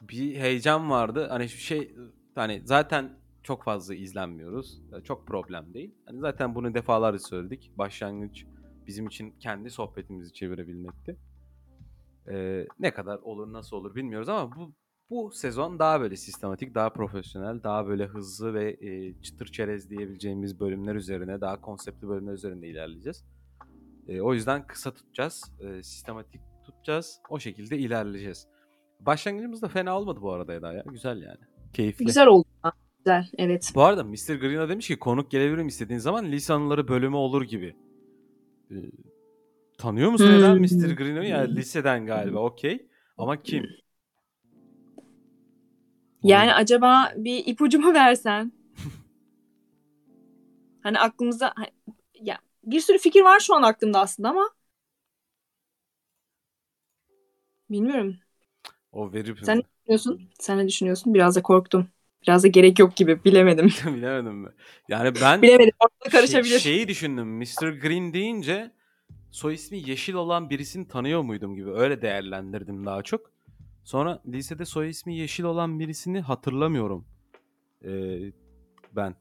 bir 0.03 0.37
heyecan 0.37 0.91
vardı. 0.91 1.27
Hani 1.31 1.49
şu 1.49 1.59
şey 1.59 1.95
hani 2.35 2.63
zaten 2.65 3.11
çok 3.43 3.65
fazla 3.65 3.95
izlenmiyoruz. 3.95 4.83
Çok 5.05 5.27
problem 5.27 5.75
değil. 5.75 5.95
Hani 6.07 6.21
zaten 6.21 6.55
bunu 6.55 6.75
defalarca 6.75 7.19
söyledik. 7.19 7.73
Başlangıç 7.79 8.47
bizim 8.87 9.07
için 9.07 9.35
kendi 9.41 9.71
sohbetimizi 9.71 10.33
çevirebilmekti. 10.33 11.17
Ee, 12.29 12.67
ne 12.81 12.95
kadar 12.95 13.19
olur 13.19 13.53
nasıl 13.53 13.77
olur 13.77 13.95
bilmiyoruz 13.95 14.29
ama 14.29 14.57
bu 14.57 14.75
bu 15.15 15.31
sezon 15.33 15.79
daha 15.79 16.01
böyle 16.01 16.17
sistematik, 16.17 16.75
daha 16.75 16.91
profesyonel, 16.91 17.63
daha 17.63 17.87
böyle 17.87 18.07
hızlı 18.07 18.55
ve 18.55 18.77
e, 18.81 19.23
çıtır 19.23 19.47
çerez 19.47 19.91
diyebileceğimiz 19.91 20.61
bölümler 20.61 20.95
üzerine, 20.95 21.41
daha 21.41 21.61
konseptli 21.61 22.09
bölümler 22.09 22.33
üzerinde 22.33 22.69
ilerleyeceğiz. 22.69 23.25
E, 24.09 24.21
o 24.21 24.35
yüzden 24.35 24.67
kısa 24.67 24.95
tutacağız, 24.95 25.53
e, 25.61 25.83
sistematik 25.83 26.41
tutacağız, 26.67 27.21
o 27.31 27.39
şekilde 27.39 27.79
ilerleyeceğiz. 27.79 28.47
Başlangıcımız 29.01 29.63
da 29.63 29.69
fena 29.69 29.99
olmadı 29.99 30.19
bu 30.23 30.33
arada 30.33 30.55
Eda 30.55 30.73
ya. 30.73 30.85
Güzel 30.91 31.23
yani. 31.23 31.41
Keyifli. 31.73 32.05
Güzel 32.05 32.27
oldu. 32.27 32.49
Güzel. 32.99 33.27
Evet. 33.39 33.73
Bu 33.75 33.83
arada 33.83 34.05
Mr. 34.05 34.35
Green'a 34.35 34.69
demiş 34.69 34.89
ki 34.89 34.99
konuk 34.99 35.31
gelebilirim 35.31 35.67
istediğin 35.67 35.99
zaman 35.99 36.25
lise 36.25 36.53
anıları 36.53 36.89
bölümü 36.89 37.17
olur 37.17 37.43
gibi. 37.43 37.77
Ee, 38.71 38.75
tanıyor 39.79 40.11
musun 40.11 40.27
Hmm. 40.27 40.35
Eda 40.35 40.55
Mr. 40.55 40.97
Green'u? 40.97 41.25
Yani 41.25 41.57
liseden 41.57 42.07
galiba 42.07 42.39
okey. 42.39 42.87
Ama 43.19 43.43
kim? 43.43 43.65
Yani 46.25 46.51
Onu- 46.51 46.55
acaba 46.57 47.13
bir 47.17 47.47
ipucu 47.47 47.79
mu 47.81 47.95
versen? 47.95 48.53
hani 50.83 51.01
aklımıza 51.01 51.55
ya 52.21 52.39
bir 52.65 52.81
sürü 52.81 52.99
fikir 52.99 53.23
var 53.23 53.41
şu 53.41 53.55
an 53.55 53.63
aklımda 53.63 54.01
aslında 54.01 54.29
ama 54.29 54.51
bilmiyorum. 57.71 58.17
o 58.93 59.13
verip 59.13 59.39
Sen- 59.43 59.63
Düşünüyorsun? 59.85 60.21
Sen 60.41 60.59
ne 60.59 60.69
düşünüyorsun? 60.69 61.15
Biraz 61.15 61.37
da 61.37 61.43
korktum. 61.43 61.89
Biraz 62.23 62.45
da 62.45 62.49
gerek 62.49 62.79
yok 62.79 62.97
gibi. 62.97 63.25
Bilemedim. 63.25 63.67
bilemedim 63.87 64.35
mi? 64.35 64.49
Yani 64.89 65.13
ben 65.23 65.43
Bilemedim. 65.43 65.73
Ortada 65.81 66.11
şey- 66.11 66.21
karışabilir. 66.21 66.59
şeyi 66.59 66.89
düşündüm. 66.89 67.39
Mr. 67.39 67.81
Green 67.81 68.13
deyince 68.13 68.71
soy 69.31 69.55
ismi 69.55 69.79
yeşil 69.91 70.15
olan 70.15 70.51
birisini 70.51 70.89
tanıyor 70.89 71.23
muydum 71.23 71.55
gibi. 71.55 71.71
Öyle 71.71 72.03
değerlendirdim 72.03 72.87
daha 72.87 73.03
çok. 73.03 73.34
Sonra 73.85 74.23
lisede 74.27 74.65
soy 74.65 74.91
ismi 74.91 75.17
yeşil 75.17 75.45
olan 75.45 75.79
birisini 75.79 76.21
hatırlamıyorum. 76.21 77.05
Ee, 77.85 78.19
ben. 78.93 79.15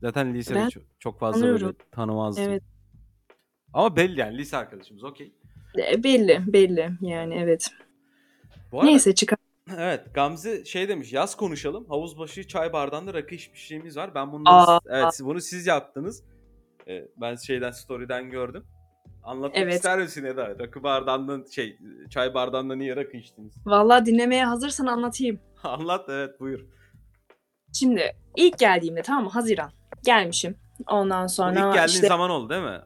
Zaten 0.00 0.34
lisede 0.34 0.58
Ben 0.58 0.68
çok, 0.68 0.82
çok 0.98 1.20
fazla 1.20 1.42
böyle 1.42 1.52
tanıyorum. 1.58 1.76
tanımazdım. 1.92 2.44
Evet. 2.44 2.62
Ama 3.72 3.96
belli 3.96 4.20
yani 4.20 4.38
lise 4.38 4.56
arkadaşımız 4.56 5.04
okey. 5.04 5.32
E, 5.92 6.04
belli. 6.04 6.52
Belli. 6.52 6.90
Yani 7.00 7.34
evet. 7.34 7.70
Bu 8.72 8.78
arada 8.80 8.90
Neyse 8.90 9.14
çıkar. 9.14 9.38
evet 9.76 10.14
Gamze 10.14 10.64
şey 10.64 10.88
demiş 10.88 11.12
yaz 11.12 11.36
konuşalım. 11.36 11.86
Havuz 11.88 12.18
başı 12.18 12.48
çay 12.48 12.72
bardağında 12.72 13.14
rakı 13.14 13.34
içmişliğimiz 13.34 13.96
var. 13.96 14.14
Ben 14.14 14.32
bunu 14.32 14.42
Aa. 14.46 14.80
evet 14.88 15.20
bunu 15.22 15.40
siz 15.40 15.66
yaptınız. 15.66 16.24
Ee, 16.88 17.08
ben 17.16 17.36
şeyden 17.36 17.70
story'den 17.70 18.30
gördüm. 18.30 18.64
Anlatmak 19.24 19.62
Evet. 19.62 19.74
ister 19.74 19.98
misin 19.98 20.24
Eda? 20.24 20.58
Rakı 20.58 20.82
bardağından 20.82 21.44
şey 21.50 21.78
çay 22.10 22.34
bardağında 22.34 22.74
niye 22.74 22.96
rakı 22.96 23.16
içtiniz? 23.16 23.54
Vallahi 23.66 24.06
dinlemeye 24.06 24.44
hazırsan 24.44 24.86
anlatayım. 24.86 25.40
Anlat 25.64 26.08
evet 26.08 26.40
buyur. 26.40 26.60
Şimdi 27.72 28.16
ilk 28.36 28.58
geldiğimde 28.58 29.02
tamam 29.02 29.24
mı? 29.24 29.30
Haziran. 29.30 29.70
Gelmişim. 30.04 30.56
Ondan 30.86 31.26
sonra 31.26 31.50
ilk 31.52 31.74
geldiğin 31.74 31.86
işte 31.94 32.08
zaman 32.08 32.30
oldu 32.30 32.50
değil 32.50 32.62
mi? 32.62 32.80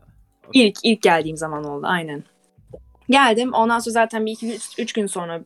Okey. 0.49 0.67
ilk 0.69 0.79
ilk 0.83 1.03
geldiğim 1.03 1.37
zaman 1.37 1.65
oldu 1.65 1.87
aynen. 1.87 2.25
Geldim. 3.11 3.53
Ondan 3.53 3.79
sonra 3.79 3.93
zaten 3.93 4.27
bir 4.27 4.33
iki 4.33 4.55
üç, 4.55 4.79
üç 4.79 4.93
gün 4.93 5.07
sonra 5.07 5.43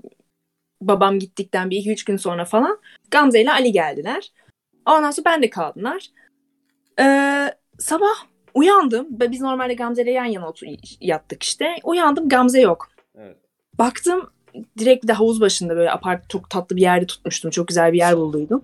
babam 0.80 1.18
gittikten 1.18 1.70
bir 1.70 1.76
iki 1.76 1.92
üç 1.92 2.04
gün 2.04 2.16
sonra 2.16 2.44
falan 2.44 2.78
Gamze 3.10 3.42
ile 3.42 3.52
Ali 3.52 3.72
geldiler. 3.72 4.32
Ondan 4.86 5.10
sonra 5.10 5.24
ben 5.24 5.42
de 5.42 5.50
kaldılar. 5.50 6.06
Ee, 7.00 7.54
sabah 7.78 8.14
uyandım. 8.58 9.20
Ve 9.20 9.30
Biz 9.30 9.40
normalde 9.40 9.74
Gamze 9.74 10.02
ile 10.02 10.10
yan 10.10 10.24
yana 10.24 10.48
otur 10.48 10.66
yattık 11.00 11.42
işte. 11.42 11.76
Uyandım 11.84 12.28
Gamze 12.28 12.60
yok. 12.60 12.88
Evet. 13.18 13.36
Baktım 13.78 14.30
direkt 14.78 15.08
de 15.08 15.12
havuz 15.12 15.40
başında 15.40 15.76
böyle 15.76 15.90
apart 15.90 16.30
çok 16.30 16.50
tatlı 16.50 16.76
bir 16.76 16.80
yerde 16.80 17.06
tutmuştum. 17.06 17.50
Çok 17.50 17.68
güzel 17.68 17.92
bir 17.92 17.98
yer 17.98 18.16
bulduydum. 18.16 18.62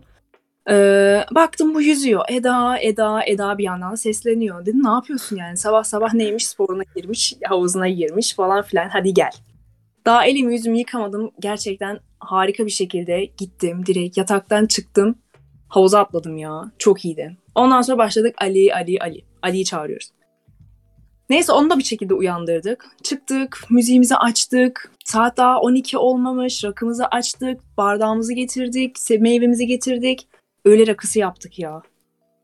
Ee, 0.71 1.25
baktım 1.35 1.75
bu 1.75 1.83
yüzüyor. 1.83 2.25
Eda, 2.29 2.79
Eda, 2.79 3.25
Eda 3.27 3.59
bir 3.59 3.65
yandan 3.65 3.93
da 3.93 3.97
sesleniyor. 3.97 4.67
Dedim 4.67 4.85
ne 4.85 4.91
yapıyorsun 4.91 5.37
yani? 5.37 5.57
Sabah 5.57 5.85
sabah 5.85 6.15
neymiş? 6.15 6.47
Sporuna 6.47 6.83
girmiş, 6.97 7.35
havuzuna 7.45 7.89
girmiş 7.89 8.35
falan 8.35 8.63
filan. 8.63 8.89
Hadi 8.89 9.15
gel. 9.15 9.31
Daha 10.07 10.27
elimi 10.27 10.53
yüzümü 10.53 10.79
yıkamadım. 10.79 11.31
Gerçekten 11.41 12.01
harika 12.21 12.67
bir 12.67 12.71
şekilde 12.71 13.25
gittim. 13.25 13.87
Direkt 13.87 14.17
yataktan 14.17 14.67
çıktım. 14.67 15.19
Havuza 15.69 16.01
atladım 16.01 16.37
ya. 16.37 16.73
Çok 16.79 17.05
iyiydi. 17.05 17.37
Ondan 17.55 17.83
sonra 17.83 17.99
başladık 17.99 18.35
Ali, 18.39 18.75
Ali, 18.75 18.99
Ali. 19.01 19.25
Ali'yi 19.45 19.65
çağırıyoruz. 19.65 20.11
Neyse 21.31 21.53
onu 21.53 21.71
da 21.71 21.79
bir 21.79 21.85
şekilde 21.85 22.15
uyandırdık. 22.15 22.87
Çıktık, 23.03 23.59
müziğimizi 23.71 24.17
açtık. 24.17 24.91
Saat 25.05 25.37
daha 25.37 25.61
12 25.61 25.99
olmamış. 25.99 26.65
Rakımızı 26.65 27.07
açtık, 27.07 27.61
bardağımızı 27.77 28.33
getirdik, 28.33 28.97
meyvemizi 29.21 29.67
getirdik. 29.67 30.29
Öğle 30.65 30.87
rakısı 30.87 31.19
yaptık 31.19 31.59
ya. 31.59 31.83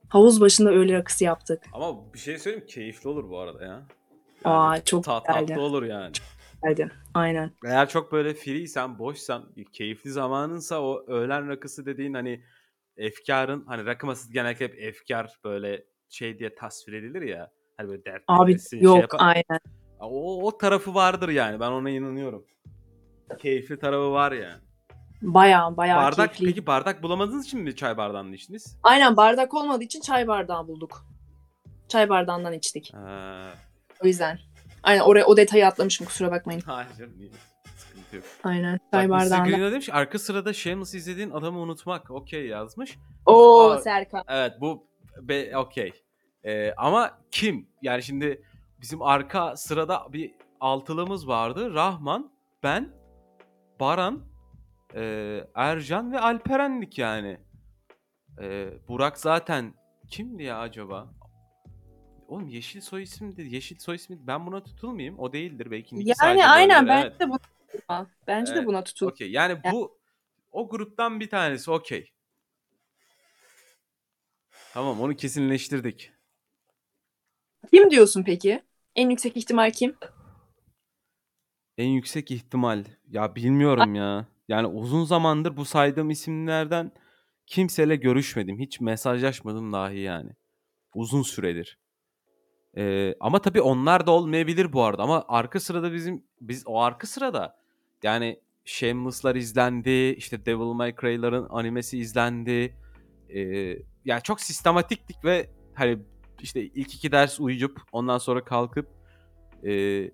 Havuz 0.09 0.41
başında 0.41 0.71
öğle 0.71 0.93
rakısı 0.93 1.25
yaptık. 1.25 1.63
Ama 1.73 2.15
bir 2.15 2.19
şey 2.19 2.39
söyleyeyim 2.39 2.65
mi? 2.65 2.71
keyifli 2.71 3.09
olur 3.09 3.31
bu 3.31 3.39
arada 3.39 3.65
ya. 3.65 3.83
Aa 4.45 4.85
çok 4.85 5.05
ta- 5.05 5.23
güzeldi. 5.27 5.47
tatlı 5.47 5.63
olur 5.63 5.83
yani. 5.83 6.13
güzeldi. 6.63 6.93
Aynen. 7.15 7.51
Eğer 7.67 7.89
çok 7.89 8.13
böyle 8.13 8.35
freeysen, 8.35 8.99
boşsan, 8.99 9.55
keyifli 9.73 10.11
zamanınsa 10.11 10.81
o 10.83 11.05
öğlen 11.07 11.49
rakısı 11.49 11.87
dediğin 11.87 12.15
hani 12.15 12.45
efkarın 12.97 13.65
hani 13.67 13.87
rakı 13.87 14.07
masası 14.07 14.33
genellikle 14.33 14.65
hep 14.65 14.75
efkar 14.79 15.39
böyle 15.45 15.85
şey 16.11 16.39
diye 16.39 16.55
tasvir 16.55 16.93
edilir 16.93 17.23
ya. 17.23 17.51
Hani 17.77 17.89
böyle 17.89 18.05
dertli 18.05 18.25
Abi 18.29 18.59
şey 18.71 18.81
yok 18.81 19.01
yapan- 19.01 19.19
aynen. 19.19 19.61
O, 20.01 20.47
o 20.47 20.59
tarafı 20.59 20.95
vardır 20.95 21.29
yani. 21.29 21.61
Ben 21.61 21.71
ona 21.71 21.91
inanıyorum. 21.91 22.45
Keyifli 23.39 23.79
tarafı 23.79 24.13
var 24.13 24.33
yani. 24.33 24.63
Baya 25.23 25.77
baya 25.77 25.97
bardak 25.97 26.35
keyifli. 26.35 26.47
peki 26.55 26.67
bardak 26.67 27.03
bulamadığınız 27.03 27.47
için 27.47 27.61
mi 27.61 27.77
çay 27.77 27.97
bardağını 27.97 28.35
içtiniz? 28.35 28.79
Aynen 28.83 29.17
bardak 29.17 29.55
olmadığı 29.55 29.85
için 29.85 30.01
çay 30.01 30.29
bardağı 30.29 30.69
bulduk. 30.69 31.07
Çay 31.89 32.09
bardağından 32.09 32.53
içtik. 32.53 32.95
Ha, 32.95 33.51
O 34.05 34.07
yüzden. 34.07 34.39
Aynen 34.83 35.01
oraya 35.01 35.25
o 35.25 35.37
detayı 35.37 35.67
atlamışım 35.67 36.07
kusura 36.07 36.31
bakmayın. 36.31 36.61
hayır 36.67 36.91
canım, 36.99 37.19
değil. 37.19 37.33
Sıkıntı 37.77 38.17
yok. 38.17 38.25
Aynen. 38.45 38.73
Bak 38.73 38.93
Çay 38.93 39.07
Mr. 39.07 39.11
bardağında. 39.11 39.49
Green'e 39.51 39.73
demiş 39.73 39.89
arka 39.93 40.19
sırada 40.19 40.53
Shameless 40.53 40.95
izlediğin 40.95 41.31
adamı 41.31 41.59
unutmak. 41.59 42.11
Okey 42.11 42.47
yazmış. 42.47 42.99
Oo 43.27 43.71
Aa, 43.71 43.79
Serkan. 43.79 44.25
Evet 44.29 44.53
bu 44.61 44.90
be, 45.29 45.57
okey. 45.57 45.93
Ee, 46.45 46.75
ama 46.77 47.19
kim? 47.31 47.69
Yani 47.83 48.03
şimdi 48.03 48.43
bizim 48.81 49.03
arka 49.03 49.57
sırada 49.57 50.13
bir 50.13 50.35
altılımız 50.61 51.29
vardı. 51.29 51.75
Rahman, 51.75 52.33
ben, 52.63 52.93
Baran, 53.81 54.25
e, 54.95 55.45
Ercan 55.55 56.13
ve 56.13 56.21
Alperen'dik 56.21 56.99
yani. 56.99 57.41
E, 58.41 58.71
Burak 58.89 59.19
zaten 59.19 59.75
kimdi 60.09 60.43
ya 60.43 60.59
acaba? 60.59 61.11
Oğlum 62.29 62.49
Yeşil 62.49 62.81
soy 62.81 63.03
ismi 63.03 63.35
Yeşil 63.39 63.79
soy 63.79 63.97
ismi 63.97 64.27
ben 64.27 64.47
buna 64.47 64.63
tutulmayayım. 64.63 65.19
O 65.19 65.33
değildir 65.33 65.71
belki. 65.71 65.97
Yani 66.23 66.47
aynen 66.47 66.89
bence 66.89 67.07
evet. 67.09 67.21
de 67.21 67.29
buna 67.29 67.39
tutulma. 67.39 68.07
Bence 68.27 68.53
Evet, 68.53 68.63
de 68.63 68.67
buna 68.67 68.85
tutul. 68.85 69.07
Okey. 69.07 69.31
Yani 69.31 69.59
bu 69.73 69.99
o 70.53 70.69
gruptan 70.69 71.21
bir 71.21 71.31
tanesi 71.31 71.71
okey. 71.71 72.13
Tamam 74.75 75.01
onu 75.01 75.17
kesinleştirdik. 75.17 76.13
Kim 77.71 77.91
diyorsun 77.91 78.23
peki? 78.23 78.63
En 78.97 79.11
yüksek 79.11 79.37
ihtimal 79.37 79.71
kim? 79.71 79.97
En 81.79 81.89
yüksek 81.89 82.31
ihtimal. 82.31 82.85
Ya 83.11 83.35
bilmiyorum 83.35 83.95
ya. 83.95 84.27
Yani 84.49 84.67
uzun 84.67 85.05
zamandır 85.05 85.57
bu 85.57 85.65
saydığım 85.65 86.11
isimlerden 86.11 86.93
kimseyle 87.47 87.97
görüşmedim. 87.97 88.59
Hiç 88.59 88.81
mesajlaşmadım 88.81 89.73
dahi 89.73 89.99
yani. 89.99 90.31
Uzun 90.95 91.23
süredir. 91.23 91.79
Ee, 92.77 93.15
ama 93.21 93.39
tabii 93.43 93.61
onlar 93.61 94.07
da 94.07 94.11
olmayabilir 94.11 94.73
bu 94.73 94.83
arada. 94.85 95.03
Ama 95.03 95.25
arka 95.29 95.61
sırada 95.61 95.93
bizim 95.93 96.25
biz 96.41 96.63
o 96.67 96.81
arka 96.81 97.07
sırada 97.07 97.57
yani 98.03 98.41
Shameless'lar 98.65 99.35
izlendi. 99.35 100.15
işte 100.17 100.47
Devil 100.47 100.65
May 100.75 100.95
Cry'ların 101.01 101.47
animesi 101.51 101.99
izlendi. 101.99 102.77
Ee, 103.35 103.79
yani 104.05 104.23
çok 104.23 104.41
sistematiktik 104.41 105.25
ve 105.25 105.51
hani 105.75 105.99
işte 106.41 106.63
ilk 106.63 106.95
iki 106.95 107.13
ders 107.13 107.41
uyuyup 107.41 107.81
ondan 107.93 108.19
sonra 108.19 108.45
kalkıp 108.45 108.89
e, 109.65 110.11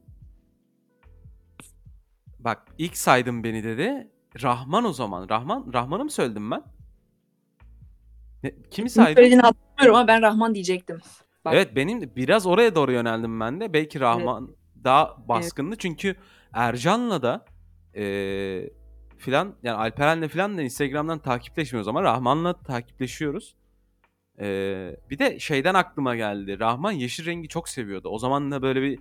Bak 2.38 2.62
ilk 2.78 2.96
saydım 2.96 3.44
beni 3.44 3.64
dedi. 3.64 4.10
Rahman 4.42 4.84
o 4.84 4.92
zaman. 4.92 5.28
Rahman 5.28 5.70
Rahman'ı 5.72 6.04
mı 6.04 6.10
söyledim 6.10 6.50
ben? 6.50 6.62
Ne, 8.42 8.50
kimi 8.50 8.70
Kim 8.70 8.88
saydım? 8.88 9.14
söylediğini 9.14 9.42
hatırlamıyorum 9.42 9.94
ama 9.94 10.08
ben 10.08 10.22
Rahman 10.22 10.54
diyecektim. 10.54 10.98
Bak. 11.44 11.54
Evet 11.54 11.76
benim 11.76 12.00
de 12.00 12.16
biraz 12.16 12.46
oraya 12.46 12.74
doğru 12.74 12.92
yöneldim 12.92 13.40
ben 13.40 13.60
de. 13.60 13.72
Belki 13.72 14.00
Rahman 14.00 14.56
daha 14.84 15.28
baskındı. 15.28 15.76
Çünkü 15.78 16.16
Ercan'la 16.52 17.22
da 17.22 17.44
eee 17.94 18.70
filan 19.18 19.54
yani 19.62 19.76
Alperen'le 19.76 20.28
filan 20.28 20.58
da 20.58 20.62
Instagram'dan 20.62 21.18
takipleşmiyoruz 21.18 21.88
ama 21.88 22.02
Rahman'la 22.02 22.62
takipleşiyoruz. 22.62 23.56
Eee, 24.40 24.96
bir 25.10 25.18
de 25.18 25.40
şeyden 25.40 25.74
aklıma 25.74 26.16
geldi. 26.16 26.60
Rahman 26.60 26.92
yeşil 26.92 27.26
rengi 27.26 27.48
çok 27.48 27.68
seviyordu. 27.68 28.08
O 28.08 28.18
zaman 28.18 28.50
da 28.50 28.62
böyle 28.62 28.82
bir 28.82 28.98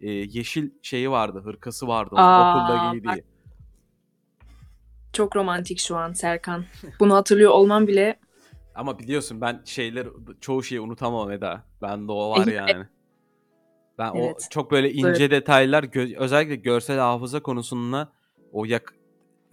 eee, 0.00 0.12
yeşil 0.30 0.70
şeyi 0.82 1.10
vardı, 1.10 1.40
hırkası 1.44 1.88
vardı 1.88 2.10
onun 2.12 2.22
Aa, 2.24 2.50
okulda 2.50 2.92
giydiği. 2.92 3.16
bak. 3.16 3.24
Çok 5.12 5.36
romantik 5.36 5.78
şu 5.78 5.96
an 5.96 6.12
Serkan. 6.12 6.64
Bunu 7.00 7.14
hatırlıyor 7.14 7.50
olmam 7.50 7.86
bile 7.86 8.18
Ama 8.74 8.98
biliyorsun 8.98 9.40
ben 9.40 9.62
şeyler 9.64 10.06
çoğu 10.40 10.62
şeyi 10.62 10.80
unutamam 10.80 11.30
Eda. 11.30 11.64
Bende 11.82 12.12
o 12.12 12.30
var 12.30 12.44
Evet. 12.48 12.56
yani. 12.56 12.86
Ben 13.98 14.10
o 14.10 14.16
Evet. 14.18 14.46
çok 14.50 14.70
böyle 14.70 14.92
ince 14.92 15.30
detaylar 15.30 15.84
gö- 15.84 16.16
özellikle 16.16 16.56
görsel 16.56 16.98
hafıza 16.98 17.42
konusunda 17.42 18.12
o 18.52 18.64
yak 18.64 18.94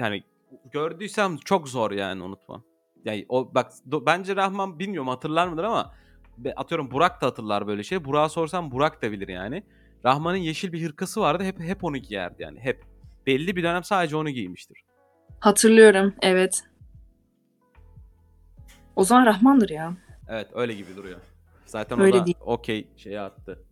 yani 0.04 0.24
gördüysem 0.72 1.38
çok 1.38 1.70
zor 1.70 1.92
yani 1.92 2.24
unutmam. 2.24 2.64
Yani 3.06 3.26
o 3.30 3.56
bak 3.56 3.72
do- 3.90 4.06
bence 4.06 4.36
Rahman 4.36 4.80
bilmiyorum 4.80 5.08
hatırlar 5.08 5.48
mıdır 5.48 5.64
ama 5.64 5.94
atıyorum 6.56 6.92
Burak 6.92 7.22
da 7.22 7.26
hatırlar 7.28 7.68
böyle 7.68 7.84
şey. 7.84 8.06
Burak'a 8.06 8.30
sorsam 8.30 8.72
Burak 8.72 9.02
da 9.02 9.12
bilir 9.12 9.28
yani. 9.28 9.64
Rahman'ın 10.06 10.38
yeşil 10.38 10.74
bir 10.74 10.86
hırkası 10.86 11.22
vardı. 11.22 11.44
Hep 11.44 11.60
hep 11.60 11.84
onu 11.84 11.98
giyerdi 11.98 12.36
yani. 12.40 12.60
Hep. 12.60 12.84
Belli 13.28 13.56
bir 13.56 13.64
dönem 13.64 13.84
sadece 13.84 14.16
onu 14.16 14.30
giymiştir. 14.30 14.78
hatırlıyorum. 15.40 16.14
Evet. 16.22 16.64
O 18.96 19.04
zaman 19.04 19.26
Rahman'dır 19.26 19.70
ya. 19.70 19.94
Evet 20.30 20.48
öyle 20.54 20.74
gibi 20.74 20.96
duruyor. 20.96 21.20
Zaten 21.66 22.00
Öyle 22.00 22.18
o 22.18 22.28
da 22.28 22.32
okey 22.42 22.88
şeye 22.98 23.22
attı. 23.22 23.64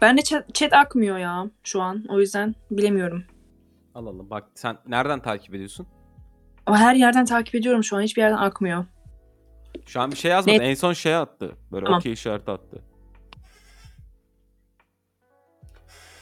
Bende 0.00 0.22
chat, 0.22 0.54
chat 0.54 0.72
akmıyor 0.72 1.18
ya 1.18 1.50
şu 1.64 1.82
an. 1.82 2.04
O 2.08 2.20
yüzden 2.20 2.54
bilemiyorum. 2.70 3.24
Alalım. 3.96 4.30
Bak 4.30 4.44
sen 4.54 4.78
nereden 4.86 5.20
takip 5.20 5.54
ediyorsun? 5.54 5.86
Ama 6.66 6.78
her 6.78 6.94
yerden 6.94 7.24
takip 7.24 7.54
ediyorum 7.54 7.84
şu 7.84 7.96
an. 7.96 8.02
Hiçbir 8.02 8.22
yerden 8.22 8.36
akmıyor. 8.36 8.84
Şu 9.86 10.00
an 10.00 10.10
bir 10.10 10.16
şey 10.16 10.30
yazmadı. 10.30 10.58
Ne? 10.58 10.68
En 10.68 10.74
son 10.74 10.92
şey 10.92 11.16
attı. 11.16 11.56
Böyle 11.72 11.84
Tamam. 11.84 11.98
okey 11.98 12.12
işareti 12.12 12.50
attı. 12.50 12.82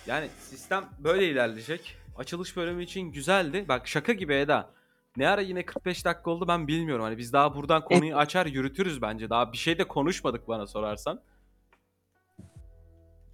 Yani 0.07 0.29
sistem 0.39 0.85
böyle 0.99 1.29
ilerleyecek. 1.29 1.97
Açılış 2.17 2.57
bölümü 2.57 2.83
için 2.83 3.13
güzeldi. 3.13 3.65
Bak 3.69 3.89
şaka 3.89 4.13
gibi 4.13 4.35
Eda. 4.35 4.71
Ne 5.17 5.29
ara 5.29 5.41
yine 5.41 5.67
45 5.67 6.05
dakika 6.05 6.31
oldu 6.31 6.49
ben 6.49 6.69
bilmiyorum. 6.69 7.05
Hani 7.05 7.19
biz 7.19 7.33
daha 7.33 7.55
buradan 7.55 7.85
konuyu 7.85 8.17
açar 8.17 8.47
yürütürüz 8.47 9.03
bence. 9.03 9.31
Daha 9.31 9.53
bir 9.53 9.59
şey 9.59 9.79
de 9.79 9.89
konuşmadık 9.89 10.49
bana 10.49 10.67
sorarsan. 10.67 11.21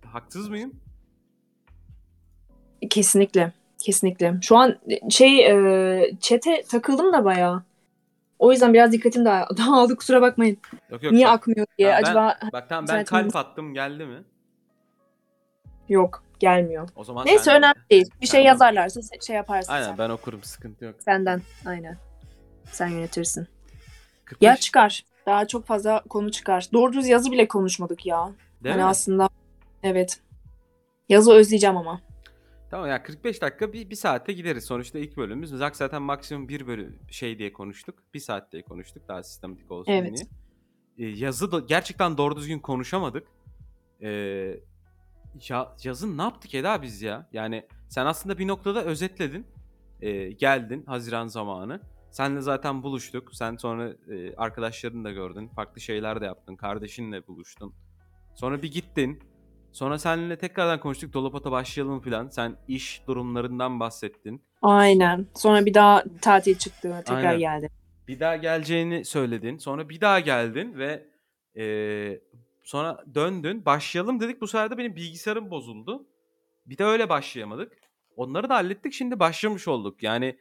Haksız 0.07 0.49
mıyım? 0.49 0.81
Kesinlikle. 2.91 3.60
Kesinlikle. 3.83 4.35
Şu 4.43 4.57
an 4.57 4.77
şey 5.11 5.47
e, 5.47 6.13
chat'e 6.21 6.63
takıldım 6.63 7.13
da 7.13 7.25
bayağı. 7.25 7.63
O 8.39 8.53
yüzden 8.53 8.75
biraz 8.75 8.93
dikkatim 8.93 9.25
daha 9.25 9.47
dağıldı 9.57 9.97
kusura 9.97 10.23
bakmayın. 10.23 10.59
Yok 10.91 11.03
yok. 11.03 11.13
Niye 11.13 11.27
bak, 11.27 11.35
akmıyor 11.35 11.67
diye. 11.79 11.89
Ben- 11.89 12.03
Acaba 12.03 12.39
bak 12.53 12.69
tamam 12.69 12.85
ben 12.89 13.05
kalp 13.05 13.37
attım 13.37 13.75
geldi 13.75 14.05
mi? 14.07 14.25
yok 15.89 16.23
gelmiyor. 16.39 16.89
O 16.97 17.05
zaman 17.05 17.27
Neyse 17.27 17.45
sen- 17.45 17.57
önemli 17.57 17.75
değil. 17.91 18.11
Bir 18.21 18.27
şey 18.27 18.41
Senden- 18.41 18.47
yazarlarsa 18.47 19.01
şey 19.27 19.37
yaparsın 19.37 19.73
Aynen 19.73 19.87
sen. 19.87 19.99
ben 19.99 20.11
okurum 20.11 20.43
sıkıntı 20.43 20.85
yok. 20.85 20.95
Senden. 21.05 21.43
Aynen. 21.67 21.97
Sen 22.73 22.89
yönetirsin. 22.89 23.47
45, 24.25 24.47
Ya 24.47 24.57
çıkar. 24.57 25.05
Daha 25.27 25.47
çok 25.47 25.67
fazla 25.67 26.03
konu 26.09 26.31
çıkar. 26.33 26.69
Doğru 26.73 26.93
düz 26.93 27.09
yazı 27.09 27.33
bile 27.33 27.49
konuşmadık 27.49 28.07
ya. 28.07 28.31
değil 28.65 28.73
hani 28.75 28.83
mi? 28.83 28.89
aslında 28.89 29.29
evet. 29.83 30.21
Yazı 31.09 31.33
özleyeceğim 31.33 31.77
ama. 31.77 32.01
Tamam 32.71 32.89
ya 32.89 33.03
45 33.03 33.43
dakika 33.43 33.73
bir, 33.73 33.91
bir 33.91 33.95
saatte 33.95 34.33
gideriz. 34.33 34.65
Sonuçta 34.65 34.99
ilk 34.99 35.17
bölümümüz. 35.17 35.51
Zak 35.51 35.77
zaten 35.77 36.03
maksimum 36.03 36.49
bir 36.49 36.67
bölüm 36.67 36.99
şey 37.11 37.39
diye 37.39 37.53
konuştuk. 37.53 37.99
Bir 38.15 38.21
saat 38.21 38.53
diye 38.53 38.63
konuştuk. 38.63 39.09
Daha 39.09 39.23
sistematik 39.23 39.71
olsun 39.71 39.93
Evet. 39.93 40.27
diye. 40.97 41.09
Ee, 41.09 41.17
yazı 41.17 41.53
da 41.53 41.59
gerçekten 41.61 42.19
doğru 42.19 42.37
düzgün 42.37 42.59
konuşamadık. 42.59 43.29
Ee, 44.03 44.09
ya, 45.49 45.77
yazın 45.85 46.19
ne 46.19 46.23
yaptık 46.23 46.55
Eda 46.55 46.83
biz 46.83 47.03
ya? 47.03 47.29
Yani 47.33 47.67
sen 47.89 48.07
aslında 48.07 48.39
bir 48.39 48.49
noktada 48.49 48.85
özetledin. 48.85 49.47
Ee, 50.01 50.31
geldin 50.31 50.85
Haziran 50.87 51.27
zamanı. 51.27 51.81
Senle 52.11 52.41
zaten 52.41 52.83
buluştuk. 52.83 53.35
Sen 53.35 53.57
sonra 53.57 53.95
e, 54.09 54.37
arkadaşlarını 54.37 55.05
da 55.05 55.13
gördün. 55.13 55.49
Farklı 55.49 55.81
şeyler 55.81 56.21
de 56.21 56.25
yaptın. 56.25 56.57
Kardeşinle 56.57 57.27
buluştun. 57.27 57.75
Sonra 58.35 58.63
bir 58.63 58.73
gittin. 58.73 59.23
Sonra 59.73 59.99
seninle 59.99 60.39
tekrardan 60.39 60.81
konuştuk. 60.81 61.13
Dolapata 61.13 61.51
başlayalım 61.51 62.01
falan. 62.01 62.29
Sen 62.29 62.57
iş 62.69 63.03
durumlarından 63.07 63.81
bahsettin. 63.81 64.43
Aynen. 64.63 65.27
Sonra 65.35 65.67
bir 65.67 65.75
daha 65.75 66.05
tatil 66.21 66.59
çıktı. 66.59 67.03
Tekrar 67.07 67.25
Aynen. 67.25 67.39
geldi. 67.39 67.71
Bir 68.09 68.21
daha 68.21 68.37
geleceğini 68.37 69.05
söyledin. 69.05 69.59
Sonra 69.59 69.89
bir 69.89 70.01
daha 70.01 70.21
geldin 70.21 70.79
ve 70.79 71.07
eee, 71.55 72.21
sonra 72.65 73.05
döndün. 73.15 73.65
Başlayalım 73.65 74.21
dedik. 74.21 74.41
Bu 74.41 74.47
sefer 74.47 74.71
de 74.71 74.79
benim 74.79 74.97
bilgisayarım 74.97 75.51
bozuldu. 75.51 76.07
Bir 76.67 76.79
de 76.79 76.85
öyle 76.85 77.09
başlayamadık. 77.09 77.73
Onları 78.17 78.49
da 78.49 78.55
hallettik. 78.55 78.93
Şimdi 78.93 79.21
başlamış 79.21 79.69
olduk. 79.69 80.03
Yani 80.03 80.37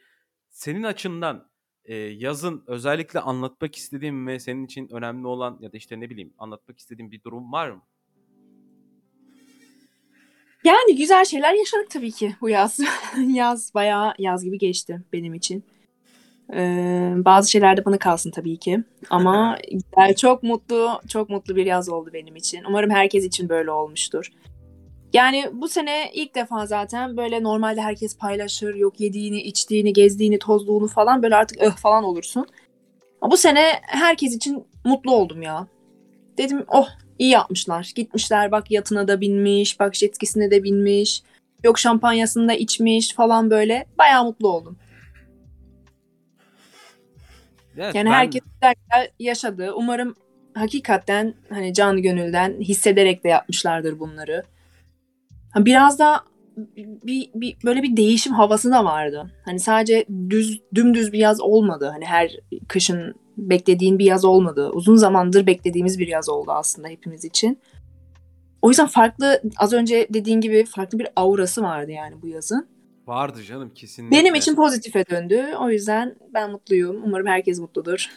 senin 0.49 0.83
açından 0.83 1.49
eee, 1.85 1.95
yazın 1.97 2.63
özellikle 2.67 3.19
anlatmak 3.19 3.75
istediğin 3.75 4.27
ve 4.27 4.39
senin 4.39 4.65
için 4.65 4.87
önemli 4.91 5.27
olan 5.27 5.57
ya 5.61 5.73
da 5.73 5.77
işte 5.77 5.99
ne 5.99 6.09
bileyim 6.09 6.33
anlatmak 6.37 6.79
istediğin 6.79 7.11
bir 7.11 7.23
durum 7.23 7.51
var 7.51 7.69
mı? 7.69 7.81
Yani 10.63 10.95
güzel 10.95 11.25
şeyler 11.25 11.53
yaşadık 11.53 11.89
tabii 11.89 12.11
ki 12.11 12.35
bu 12.41 12.49
yaz. 12.49 12.79
yaz 13.27 13.73
bayağı 13.73 14.13
yaz 14.19 14.43
gibi 14.43 14.57
geçti 14.57 15.01
benim 15.13 15.33
için. 15.33 15.63
Ee, 16.53 17.13
bazı 17.15 17.51
şeyler 17.51 17.77
de 17.77 17.85
bana 17.85 17.97
kalsın 17.97 18.31
tabii 18.31 18.57
ki. 18.57 18.83
Ama 19.09 19.57
güzel, 19.71 20.15
çok 20.15 20.43
mutlu, 20.43 21.01
çok 21.07 21.29
mutlu 21.29 21.55
bir 21.55 21.65
yaz 21.65 21.89
oldu 21.89 22.09
benim 22.13 22.35
için. 22.35 22.63
Umarım 22.63 22.89
herkes 22.89 23.25
için 23.25 23.49
böyle 23.49 23.71
olmuştur. 23.71 24.31
Yani 25.13 25.45
bu 25.53 25.67
sene 25.67 26.11
ilk 26.13 26.35
defa 26.35 26.65
zaten 26.65 27.17
böyle 27.17 27.43
normalde 27.43 27.81
herkes 27.81 28.17
paylaşır. 28.17 28.75
Yok 28.75 28.99
yediğini, 28.99 29.41
içtiğini, 29.41 29.93
gezdiğini, 29.93 30.39
tozduğunu 30.39 30.87
falan 30.87 31.23
böyle 31.23 31.35
artık 31.35 31.61
öh 31.61 31.75
falan 31.75 32.03
olursun. 32.03 32.45
Ama 33.21 33.31
bu 33.31 33.37
sene 33.37 33.65
herkes 33.81 34.35
için 34.35 34.63
mutlu 34.85 35.11
oldum 35.11 35.41
ya. 35.41 35.67
Dedim 36.37 36.65
oh 36.67 36.89
iyi 37.19 37.29
yapmışlar. 37.31 37.91
Gitmişler 37.95 38.51
bak 38.51 38.71
yatına 38.71 39.07
da 39.07 39.21
binmiş, 39.21 39.79
bak 39.79 39.95
jet 39.95 40.15
skisine 40.15 40.51
de 40.51 40.63
binmiş. 40.63 41.23
yok 41.63 41.79
şampanyasını 41.79 42.47
da 42.49 42.53
içmiş 42.53 43.13
falan 43.13 43.49
böyle. 43.49 43.85
Bayağı 43.97 44.23
mutlu 44.23 44.47
oldum. 44.47 44.77
Evet, 47.77 47.95
Yani 47.95 48.05
ben- 48.09 48.13
herkes 48.13 48.41
yaşadı. 49.19 49.73
Umarım 49.75 50.15
hakikaten 50.53 51.33
hani 51.49 51.73
canı 51.73 51.99
gönülden 51.99 52.59
hissederek 52.61 53.23
de 53.23 53.29
yapmışlardır 53.29 53.99
bunları. 53.99 54.43
Biraz 55.55 55.99
da 55.99 56.23
bir, 56.75 57.29
bir 57.35 57.57
böyle 57.65 57.83
bir 57.83 57.97
değişim 57.97 58.33
havası 58.33 58.71
da 58.71 58.85
vardı. 58.85 59.31
Hani 59.45 59.59
sadece 59.59 60.05
düz 60.29 60.61
dümdüz 60.75 61.13
bir 61.13 61.19
yaz 61.19 61.41
olmadı. 61.41 61.89
Hani 61.93 62.05
her 62.05 62.39
kışın 62.67 63.15
beklediğin 63.37 63.99
bir 63.99 64.05
yaz 64.05 64.25
olmadı. 64.25 64.69
Uzun 64.69 64.95
zamandır 64.95 65.47
beklediğimiz 65.47 65.99
bir 65.99 66.07
yaz 66.07 66.29
oldu 66.29 66.51
aslında 66.51 66.87
hepimiz 66.87 67.25
için. 67.25 67.59
O 68.61 68.69
yüzden 68.69 68.87
farklı 68.87 69.41
az 69.57 69.73
önce 69.73 70.07
dediğin 70.09 70.41
gibi 70.41 70.65
farklı 70.65 70.99
bir 70.99 71.07
aurası 71.15 71.61
vardı 71.61 71.91
yani 71.91 72.21
bu 72.21 72.27
yazın. 72.27 72.67
vardı 73.07 73.43
canım 73.43 73.71
kesinlikle. 73.75 74.17
Benim 74.17 74.35
için 74.35 74.55
pozitife 74.55 75.05
döndü. 75.09 75.45
O 75.59 75.69
yüzden 75.69 76.15
ben 76.33 76.51
mutluyum. 76.51 77.01
Umarım 77.03 77.27
herkes 77.27 77.59
mutludur. 77.59 78.09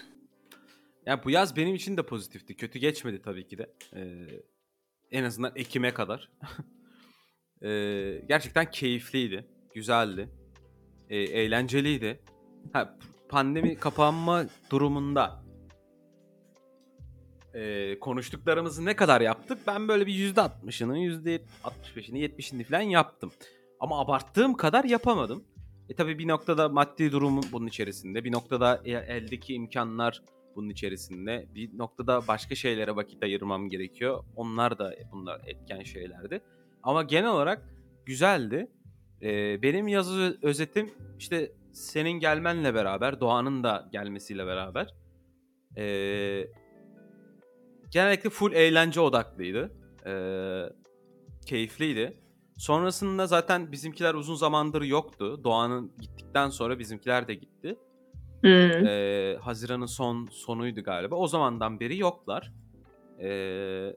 Ya 1.07 1.24
bu 1.24 1.30
yaz 1.30 1.57
benim 1.57 1.74
için 1.74 1.97
de 1.97 2.03
pozitifti. 2.03 2.57
Kötü 2.57 2.78
geçmedi 2.78 3.22
tabii 3.22 3.49
ki 3.49 3.59
de. 3.59 3.70
Ee, 3.97 4.03
en 5.11 5.24
azından 5.24 5.53
Ekim'e 5.57 5.95
kadar. 5.95 6.30
Ee, 7.64 8.22
gerçekten 8.28 8.70
keyifliydi. 8.70 9.46
Güzeldi. 9.74 10.28
Ee, 11.10 11.16
eğlenceliydi. 11.16 12.20
Ha, 12.72 12.98
pandemi 13.28 13.76
kapanma 13.76 14.44
durumunda 14.70 15.42
ee, 17.54 17.98
konuştuklarımızı 18.00 18.84
ne 18.84 18.96
kadar 18.96 19.20
yaptık? 19.20 19.58
Ben 19.66 19.88
böyle 19.88 20.06
bir 20.06 20.34
%60'ını, 20.34 20.98
%65'ini, 20.98 22.18
70'ini 22.18 22.64
falan 22.64 22.80
yaptım. 22.80 23.32
Ama 23.80 24.00
abarttığım 24.00 24.54
kadar 24.54 24.84
yapamadım. 24.84 25.44
E 25.88 25.94
tabii 25.94 26.18
bir 26.18 26.28
noktada 26.28 26.68
maddi 26.68 27.12
durum 27.12 27.40
bunun 27.52 27.66
içerisinde. 27.66 28.24
Bir 28.24 28.32
noktada 28.32 28.80
e- 28.84 28.90
eldeki 28.90 29.54
imkanlar 29.54 30.22
bunun 30.56 30.70
içerisinde. 30.70 31.46
Bir 31.54 31.78
noktada 31.78 32.28
başka 32.28 32.54
şeylere 32.54 32.96
vakit 32.96 33.22
ayırmam 33.22 33.68
gerekiyor. 33.68 34.24
Onlar 34.36 34.78
da 34.78 34.94
bunlar 35.12 35.40
etken 35.46 35.82
şeylerdi. 35.82 36.40
Ama 36.83 37.03
genel 37.03 37.30
olarak 37.30 37.62
güzeldi. 38.07 38.70
Ee, 39.22 39.62
benim 39.62 39.89
yazı 39.89 40.39
özetim 40.43 40.91
işte 41.18 41.53
senin 41.72 42.11
gelmenle 42.11 42.74
beraber, 42.74 43.20
Doğan'ın 43.20 43.64
da 43.64 43.89
gelmesiyle 43.93 44.47
beraber 44.47 44.95
ee, 45.76 46.47
genellikle 47.91 48.30
full 48.30 48.53
eğlence 48.53 49.01
odaklıydı. 49.01 49.72
Ee, 50.07 50.64
keyifliydi. 51.47 52.16
Sonrasında 52.57 53.26
zaten 53.26 53.72
bizimkiler 53.72 54.14
uzun 54.14 54.35
zamandır 54.35 54.83
yoktu. 54.83 55.41
Doğan'ın 55.45 55.93
gittikten 56.01 56.49
sonra 56.49 56.78
bizimkiler 56.78 57.28
de 57.28 57.35
gitti. 57.35 57.78
Hmm. 58.41 58.51
Ee, 58.51 59.37
Haziran'ın 59.41 59.87
son 59.87 60.26
sonuydu 60.26 60.83
galiba. 60.83 61.16
O 61.16 61.26
zamandan 61.26 61.80
beri 61.80 61.99
yoklar. 61.99 62.53
Ee, 63.20 63.97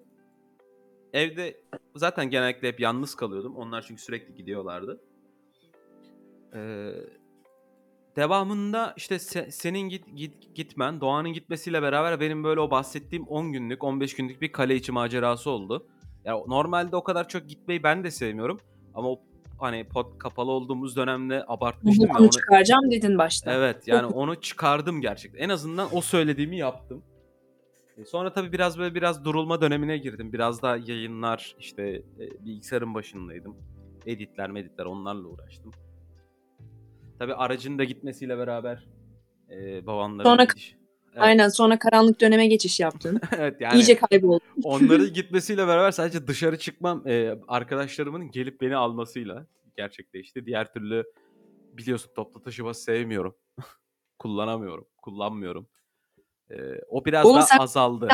evde 1.16 1.57
zaten 1.95 2.30
genellikle 2.30 2.68
hep 2.68 2.80
yalnız 2.80 3.16
kalıyordum. 3.16 3.55
Onlar 3.55 3.82
çünkü 3.82 4.01
sürekli 4.01 4.36
gidiyorlardı. 4.36 5.01
Ee, 6.55 6.91
devamında 8.16 8.93
işte 8.97 9.16
se- 9.16 9.51
senin 9.51 9.80
git, 9.80 10.16
git 10.16 10.55
gitmen, 10.55 11.01
Doğan'ın 11.01 11.34
gitmesiyle 11.34 11.82
beraber 11.82 12.20
benim 12.20 12.43
böyle 12.43 12.59
o 12.59 12.72
bahsettiğim 12.72 13.28
10 13.28 13.51
günlük, 13.51 13.84
15 13.84 14.16
günlük 14.16 14.41
bir 14.41 14.51
kale 14.51 14.76
içi 14.76 14.91
macerası 14.91 15.49
oldu. 15.49 15.88
Ya 16.26 16.34
normalde 16.47 16.95
o 16.95 17.03
kadar 17.03 17.28
çok 17.28 17.47
gitmeyi 17.49 17.84
ben 17.84 18.03
de 18.03 18.11
sevmiyorum 18.11 18.59
ama 18.93 19.09
o 19.11 19.20
hani 19.59 19.88
pot 19.88 20.20
kapalı 20.20 20.51
olduğumuz 20.51 20.95
dönemde 20.95 21.43
abartmıştım 21.47 22.09
Onu 22.09 22.20
onu. 22.20 22.30
çıkaracağım 22.30 22.91
dedin 22.91 23.18
başta. 23.18 23.53
Evet 23.53 23.88
yani 23.88 24.05
onu 24.05 24.41
çıkardım 24.41 25.01
gerçekten. 25.01 25.39
En 25.39 25.49
azından 25.49 25.95
o 25.95 26.01
söylediğimi 26.01 26.57
yaptım. 26.57 27.03
E, 27.98 28.06
Sonra 28.06 28.34
tabii 28.34 28.52
biraz 28.52 28.80
böyle 28.80 28.96
biraz 28.96 29.26
durulma 29.26 29.62
dönemine 29.62 29.98
girdim. 29.98 30.34
Biraz 30.34 30.62
daha 30.62 30.78
yayınlar 30.78 31.56
işte 31.60 31.84
e, 32.20 32.46
bilgisayarın 32.46 32.93
başındaydım. 32.93 33.56
Editler 34.06 34.52
meditler 34.52 34.86
onlarla 34.86 35.28
uğraştım. 35.28 35.72
Tabii 37.20 37.34
aracın 37.34 37.78
da 37.80 37.84
gitmesiyle 37.84 38.38
beraber 38.38 38.88
e, 39.50 39.86
babamların 39.86 40.30
Sonra- 40.30 40.43
gidiş- 40.43 40.76
Evet. 41.14 41.24
Aynen 41.24 41.50
sonra 41.50 41.80
karanlık 41.80 42.22
döneme 42.22 42.48
geçiş 42.48 42.80
yaptın. 42.80 43.20
evet 43.38 43.62
yani 43.62 43.76
İyice 43.80 43.96
kayboldu. 43.96 44.43
onların 44.64 45.14
gitmesiyle 45.14 45.68
beraber 45.68 45.91
sadece 45.91 46.28
dışarı 46.28 46.58
çıkmam 46.60 47.08
e, 47.08 47.39
arkadaşlarımın 47.48 48.32
gelip 48.32 48.62
beni 48.62 48.76
almasıyla 48.76 49.48
gerçekleşti. 49.78 50.46
Diğer 50.46 50.74
türlü 50.74 51.04
biliyorsun 51.74 52.12
toplu 52.16 52.41
taşıma 52.43 52.74
sevmiyorum. 52.74 53.36
Kullanamıyorum. 54.20 54.88
Kullanmıyorum. 54.98 55.68
E, 56.52 56.56
o 56.89 57.06
biraz 57.06 57.26
Oğlum 57.26 57.36
daha 57.36 57.46
sen- 57.46 57.58
azaldı. 57.60 58.08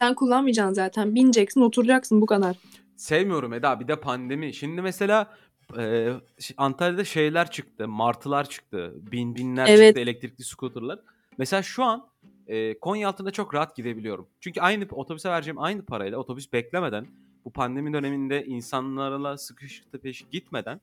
Sen, 0.00 0.14
kullanmayacaksın 0.14 0.74
zaten. 0.74 1.14
Bineceksin 1.14 1.60
oturacaksın 1.60 2.20
bu 2.20 2.26
kadar. 2.26 2.56
Sevmiyorum 2.96 3.52
Eda. 3.52 3.80
Bir 3.80 3.88
de 3.88 4.00
pandemi. 4.00 4.54
Şimdi 4.54 4.82
mesela 4.82 5.36
e, 5.78 6.12
Antalya'da 6.56 7.04
şeyler 7.04 7.50
çıktı. 7.50 7.88
Martılar 7.88 8.48
çıktı. 8.48 8.92
Bin 9.12 9.34
binler 9.34 9.66
Evet. 9.68 9.86
çıktı. 9.88 10.00
Elektrikli 10.00 10.44
scooterlar. 10.44 10.98
Mesela 11.38 11.62
şu 11.62 11.84
an 11.84 12.08
e, 12.46 12.78
Konya 12.78 13.08
altında 13.08 13.30
çok 13.30 13.54
rahat 13.54 13.76
gidebiliyorum. 13.76 14.28
Çünkü 14.40 14.60
aynı 14.60 14.86
otobüse 14.90 15.30
vereceğim 15.30 15.58
aynı 15.58 15.84
parayla 15.84 16.18
otobüs 16.18 16.52
beklemeden 16.52 17.06
bu 17.44 17.52
pandemi 17.52 17.92
döneminde 17.92 18.44
insanlarla 18.44 19.38
sıkış 19.38 19.82
tepeş 19.92 20.24
gitmeden 20.32 20.80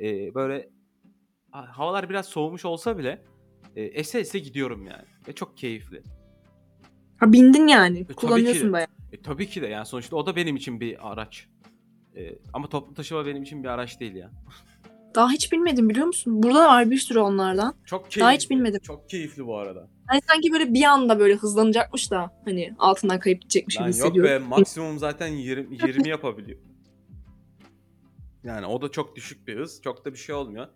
e, 0.00 0.34
böyle 0.34 0.68
ha- 1.50 1.68
havalar 1.78 2.10
biraz 2.10 2.26
soğumuş 2.26 2.64
olsa 2.64 2.98
bile 2.98 3.22
e, 3.76 3.82
ese 3.82 4.18
ese 4.20 4.38
gidiyorum 4.38 4.86
yani. 4.86 5.04
Ve 5.28 5.32
çok 5.32 5.56
keyifli. 5.56 6.02
Ha 7.16 7.32
bindin 7.32 7.66
yani. 7.66 8.08
de. 8.08 8.12
Kullanıyorsun 8.12 8.72
bayağı. 8.72 8.88
E, 9.12 9.22
tabii 9.22 9.48
ki 9.48 9.62
de 9.62 9.66
yani 9.66 9.86
sonuçta 9.86 10.16
o 10.16 10.26
da 10.26 10.36
benim 10.36 10.56
için 10.56 10.80
bir 10.80 11.12
araç. 11.12 11.46
E, 12.16 12.38
ama 12.52 12.68
toplu 12.68 12.94
taşıma 12.94 13.26
benim 13.26 13.42
için 13.42 13.62
bir 13.62 13.68
araç 13.68 14.00
değil 14.00 14.14
ya. 14.14 14.30
Daha 15.14 15.30
hiç 15.30 15.52
bilmedim 15.52 15.88
biliyor 15.88 16.06
musun? 16.06 16.42
Burada 16.42 16.58
da 16.58 16.68
var 16.68 16.90
bir 16.90 16.98
sürü 16.98 17.18
onlardan. 17.18 17.74
Çok 17.84 18.02
keyifli. 18.02 18.20
Daha 18.20 18.32
hiç 18.32 18.50
bilmedim. 18.50 18.80
Çok 18.82 19.10
keyifli 19.10 19.46
bu 19.46 19.56
arada. 19.56 19.88
Hani 20.06 20.20
sanki 20.28 20.52
böyle 20.52 20.74
bir 20.74 20.84
anda 20.84 21.18
böyle 21.18 21.34
hızlanacakmış 21.34 22.10
da 22.10 22.30
hani 22.44 22.74
altından 22.78 23.20
kayıp 23.20 23.42
gidecekmiş 23.42 23.74
gibi 23.74 23.82
Lan 23.82 23.88
yok 23.88 23.94
hissediyorum. 23.94 24.30
be 24.30 24.38
maksimum 24.48 24.98
zaten 24.98 25.26
20, 25.26 25.76
20 25.86 26.08
yapabiliyor. 26.08 26.58
Yani 28.44 28.66
o 28.66 28.82
da 28.82 28.90
çok 28.90 29.16
düşük 29.16 29.48
bir 29.48 29.56
hız. 29.56 29.82
Çok 29.82 30.04
da 30.04 30.12
bir 30.12 30.18
şey 30.18 30.34
olmuyor. 30.34 30.68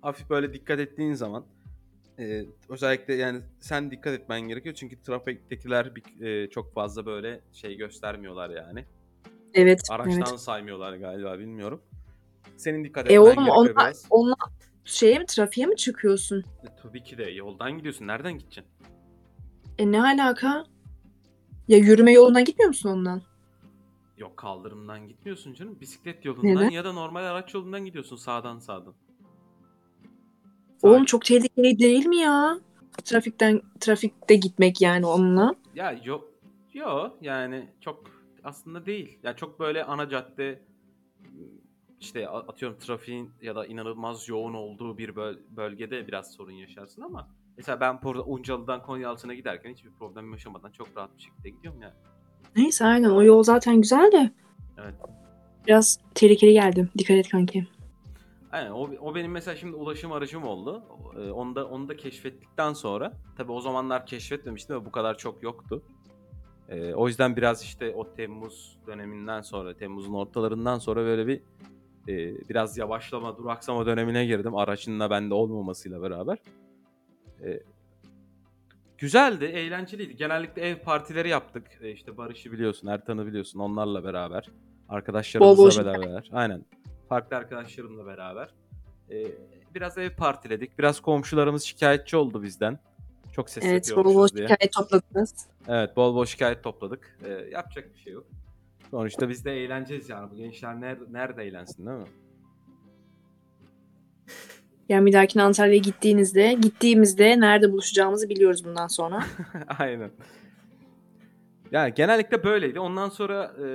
Hafif 0.00 0.30
böyle 0.30 0.54
dikkat 0.54 0.80
ettiğin 0.80 1.14
zaman 1.14 1.44
e, 2.22 2.46
özellikle 2.68 3.14
yani 3.14 3.40
sen 3.60 3.90
dikkat 3.90 4.14
etmen 4.14 4.40
gerekiyor. 4.40 4.74
Çünkü 4.74 5.02
trafiktekiler 5.02 5.94
bir, 5.96 6.26
e, 6.26 6.50
çok 6.50 6.74
fazla 6.74 7.06
böyle 7.06 7.40
şey 7.52 7.76
göstermiyorlar 7.76 8.50
yani. 8.50 8.84
Evet. 9.54 9.80
Araçtan 9.90 10.24
evet. 10.28 10.40
saymıyorlar 10.40 10.96
galiba 10.96 11.38
bilmiyorum. 11.38 11.82
Senin 12.56 12.84
dikkat 12.84 13.10
E 13.10 13.14
etmen 13.14 13.22
oğlum 13.22 13.34
gerekiyor 13.34 13.56
onlar, 13.56 13.76
biraz. 13.76 14.06
onlar 14.10 14.38
şeye 14.84 15.18
mi 15.18 15.26
trafiğe 15.26 15.66
mi 15.66 15.76
çıkıyorsun? 15.76 16.38
E, 16.38 16.66
tabii 16.82 17.04
ki 17.04 17.18
de 17.18 17.24
yoldan 17.24 17.78
gidiyorsun. 17.78 18.06
Nereden 18.06 18.38
gideceksin? 18.38 18.72
E 19.78 19.92
ne 19.92 20.02
alaka? 20.02 20.64
Ya 21.68 21.78
yürüme 21.78 22.12
yolundan 22.12 22.44
gitmiyor 22.44 22.68
musun 22.68 22.88
ondan? 22.88 23.22
Yok 24.18 24.36
kaldırımdan 24.36 25.08
gitmiyorsun 25.08 25.54
canım. 25.54 25.80
Bisiklet 25.80 26.24
yolundan 26.24 26.56
Neden? 26.56 26.70
ya 26.70 26.84
da 26.84 26.92
normal 26.92 27.24
araç 27.24 27.54
yolundan 27.54 27.84
gidiyorsun 27.84 28.16
sağdan 28.16 28.58
sağdan. 28.58 28.94
Oğlum 30.82 31.04
çok 31.04 31.24
tehlikeli 31.24 31.78
değil 31.78 32.06
mi 32.06 32.16
ya? 32.16 32.60
Trafikten 33.04 33.60
trafikte 33.80 34.34
gitmek 34.34 34.80
yani 34.80 35.06
onunla. 35.06 35.54
Ya 35.74 36.00
yok 36.04 36.28
yok 36.72 37.16
yani 37.20 37.68
çok 37.80 38.04
aslında 38.44 38.86
değil. 38.86 39.18
Ya 39.22 39.36
çok 39.36 39.60
böyle 39.60 39.84
ana 39.84 40.08
cadde 40.08 40.62
işte 42.00 42.28
atıyorum 42.28 42.78
trafiğin 42.78 43.30
ya 43.42 43.54
da 43.56 43.66
inanılmaz 43.66 44.28
yoğun 44.28 44.54
olduğu 44.54 44.98
bir 44.98 45.16
böl- 45.16 45.38
bölgede 45.56 46.06
biraz 46.08 46.32
sorun 46.32 46.52
yaşarsın 46.52 47.02
ama 47.02 47.28
mesela 47.56 47.80
ben 47.80 48.02
burada 48.02 48.24
Uncalı'dan 48.24 48.82
Konyaaltı'na 48.82 49.34
giderken 49.34 49.72
hiçbir 49.72 49.90
problem 49.90 50.32
yaşamadan 50.32 50.70
çok 50.70 50.88
rahat 50.96 51.16
bir 51.16 51.22
şekilde 51.22 51.50
gidiyorum 51.50 51.82
yani. 51.82 51.94
Neyse 52.56 52.84
aynen 52.84 53.10
o 53.10 53.22
yol 53.22 53.42
zaten 53.42 53.80
güzel 53.80 54.12
de. 54.12 54.30
Evet. 54.78 54.94
Biraz 55.66 55.98
tehlikeli 56.14 56.52
geldi. 56.52 56.88
Dikkat 56.98 57.16
et 57.16 57.28
kanki. 57.28 57.66
Aynen 58.52 58.70
o, 58.70 58.90
o 59.00 59.14
benim 59.14 59.32
mesela 59.32 59.56
şimdi 59.56 59.76
ulaşım 59.76 60.12
aracım 60.12 60.44
oldu. 60.44 60.82
Ee, 61.16 61.30
Onu 61.30 61.54
da, 61.54 61.66
onu 61.66 61.88
da 61.88 61.96
keşfettikten 61.96 62.72
sonra 62.72 63.12
tabii 63.36 63.52
o 63.52 63.60
zamanlar 63.60 64.06
keşfetmemiştim 64.06 64.76
ve 64.76 64.84
bu 64.84 64.90
kadar 64.90 65.18
çok 65.18 65.42
yoktu. 65.42 65.82
Ee, 66.68 66.94
o 66.94 67.08
yüzden 67.08 67.36
biraz 67.36 67.62
işte 67.62 67.94
o 67.94 68.14
Temmuz 68.14 68.78
döneminden 68.86 69.40
sonra, 69.42 69.74
Temmuz'un 69.76 70.14
ortalarından 70.14 70.78
sonra 70.78 71.00
böyle 71.04 71.26
bir 71.26 71.40
e, 72.08 72.48
biraz 72.48 72.78
yavaşlama, 72.78 73.36
duraksama 73.38 73.86
dönemine 73.86 74.26
girdim. 74.26 74.56
Aracın 74.56 75.00
da 75.00 75.10
bende 75.10 75.34
olmamasıyla 75.34 76.02
beraber. 76.02 76.38
Ee, 77.44 77.60
güzeldi, 78.98 79.44
eğlenceliydi. 79.44 80.16
Genellikle 80.16 80.62
ev 80.62 80.76
partileri 80.78 81.28
yaptık. 81.28 81.66
Ee, 81.80 81.90
işte 81.90 82.16
Barış'ı 82.16 82.52
biliyorsun, 82.52 82.88
Ertan'ı 82.88 83.26
biliyorsun 83.26 83.58
onlarla 83.58 84.04
beraber. 84.04 84.48
Arkadaşlarımızla 84.88 85.84
beraber. 85.84 86.28
Aynen. 86.32 86.64
Farklı 87.12 87.36
arkadaşlarımla 87.36 88.06
beraber. 88.06 88.48
Ee, 89.10 89.24
biraz 89.74 89.98
ev 89.98 90.10
partiledik. 90.10 90.78
Biraz 90.78 91.00
komşularımız 91.00 91.62
şikayetçi 91.62 92.16
oldu 92.16 92.42
bizden. 92.42 92.78
Çok 93.32 93.50
ses 93.50 93.64
Evet 93.64 93.92
bol 93.96 94.04
bol 94.04 94.28
diye. 94.28 94.48
şikayet 94.48 94.72
topladınız. 94.72 95.34
Evet 95.68 95.96
bol 95.96 96.14
bol 96.14 96.24
şikayet 96.24 96.62
topladık. 96.62 97.18
Ee, 97.24 97.28
yapacak 97.30 97.94
bir 97.94 97.98
şey 97.98 98.12
yok. 98.12 98.26
Sonuçta 98.90 99.28
biz 99.28 99.44
de 99.44 99.52
eğleneceğiz 99.52 100.08
yani. 100.08 100.30
Bu 100.30 100.36
gençler 100.36 100.80
nerede, 100.80 101.04
nerede 101.10 101.42
eğlensin 101.44 101.86
değil 101.86 101.98
mi? 101.98 102.08
Yani 104.88 105.06
bir 105.06 105.12
dahakine 105.12 105.42
Antalya'ya 105.42 105.80
gittiğinizde, 105.80 106.52
gittiğimizde 106.52 107.40
nerede 107.40 107.72
buluşacağımızı 107.72 108.28
biliyoruz 108.28 108.64
bundan 108.64 108.86
sonra. 108.86 109.24
Aynen. 109.78 110.10
Yani 111.72 111.94
genellikle 111.94 112.44
böyleydi. 112.44 112.80
Ondan 112.80 113.08
sonra 113.08 113.52
e, 113.64 113.68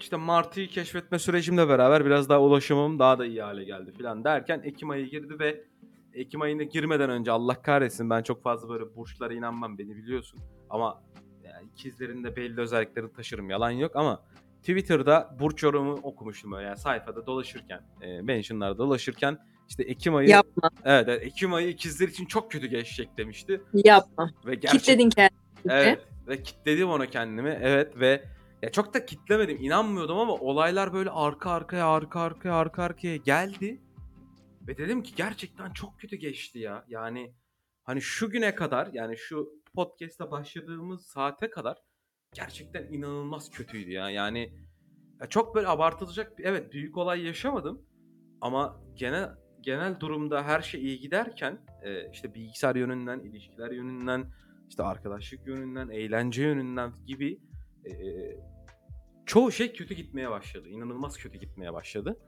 işte 0.00 0.16
Martı'yı 0.16 0.68
keşfetme 0.68 1.18
sürecimle 1.18 1.68
beraber 1.68 2.06
biraz 2.06 2.28
daha 2.28 2.42
ulaşımım 2.42 2.98
daha 2.98 3.18
da 3.18 3.26
iyi 3.26 3.42
hale 3.42 3.64
geldi 3.64 3.92
falan 3.92 4.24
derken 4.24 4.60
Ekim 4.64 4.90
ayı 4.90 5.06
girdi 5.06 5.38
ve 5.38 5.64
Ekim 6.14 6.42
ayına 6.42 6.62
girmeden 6.62 7.10
önce 7.10 7.30
Allah 7.30 7.62
kahretsin 7.62 8.10
ben 8.10 8.22
çok 8.22 8.42
fazla 8.42 8.68
böyle 8.68 8.96
burçlara 8.96 9.34
inanmam 9.34 9.78
beni 9.78 9.96
biliyorsun. 9.96 10.40
Ama 10.70 11.02
yani 11.42 11.68
ikizlerin 11.72 12.24
de 12.24 12.36
belli 12.36 12.60
özelliklerini 12.60 13.12
taşırım 13.12 13.50
yalan 13.50 13.70
yok 13.70 13.96
ama 13.96 14.22
Twitter'da 14.60 15.36
burç 15.40 15.62
yorumu 15.62 15.92
okumuştum 15.92 16.52
böyle 16.52 16.66
yani 16.66 16.76
sayfada 16.76 17.26
dolaşırken, 17.26 17.82
e, 18.00 18.20
mentionlarda 18.22 18.78
dolaşırken 18.78 19.38
işte 19.68 19.82
Ekim 19.82 20.14
ayı 20.14 20.28
Yapma, 20.28 20.70
evet 20.84 21.08
Ekim 21.08 21.54
ayı 21.54 21.68
ikizler 21.68 22.08
için 22.08 22.26
çok 22.26 22.50
kötü 22.50 22.66
geçecek 22.66 23.18
demişti. 23.18 23.62
yapma. 23.72 24.30
Ve 24.46 24.54
gerçek, 24.54 24.80
Kitledin 24.80 25.10
kendini. 25.10 25.38
Evet 25.68 26.06
ve 26.28 26.42
kitledim 26.42 26.88
ona 26.88 27.06
kendimi. 27.06 27.58
Evet 27.62 28.00
ve 28.00 28.24
ya 28.64 28.72
çok 28.72 28.94
da 28.94 29.06
kitlemedim. 29.06 29.58
inanmıyordum 29.60 30.18
ama 30.18 30.32
olaylar 30.32 30.92
böyle 30.92 31.10
arka 31.10 31.50
arkaya 31.50 31.86
arka 31.86 32.20
arkaya 32.20 32.54
arka 32.54 32.82
arkaya 32.82 33.16
geldi. 33.16 33.82
Ve 34.68 34.78
dedim 34.78 35.02
ki 35.02 35.14
gerçekten 35.14 35.72
çok 35.72 36.00
kötü 36.00 36.16
geçti 36.16 36.58
ya. 36.58 36.84
Yani 36.88 37.34
hani 37.82 38.02
şu 38.02 38.30
güne 38.30 38.54
kadar 38.54 38.88
yani 38.92 39.16
şu 39.16 39.48
podcast'a 39.74 40.30
başladığımız 40.30 41.06
saate 41.06 41.50
kadar 41.50 41.78
gerçekten 42.34 42.92
inanılmaz 42.92 43.50
kötüydü 43.50 43.90
ya. 43.90 44.10
Yani 44.10 44.52
ya 45.20 45.28
çok 45.28 45.54
böyle 45.54 45.68
abartılacak 45.68 46.32
evet 46.38 46.72
büyük 46.72 46.96
olay 46.96 47.26
yaşamadım. 47.26 47.86
Ama 48.40 48.80
genel 48.94 49.34
genel 49.60 50.00
durumda 50.00 50.44
her 50.44 50.60
şey 50.62 50.84
iyi 50.84 51.00
giderken 51.00 51.58
e, 51.82 52.10
işte 52.10 52.34
bilgisayar 52.34 52.76
yönünden, 52.76 53.20
ilişkiler 53.20 53.70
yönünden, 53.70 54.32
işte 54.68 54.82
arkadaşlık 54.82 55.46
yönünden, 55.46 55.88
eğlence 55.88 56.42
yönünden 56.42 56.92
gibi 57.06 57.40
e, 57.84 57.92
çoğu 59.26 59.52
şey 59.52 59.72
kötü 59.72 59.94
gitmeye 59.94 60.30
başladı. 60.30 60.68
İnanılmaz 60.68 61.16
kötü 61.16 61.38
gitmeye 61.38 61.72
başladı. 61.72 62.20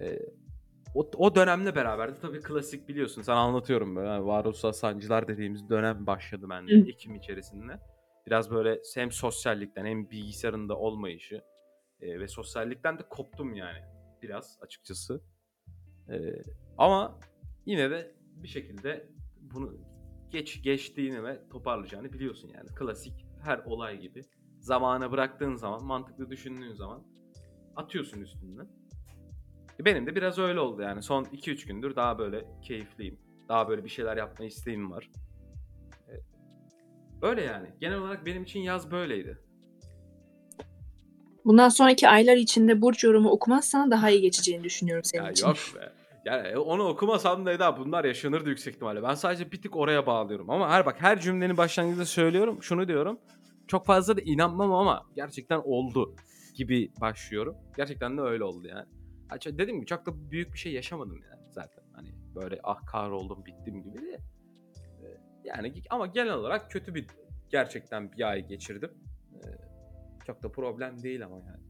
E, 0.00 0.18
o, 0.94 1.10
o 1.16 1.34
dönemle 1.34 1.74
beraber 1.74 2.16
de 2.16 2.20
tabii 2.20 2.40
klasik 2.40 2.88
biliyorsun 2.88 3.22
sana 3.22 3.40
anlatıyorum 3.40 3.96
böyle 3.96 4.08
yani 4.08 4.26
varoluşsal 4.26 4.72
sancılar 4.72 5.28
dediğimiz 5.28 5.70
dönem 5.70 6.06
başladı 6.06 6.46
bende. 6.50 6.72
Ekim 6.88 7.14
içerisinde. 7.14 7.80
Biraz 8.26 8.50
böyle 8.50 8.80
hem 8.94 9.12
sosyallikten 9.12 9.86
hem 9.86 10.10
bilgisayarın 10.10 10.68
da 10.68 10.76
olmayışı 10.78 11.42
e, 12.00 12.20
ve 12.20 12.28
sosyallikten 12.28 12.98
de 12.98 13.02
koptum 13.10 13.54
yani 13.54 13.78
biraz 14.22 14.58
açıkçası. 14.60 15.20
E, 16.10 16.42
ama 16.78 17.20
yine 17.66 17.90
de 17.90 18.14
bir 18.42 18.48
şekilde 18.48 19.08
bunu 19.40 19.74
geç 20.30 20.62
geçtiğini 20.62 21.24
ve 21.24 21.48
toparlayacağını 21.48 22.12
biliyorsun 22.12 22.48
yani. 22.48 22.68
Klasik 22.74 23.26
her 23.42 23.58
olay 23.58 24.00
gibi. 24.00 24.22
Zamana 24.70 25.12
bıraktığın 25.12 25.54
zaman, 25.56 25.84
mantıklı 25.84 26.30
düşündüğün 26.30 26.72
zaman 26.74 27.02
atıyorsun 27.76 28.20
üstünden. 28.20 28.66
E, 29.80 29.84
Benim 29.84 30.06
de 30.06 30.16
biraz 30.16 30.38
öyle 30.38 30.60
oldu 30.60 30.82
yani. 30.82 31.02
Son 31.02 31.24
2-3 31.24 31.66
gündür 31.66 31.96
daha 31.96 32.18
böyle 32.18 32.44
keyifliyim. 32.62 33.18
Daha 33.48 33.68
böyle 33.68 33.84
bir 33.84 33.88
şeyler 33.88 34.16
yapma 34.16 34.44
isteğim 34.44 34.90
var. 34.90 35.10
E, 36.08 36.12
Öyle 37.22 37.42
yani. 37.42 37.68
Genel 37.80 37.98
olarak 37.98 38.26
benim 38.26 38.42
için 38.42 38.60
yaz 38.60 38.90
böyleydi. 38.90 39.38
Bundan 41.44 41.68
sonraki 41.68 42.08
aylar 42.08 42.36
içinde 42.36 42.82
burç 42.82 43.04
yorumu 43.04 43.30
okumazsan 43.30 43.90
daha 43.90 44.10
iyi 44.10 44.20
geçeceğini 44.20 44.64
düşünüyorum 44.64 45.04
senin 45.04 45.24
Ya 45.24 45.30
için. 45.30 45.46
yok 45.46 45.56
be. 45.76 45.92
Yani 46.24 46.58
onu 46.58 46.82
okumasam 46.84 47.46
da 47.46 47.52
Eda 47.52 47.76
bunlar 47.78 48.04
yaşanırdı 48.04 48.48
yüksek 48.48 48.74
ihtimalle. 48.74 49.02
Ben 49.02 49.14
sadece 49.14 49.52
bir 49.52 49.62
tık 49.62 49.76
oraya 49.76 50.06
bağlıyorum. 50.06 50.50
Ama 50.50 50.70
her 50.70 50.86
bak 50.86 50.96
her 50.98 51.20
cümlenin 51.20 51.56
başlangıcında 51.56 52.04
söylüyorum. 52.04 52.58
Şunu 52.62 52.88
diyorum. 52.88 53.18
Çok 53.66 53.86
fazla 53.86 54.16
da 54.16 54.20
inanmam 54.20 54.72
ama 54.72 55.02
gerçekten 55.16 55.60
oldu 55.64 56.16
gibi 56.54 56.92
başlıyorum. 57.00 57.56
Gerçekten 57.76 58.16
de 58.16 58.20
öyle 58.20 58.44
oldu 58.44 58.68
yani. 58.68 58.86
Dediğim 59.44 59.76
gibi 59.76 59.86
çok 59.86 60.06
da 60.06 60.30
büyük 60.30 60.52
bir 60.52 60.58
şey 60.58 60.72
yaşamadım 60.72 61.22
yani 61.30 61.42
zaten. 61.52 61.84
Hani 61.92 62.14
böyle 62.34 62.60
ah 62.62 62.86
kahroldum 62.86 63.44
bittim 63.46 63.82
gibi 63.82 63.98
de. 63.98 64.18
Yani 65.44 65.72
ama 65.90 66.06
genel 66.06 66.32
olarak 66.32 66.70
kötü 66.70 66.94
bir 66.94 67.06
gerçekten 67.50 68.12
bir 68.12 68.30
ay 68.30 68.46
geçirdim. 68.46 68.90
Çok 70.26 70.42
da 70.42 70.52
problem 70.52 71.02
değil 71.02 71.24
ama 71.24 71.36
yani. 71.36 71.62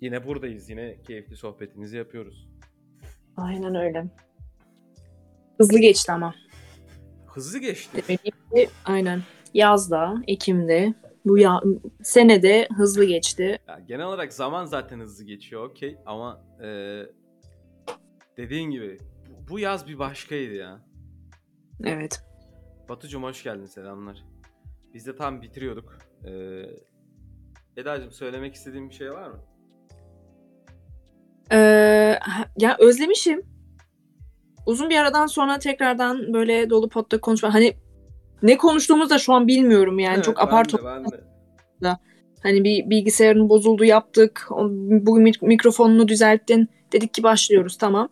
Yine 0.00 0.26
buradayız. 0.26 0.70
Yine 0.70 1.02
keyifli 1.02 1.36
sohbetimizi 1.36 1.96
yapıyoruz. 1.96 2.48
Aynen 3.36 3.74
öyle. 3.74 4.06
Hızlı 5.58 5.78
geçti 5.78 6.12
ama. 6.12 6.34
Hızlı 7.26 7.58
geçti. 7.58 8.16
Ki 8.54 8.68
aynen. 8.84 9.22
Yazda, 9.54 10.14
Ekim'de, 10.26 10.94
bu 11.24 11.38
ya 11.38 11.60
senede 12.02 12.68
hızlı 12.76 13.04
geçti. 13.04 13.58
Ya 13.68 13.80
genel 13.88 14.06
olarak 14.06 14.32
zaman 14.32 14.64
zaten 14.64 15.00
hızlı 15.00 15.24
geçiyor 15.24 15.70
okey 15.70 15.96
ama 16.06 16.44
e, 16.62 16.68
dediğin 18.36 18.70
gibi 18.70 18.98
bu- 19.50 19.58
yaz 19.58 19.86
bir 19.86 19.98
başkaydı 19.98 20.54
ya. 20.54 20.80
Evet. 21.84 22.22
Batucuğum 22.88 23.22
hoş 23.22 23.42
geldin 23.42 23.66
selamlar. 23.66 24.24
Biz 24.94 25.06
de 25.06 25.16
tam 25.16 25.42
bitiriyorduk. 25.42 25.98
E, 26.24 26.30
Eda'cığım 27.76 28.12
söylemek 28.12 28.54
istediğin 28.54 28.88
bir 28.88 28.94
şey 28.94 29.10
var 29.10 29.30
mı? 29.30 29.40
Ee, 31.52 32.18
ya 32.58 32.76
özlemişim. 32.78 33.42
Uzun 34.66 34.90
bir 34.90 34.96
aradan 34.96 35.26
sonra 35.26 35.58
tekrardan 35.58 36.32
böyle 36.34 36.70
dolu 36.70 36.88
potta 36.88 37.20
konuşma. 37.20 37.54
Hani 37.54 37.76
ne 38.42 38.56
konuştuğumuzu 38.56 39.10
da 39.10 39.18
şu 39.18 39.32
an 39.32 39.46
bilmiyorum 39.46 39.98
yani. 39.98 40.14
Evet, 40.14 40.24
Çok 40.24 40.40
apar 40.40 40.68
de. 40.68 40.70
Hani 42.42 42.64
bir 42.64 42.90
bilgisayarın 42.90 43.48
bozuldu 43.48 43.84
yaptık. 43.84 44.46
Bugün 44.80 45.24
mik- 45.26 45.46
mikrofonunu 45.46 46.08
düzelttin. 46.08 46.68
Dedik 46.92 47.14
ki 47.14 47.22
başlıyoruz 47.22 47.78
tamam. 47.78 48.08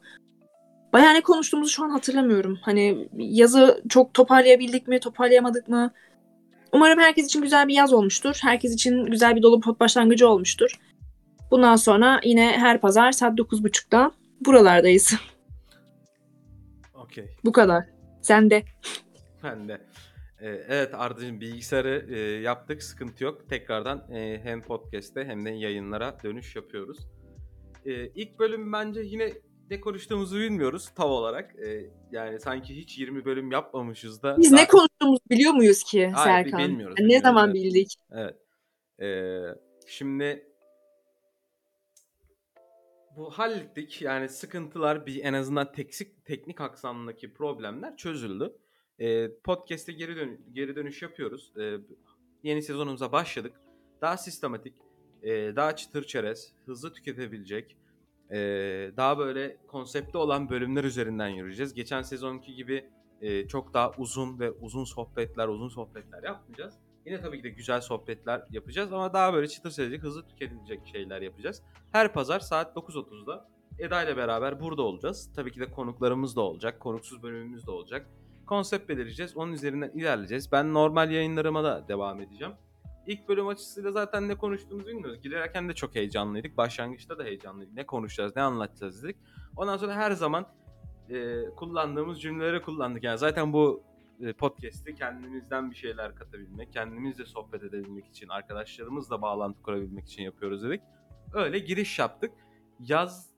Bayağı 0.93 1.15
ne 1.15 1.21
konuştuğumuzu 1.21 1.71
şu 1.71 1.85
an 1.85 1.91
hatırlamıyorum. 1.91 2.59
Hani 2.63 3.09
yazı 3.17 3.83
çok 3.89 4.15
toparlayabildik 4.15 4.89
mi, 4.89 5.01
toparlayamadık 5.01 5.69
mı? 5.69 5.91
Umarım 6.73 6.99
herkes 6.99 7.27
için 7.27 7.43
güzel 7.43 7.69
bir 7.69 7.75
yaz 7.75 7.93
olmuştur. 7.93 8.39
Herkes 8.43 8.75
için 8.75 9.07
güzel 9.07 9.37
bir 9.37 9.43
dolu 9.43 9.61
pot 9.61 9.81
başlangıcı 9.81 10.29
olmuştur. 10.29 10.79
Bundan 11.51 11.77
sonra 11.77 12.21
yine 12.25 12.53
her 12.53 12.81
pazar 12.81 13.13
saat 13.13 13.39
9.30'da 13.39 14.13
buralardayız. 14.41 15.15
Okey. 16.95 17.25
Bu 17.45 17.53
kadar. 17.53 17.85
Sen 18.23 18.51
de. 18.51 18.63
Ben 19.45 19.69
de. 19.69 19.81
E, 20.41 20.49
evet 20.49 20.95
Arda'cığım 20.95 21.41
bilgisayarı 21.41 22.07
e, 22.11 22.19
yaptık 22.21 22.83
sıkıntı 22.83 23.25
yok. 23.25 23.49
Tekrardan 23.49 24.13
e, 24.13 24.41
hem 24.43 24.63
podcast'te 24.63 25.25
hem 25.25 25.45
de 25.45 25.51
yayınlara 25.51 26.19
dönüş 26.25 26.57
yapıyoruz. 26.57 26.99
E, 27.85 28.07
ilk 28.07 28.39
bölüm 28.39 28.73
bence 28.73 29.01
yine 29.01 29.33
ne 29.71 29.81
konuştuğumuzu 29.81 30.39
bilmiyoruz 30.39 30.89
tam 30.97 31.11
olarak. 31.11 31.57
E, 31.59 31.91
yani 32.13 32.41
sanki 32.41 32.77
hiç 32.77 32.99
20 32.99 33.25
bölüm 33.25 33.51
yapmamışız 33.53 34.23
da. 34.23 34.37
Biz 34.39 34.53
daha- 34.53 34.61
ne 34.61 34.67
konuştuğumuzu 34.67 35.21
biliyor 35.31 35.53
muyuz 35.53 35.83
ki 35.83 36.07
Hayır, 36.07 36.45
Serkan? 36.45 36.69
bilmiyoruz, 36.69 36.95
ne 36.99 37.05
bilmiyoruz, 37.05 37.23
zaman 37.23 37.51
evet. 37.51 37.55
bildik? 37.55 37.95
Evet. 38.13 38.37
Ee, 39.01 39.41
şimdi 39.87 40.47
bu 43.17 43.31
hallettik. 43.31 44.03
Yani 44.03 44.29
sıkıntılar 44.29 45.07
bir 45.07 45.25
en 45.25 45.33
azından 45.33 45.73
teksik, 45.73 46.25
teknik 46.25 46.61
aksamdaki 46.61 47.35
problemler 47.35 47.97
çözüldü. 47.97 48.57
Ee, 49.01 49.31
podcast'e 49.45 49.93
geri, 49.93 50.17
dön 50.17 50.41
geri 50.53 50.77
dönüş 50.77 51.03
yapıyoruz. 51.03 51.53
Ee, 51.61 51.77
yeni 52.43 52.63
sezonumuza 52.63 53.13
başladık. 53.13 53.53
Daha 54.01 54.17
sistematik, 54.17 54.75
e, 55.23 55.57
daha 55.57 55.77
çıtır 55.77 56.05
çerez, 56.05 56.53
hızlı 56.67 56.93
tüketebilecek, 56.93 57.77
e, 58.31 58.37
daha 58.97 59.19
böyle 59.19 59.57
konsepte 59.67 60.19
olan 60.19 60.51
bölümler 60.51 60.85
üzerinden 60.85 61.29
yürüyeceğiz. 61.29 61.75
Geçen 61.75 62.03
sezonki 62.03 62.55
gibi 62.55 62.91
e, 63.21 63.49
çok 63.49 63.75
daha 63.75 63.93
uzun 63.99 64.39
ve 64.39 64.51
uzun 64.51 64.85
sohbetler, 64.85 65.49
uzun 65.49 65.69
sohbetler 65.69 66.23
yapmayacağız. 66.23 66.75
Yine 67.07 67.21
tabii 67.21 67.39
ki 67.39 67.45
de 67.45 67.49
güzel 67.49 67.81
sohbetler 67.81 68.43
yapacağız 68.51 68.93
ama 68.93 69.13
daha 69.13 69.35
böyle 69.35 69.49
çıtır 69.49 69.71
çerezlik, 69.71 70.03
hızlı 70.03 70.27
tüketilecek 70.27 70.87
şeyler 70.87 71.23
yapacağız. 71.23 71.63
Her 71.93 72.13
pazar 72.13 72.41
saat 72.41 72.77
9.30'da 72.77 73.49
Eda 73.79 74.03
ile 74.03 74.17
beraber 74.17 74.61
burada 74.61 74.83
olacağız. 74.83 75.31
Tabii 75.37 75.53
ki 75.53 75.61
de 75.61 75.71
konuklarımız 75.71 76.37
da 76.37 76.41
olacak, 76.41 76.81
konuksuz 76.81 77.23
bölümümüz 77.23 77.67
de 77.67 77.71
olacak. 77.71 78.07
Konsept 78.49 78.89
belirleyeceğiz, 78.89 79.37
onun 79.37 79.53
üzerinden 79.53 79.91
ilerleyeceğiz. 79.91 80.53
Ben 80.53 80.75
normal 80.75 81.11
yayınlarıma 81.11 81.65
da 81.65 81.89
devam 81.89 82.21
edeceğim. 82.21 82.55
ilk 83.07 83.29
bölüm 83.29 83.49
açısıyla 83.49 83.93
zaten 83.93 84.29
ne 84.29 84.35
konuştuğumuzu 84.35 84.89
bilmiyoruz. 84.89 85.23
Girerken 85.23 85.69
de 85.69 85.75
çok 85.75 85.95
heyecanlıydık. 85.95 86.57
Başlangıçta 86.57 87.19
da 87.19 87.25
heyecanlıydık. 87.25 87.75
Ne 87.75 87.87
konuşacağız, 87.87 88.37
ne 88.37 88.43
anlatacağız 88.43 89.03
dedik. 89.03 89.17
Ondan 89.57 89.77
sonra 89.77 89.95
her 89.95 90.11
zaman 90.11 90.47
e, 91.11 91.45
kullandığımız 91.57 92.23
cümleleri 92.23 92.63
kullandık. 92.63 93.05
Yani 93.05 93.19
zaten 93.19 93.53
bu 93.53 93.83
e, 94.21 94.33
podcast'i 94.33 94.95
kendimizden 94.95 95.71
bir 95.71 95.77
şeyler 95.77 96.15
katabilmek, 96.15 96.73
kendimizle 96.73 97.27
sohbet 97.27 97.63
edebilmek 97.63 98.07
için, 98.07 98.29
arkadaşlarımızla 98.29 99.23
bağlantı 99.23 99.63
kurabilmek 99.63 100.05
için 100.05 100.23
yapıyoruz 100.23 100.63
dedik. 100.63 100.81
Öyle 101.35 101.59
giriş 101.59 101.99
yaptık. 101.99 102.31
Yaz 102.81 103.31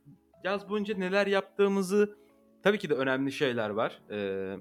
yaz 0.45 0.69
boyunca 0.69 0.97
neler 0.97 1.27
yaptığımızı 1.27 2.17
tabii 2.63 2.79
ki 2.79 2.91
de 2.91 2.95
önemli 2.95 3.33
şeyler 3.33 3.71
var. 3.71 4.03
Ee, 4.11 4.57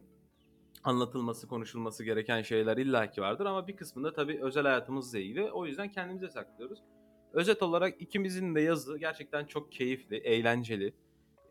anlatılması, 0.83 1.47
konuşulması 1.47 2.03
gereken 2.03 2.41
şeyler 2.41 2.77
illaki 2.77 3.21
vardır 3.21 3.45
ama 3.45 3.67
bir 3.67 3.75
kısmında 3.75 4.13
tabii 4.13 4.39
özel 4.41 4.63
hayatımızla 4.63 5.19
ilgili. 5.19 5.51
O 5.51 5.65
yüzden 5.65 5.91
kendimize 5.91 6.29
saklıyoruz. 6.29 6.79
Özet 7.33 7.63
olarak 7.63 8.01
ikimizin 8.01 8.55
de 8.55 8.61
yazı 8.61 8.97
gerçekten 8.97 9.45
çok 9.45 9.71
keyifli, 9.71 10.17
eğlenceli. 10.17 10.93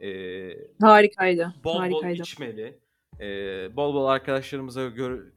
Ee, 0.00 0.50
Harikaydı. 0.80 1.54
bol 1.64 1.74
bol 1.74 1.78
Harikaydı. 1.80 2.22
içmeli, 2.22 2.78
e, 3.20 3.26
bol 3.76 3.94
bol 3.94 4.06
arkadaşlarımıza 4.06 4.86
gör- 4.88 5.32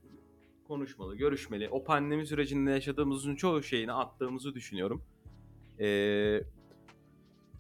konuşmalı, 0.68 1.16
görüşmeli. 1.16 1.70
O 1.70 1.84
pandemi 1.84 2.26
sürecinde 2.28 2.72
yaşadığımızın 2.72 3.36
çoğu 3.36 3.64
şeyini 3.64 3.92
attığımızı 3.94 4.54
düşünüyorum. 4.54 5.04
E, 5.80 5.88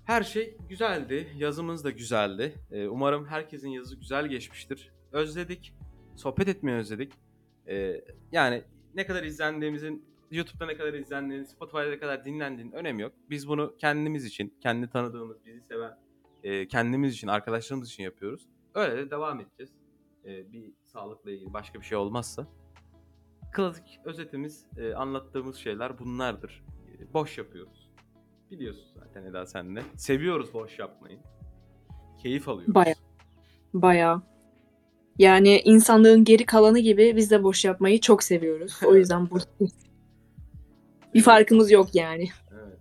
her 0.06 0.24
şey 0.24 0.58
güzeldi, 0.70 1.28
yazımız 1.38 1.84
da 1.84 1.90
güzeldi. 1.92 2.54
E, 2.72 2.88
umarım 2.88 3.26
herkesin 3.26 3.70
yazı 3.70 3.96
güzel 3.96 4.28
geçmiştir. 4.28 4.92
Özledik, 5.12 5.74
sohbet 6.16 6.48
etmeyi 6.48 6.78
özledik. 6.78 7.14
E, 7.68 8.02
yani 8.32 8.64
ne 8.96 9.06
kadar 9.06 9.24
izlendiğimizin, 9.24 10.06
YouTube'da 10.32 10.66
ne 10.66 10.78
kadar 10.78 10.94
izlendiğinin, 10.94 11.44
Spotify'da 11.44 11.90
ne 11.90 12.00
kadar 12.00 12.26
dinlendiğinin 12.26 12.72
önemi 12.72 13.02
yok. 13.02 13.14
Biz 13.30 13.48
bunu 13.48 13.76
kendimiz 13.78 14.26
için, 14.26 14.54
kendi 14.62 14.90
tanıdığımız, 14.90 15.46
bizi 15.46 15.62
seven, 15.62 15.98
e, 16.44 16.68
kendimiz 16.68 17.14
için, 17.14 17.28
arkadaşlarımız 17.28 17.90
için 17.90 18.04
yapıyoruz. 18.04 18.48
Öyle 18.76 18.98
de 18.98 19.12
devam 19.12 19.40
edeceğiz. 19.40 19.72
E, 20.26 20.54
bir 20.54 20.74
sağlıkla 20.84 21.32
ilgili 21.32 21.54
başka 21.54 21.80
bir 21.80 21.86
şey 21.86 21.98
olmazsa. 21.98 22.48
Klasik 23.54 24.00
özetimiz, 24.06 24.66
e, 24.78 24.94
anlattığımız 24.94 25.56
şeyler 25.56 26.00
bunlardır. 26.00 26.64
E, 27.00 27.14
boş 27.14 27.38
yapıyoruz. 27.38 27.92
Biliyorsun 28.52 28.88
zaten 29.00 29.24
Eda 29.24 29.46
sen 29.46 29.76
de. 29.76 29.82
Seviyoruz 29.96 30.54
boş 30.54 30.80
yapmayı. 30.80 31.20
Keyif 32.22 32.50
alıyoruz. 32.50 32.76
Baya. 32.76 32.96
Bayağı. 33.74 34.22
Yani 35.22 35.62
insanlığın 35.66 36.24
geri 36.24 36.46
kalanı 36.46 36.80
gibi 36.80 37.16
biz 37.16 37.32
de 37.32 37.44
boş 37.44 37.66
yapmayı 37.66 38.02
çok 38.02 38.24
seviyoruz. 38.24 38.80
O 38.86 38.96
yüzden 38.96 39.30
bu 39.30 39.38
bir 41.14 41.22
farkımız 41.22 41.72
yok 41.72 41.96
yani. 41.96 42.30
Evet. 42.52 42.80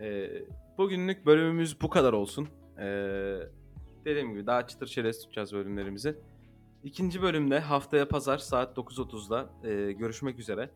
Ee, 0.00 0.44
bugünlük 0.78 1.26
bölümümüz 1.26 1.80
bu 1.80 1.90
kadar 1.90 2.12
olsun. 2.12 2.48
Ee, 2.78 3.38
dediğim 4.04 4.32
gibi 4.32 4.46
daha 4.46 4.66
çıtır 4.66 4.86
çerez 4.86 5.20
tutacağız 5.20 5.52
bölümlerimizi. 5.52 6.14
İkinci 6.84 7.22
bölümde 7.22 7.60
haftaya 7.60 8.08
pazar 8.08 8.38
saat 8.38 8.76
9.30'da 8.76 9.68
e, 9.68 9.92
görüşmek 9.92 10.38
üzere. 10.38 10.70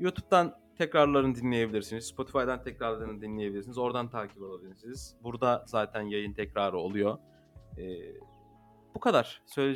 YouTube'dan 0.00 0.54
tekrarlarını 0.78 1.34
dinleyebilirsiniz. 1.34 2.06
Spotify'dan 2.06 2.62
tekrarlarını 2.64 3.20
dinleyebilirsiniz. 3.22 3.78
Oradan 3.78 4.10
takip 4.10 4.42
alabilirsiniz. 4.42 5.16
Burada 5.22 5.64
zaten 5.66 6.02
yayın 6.02 6.32
tekrarı 6.32 6.78
oluyor. 6.78 7.18
Ee, 7.78 7.82
bu 8.94 9.00
kadar. 9.00 9.42
Söyleyeceğim 9.46 9.70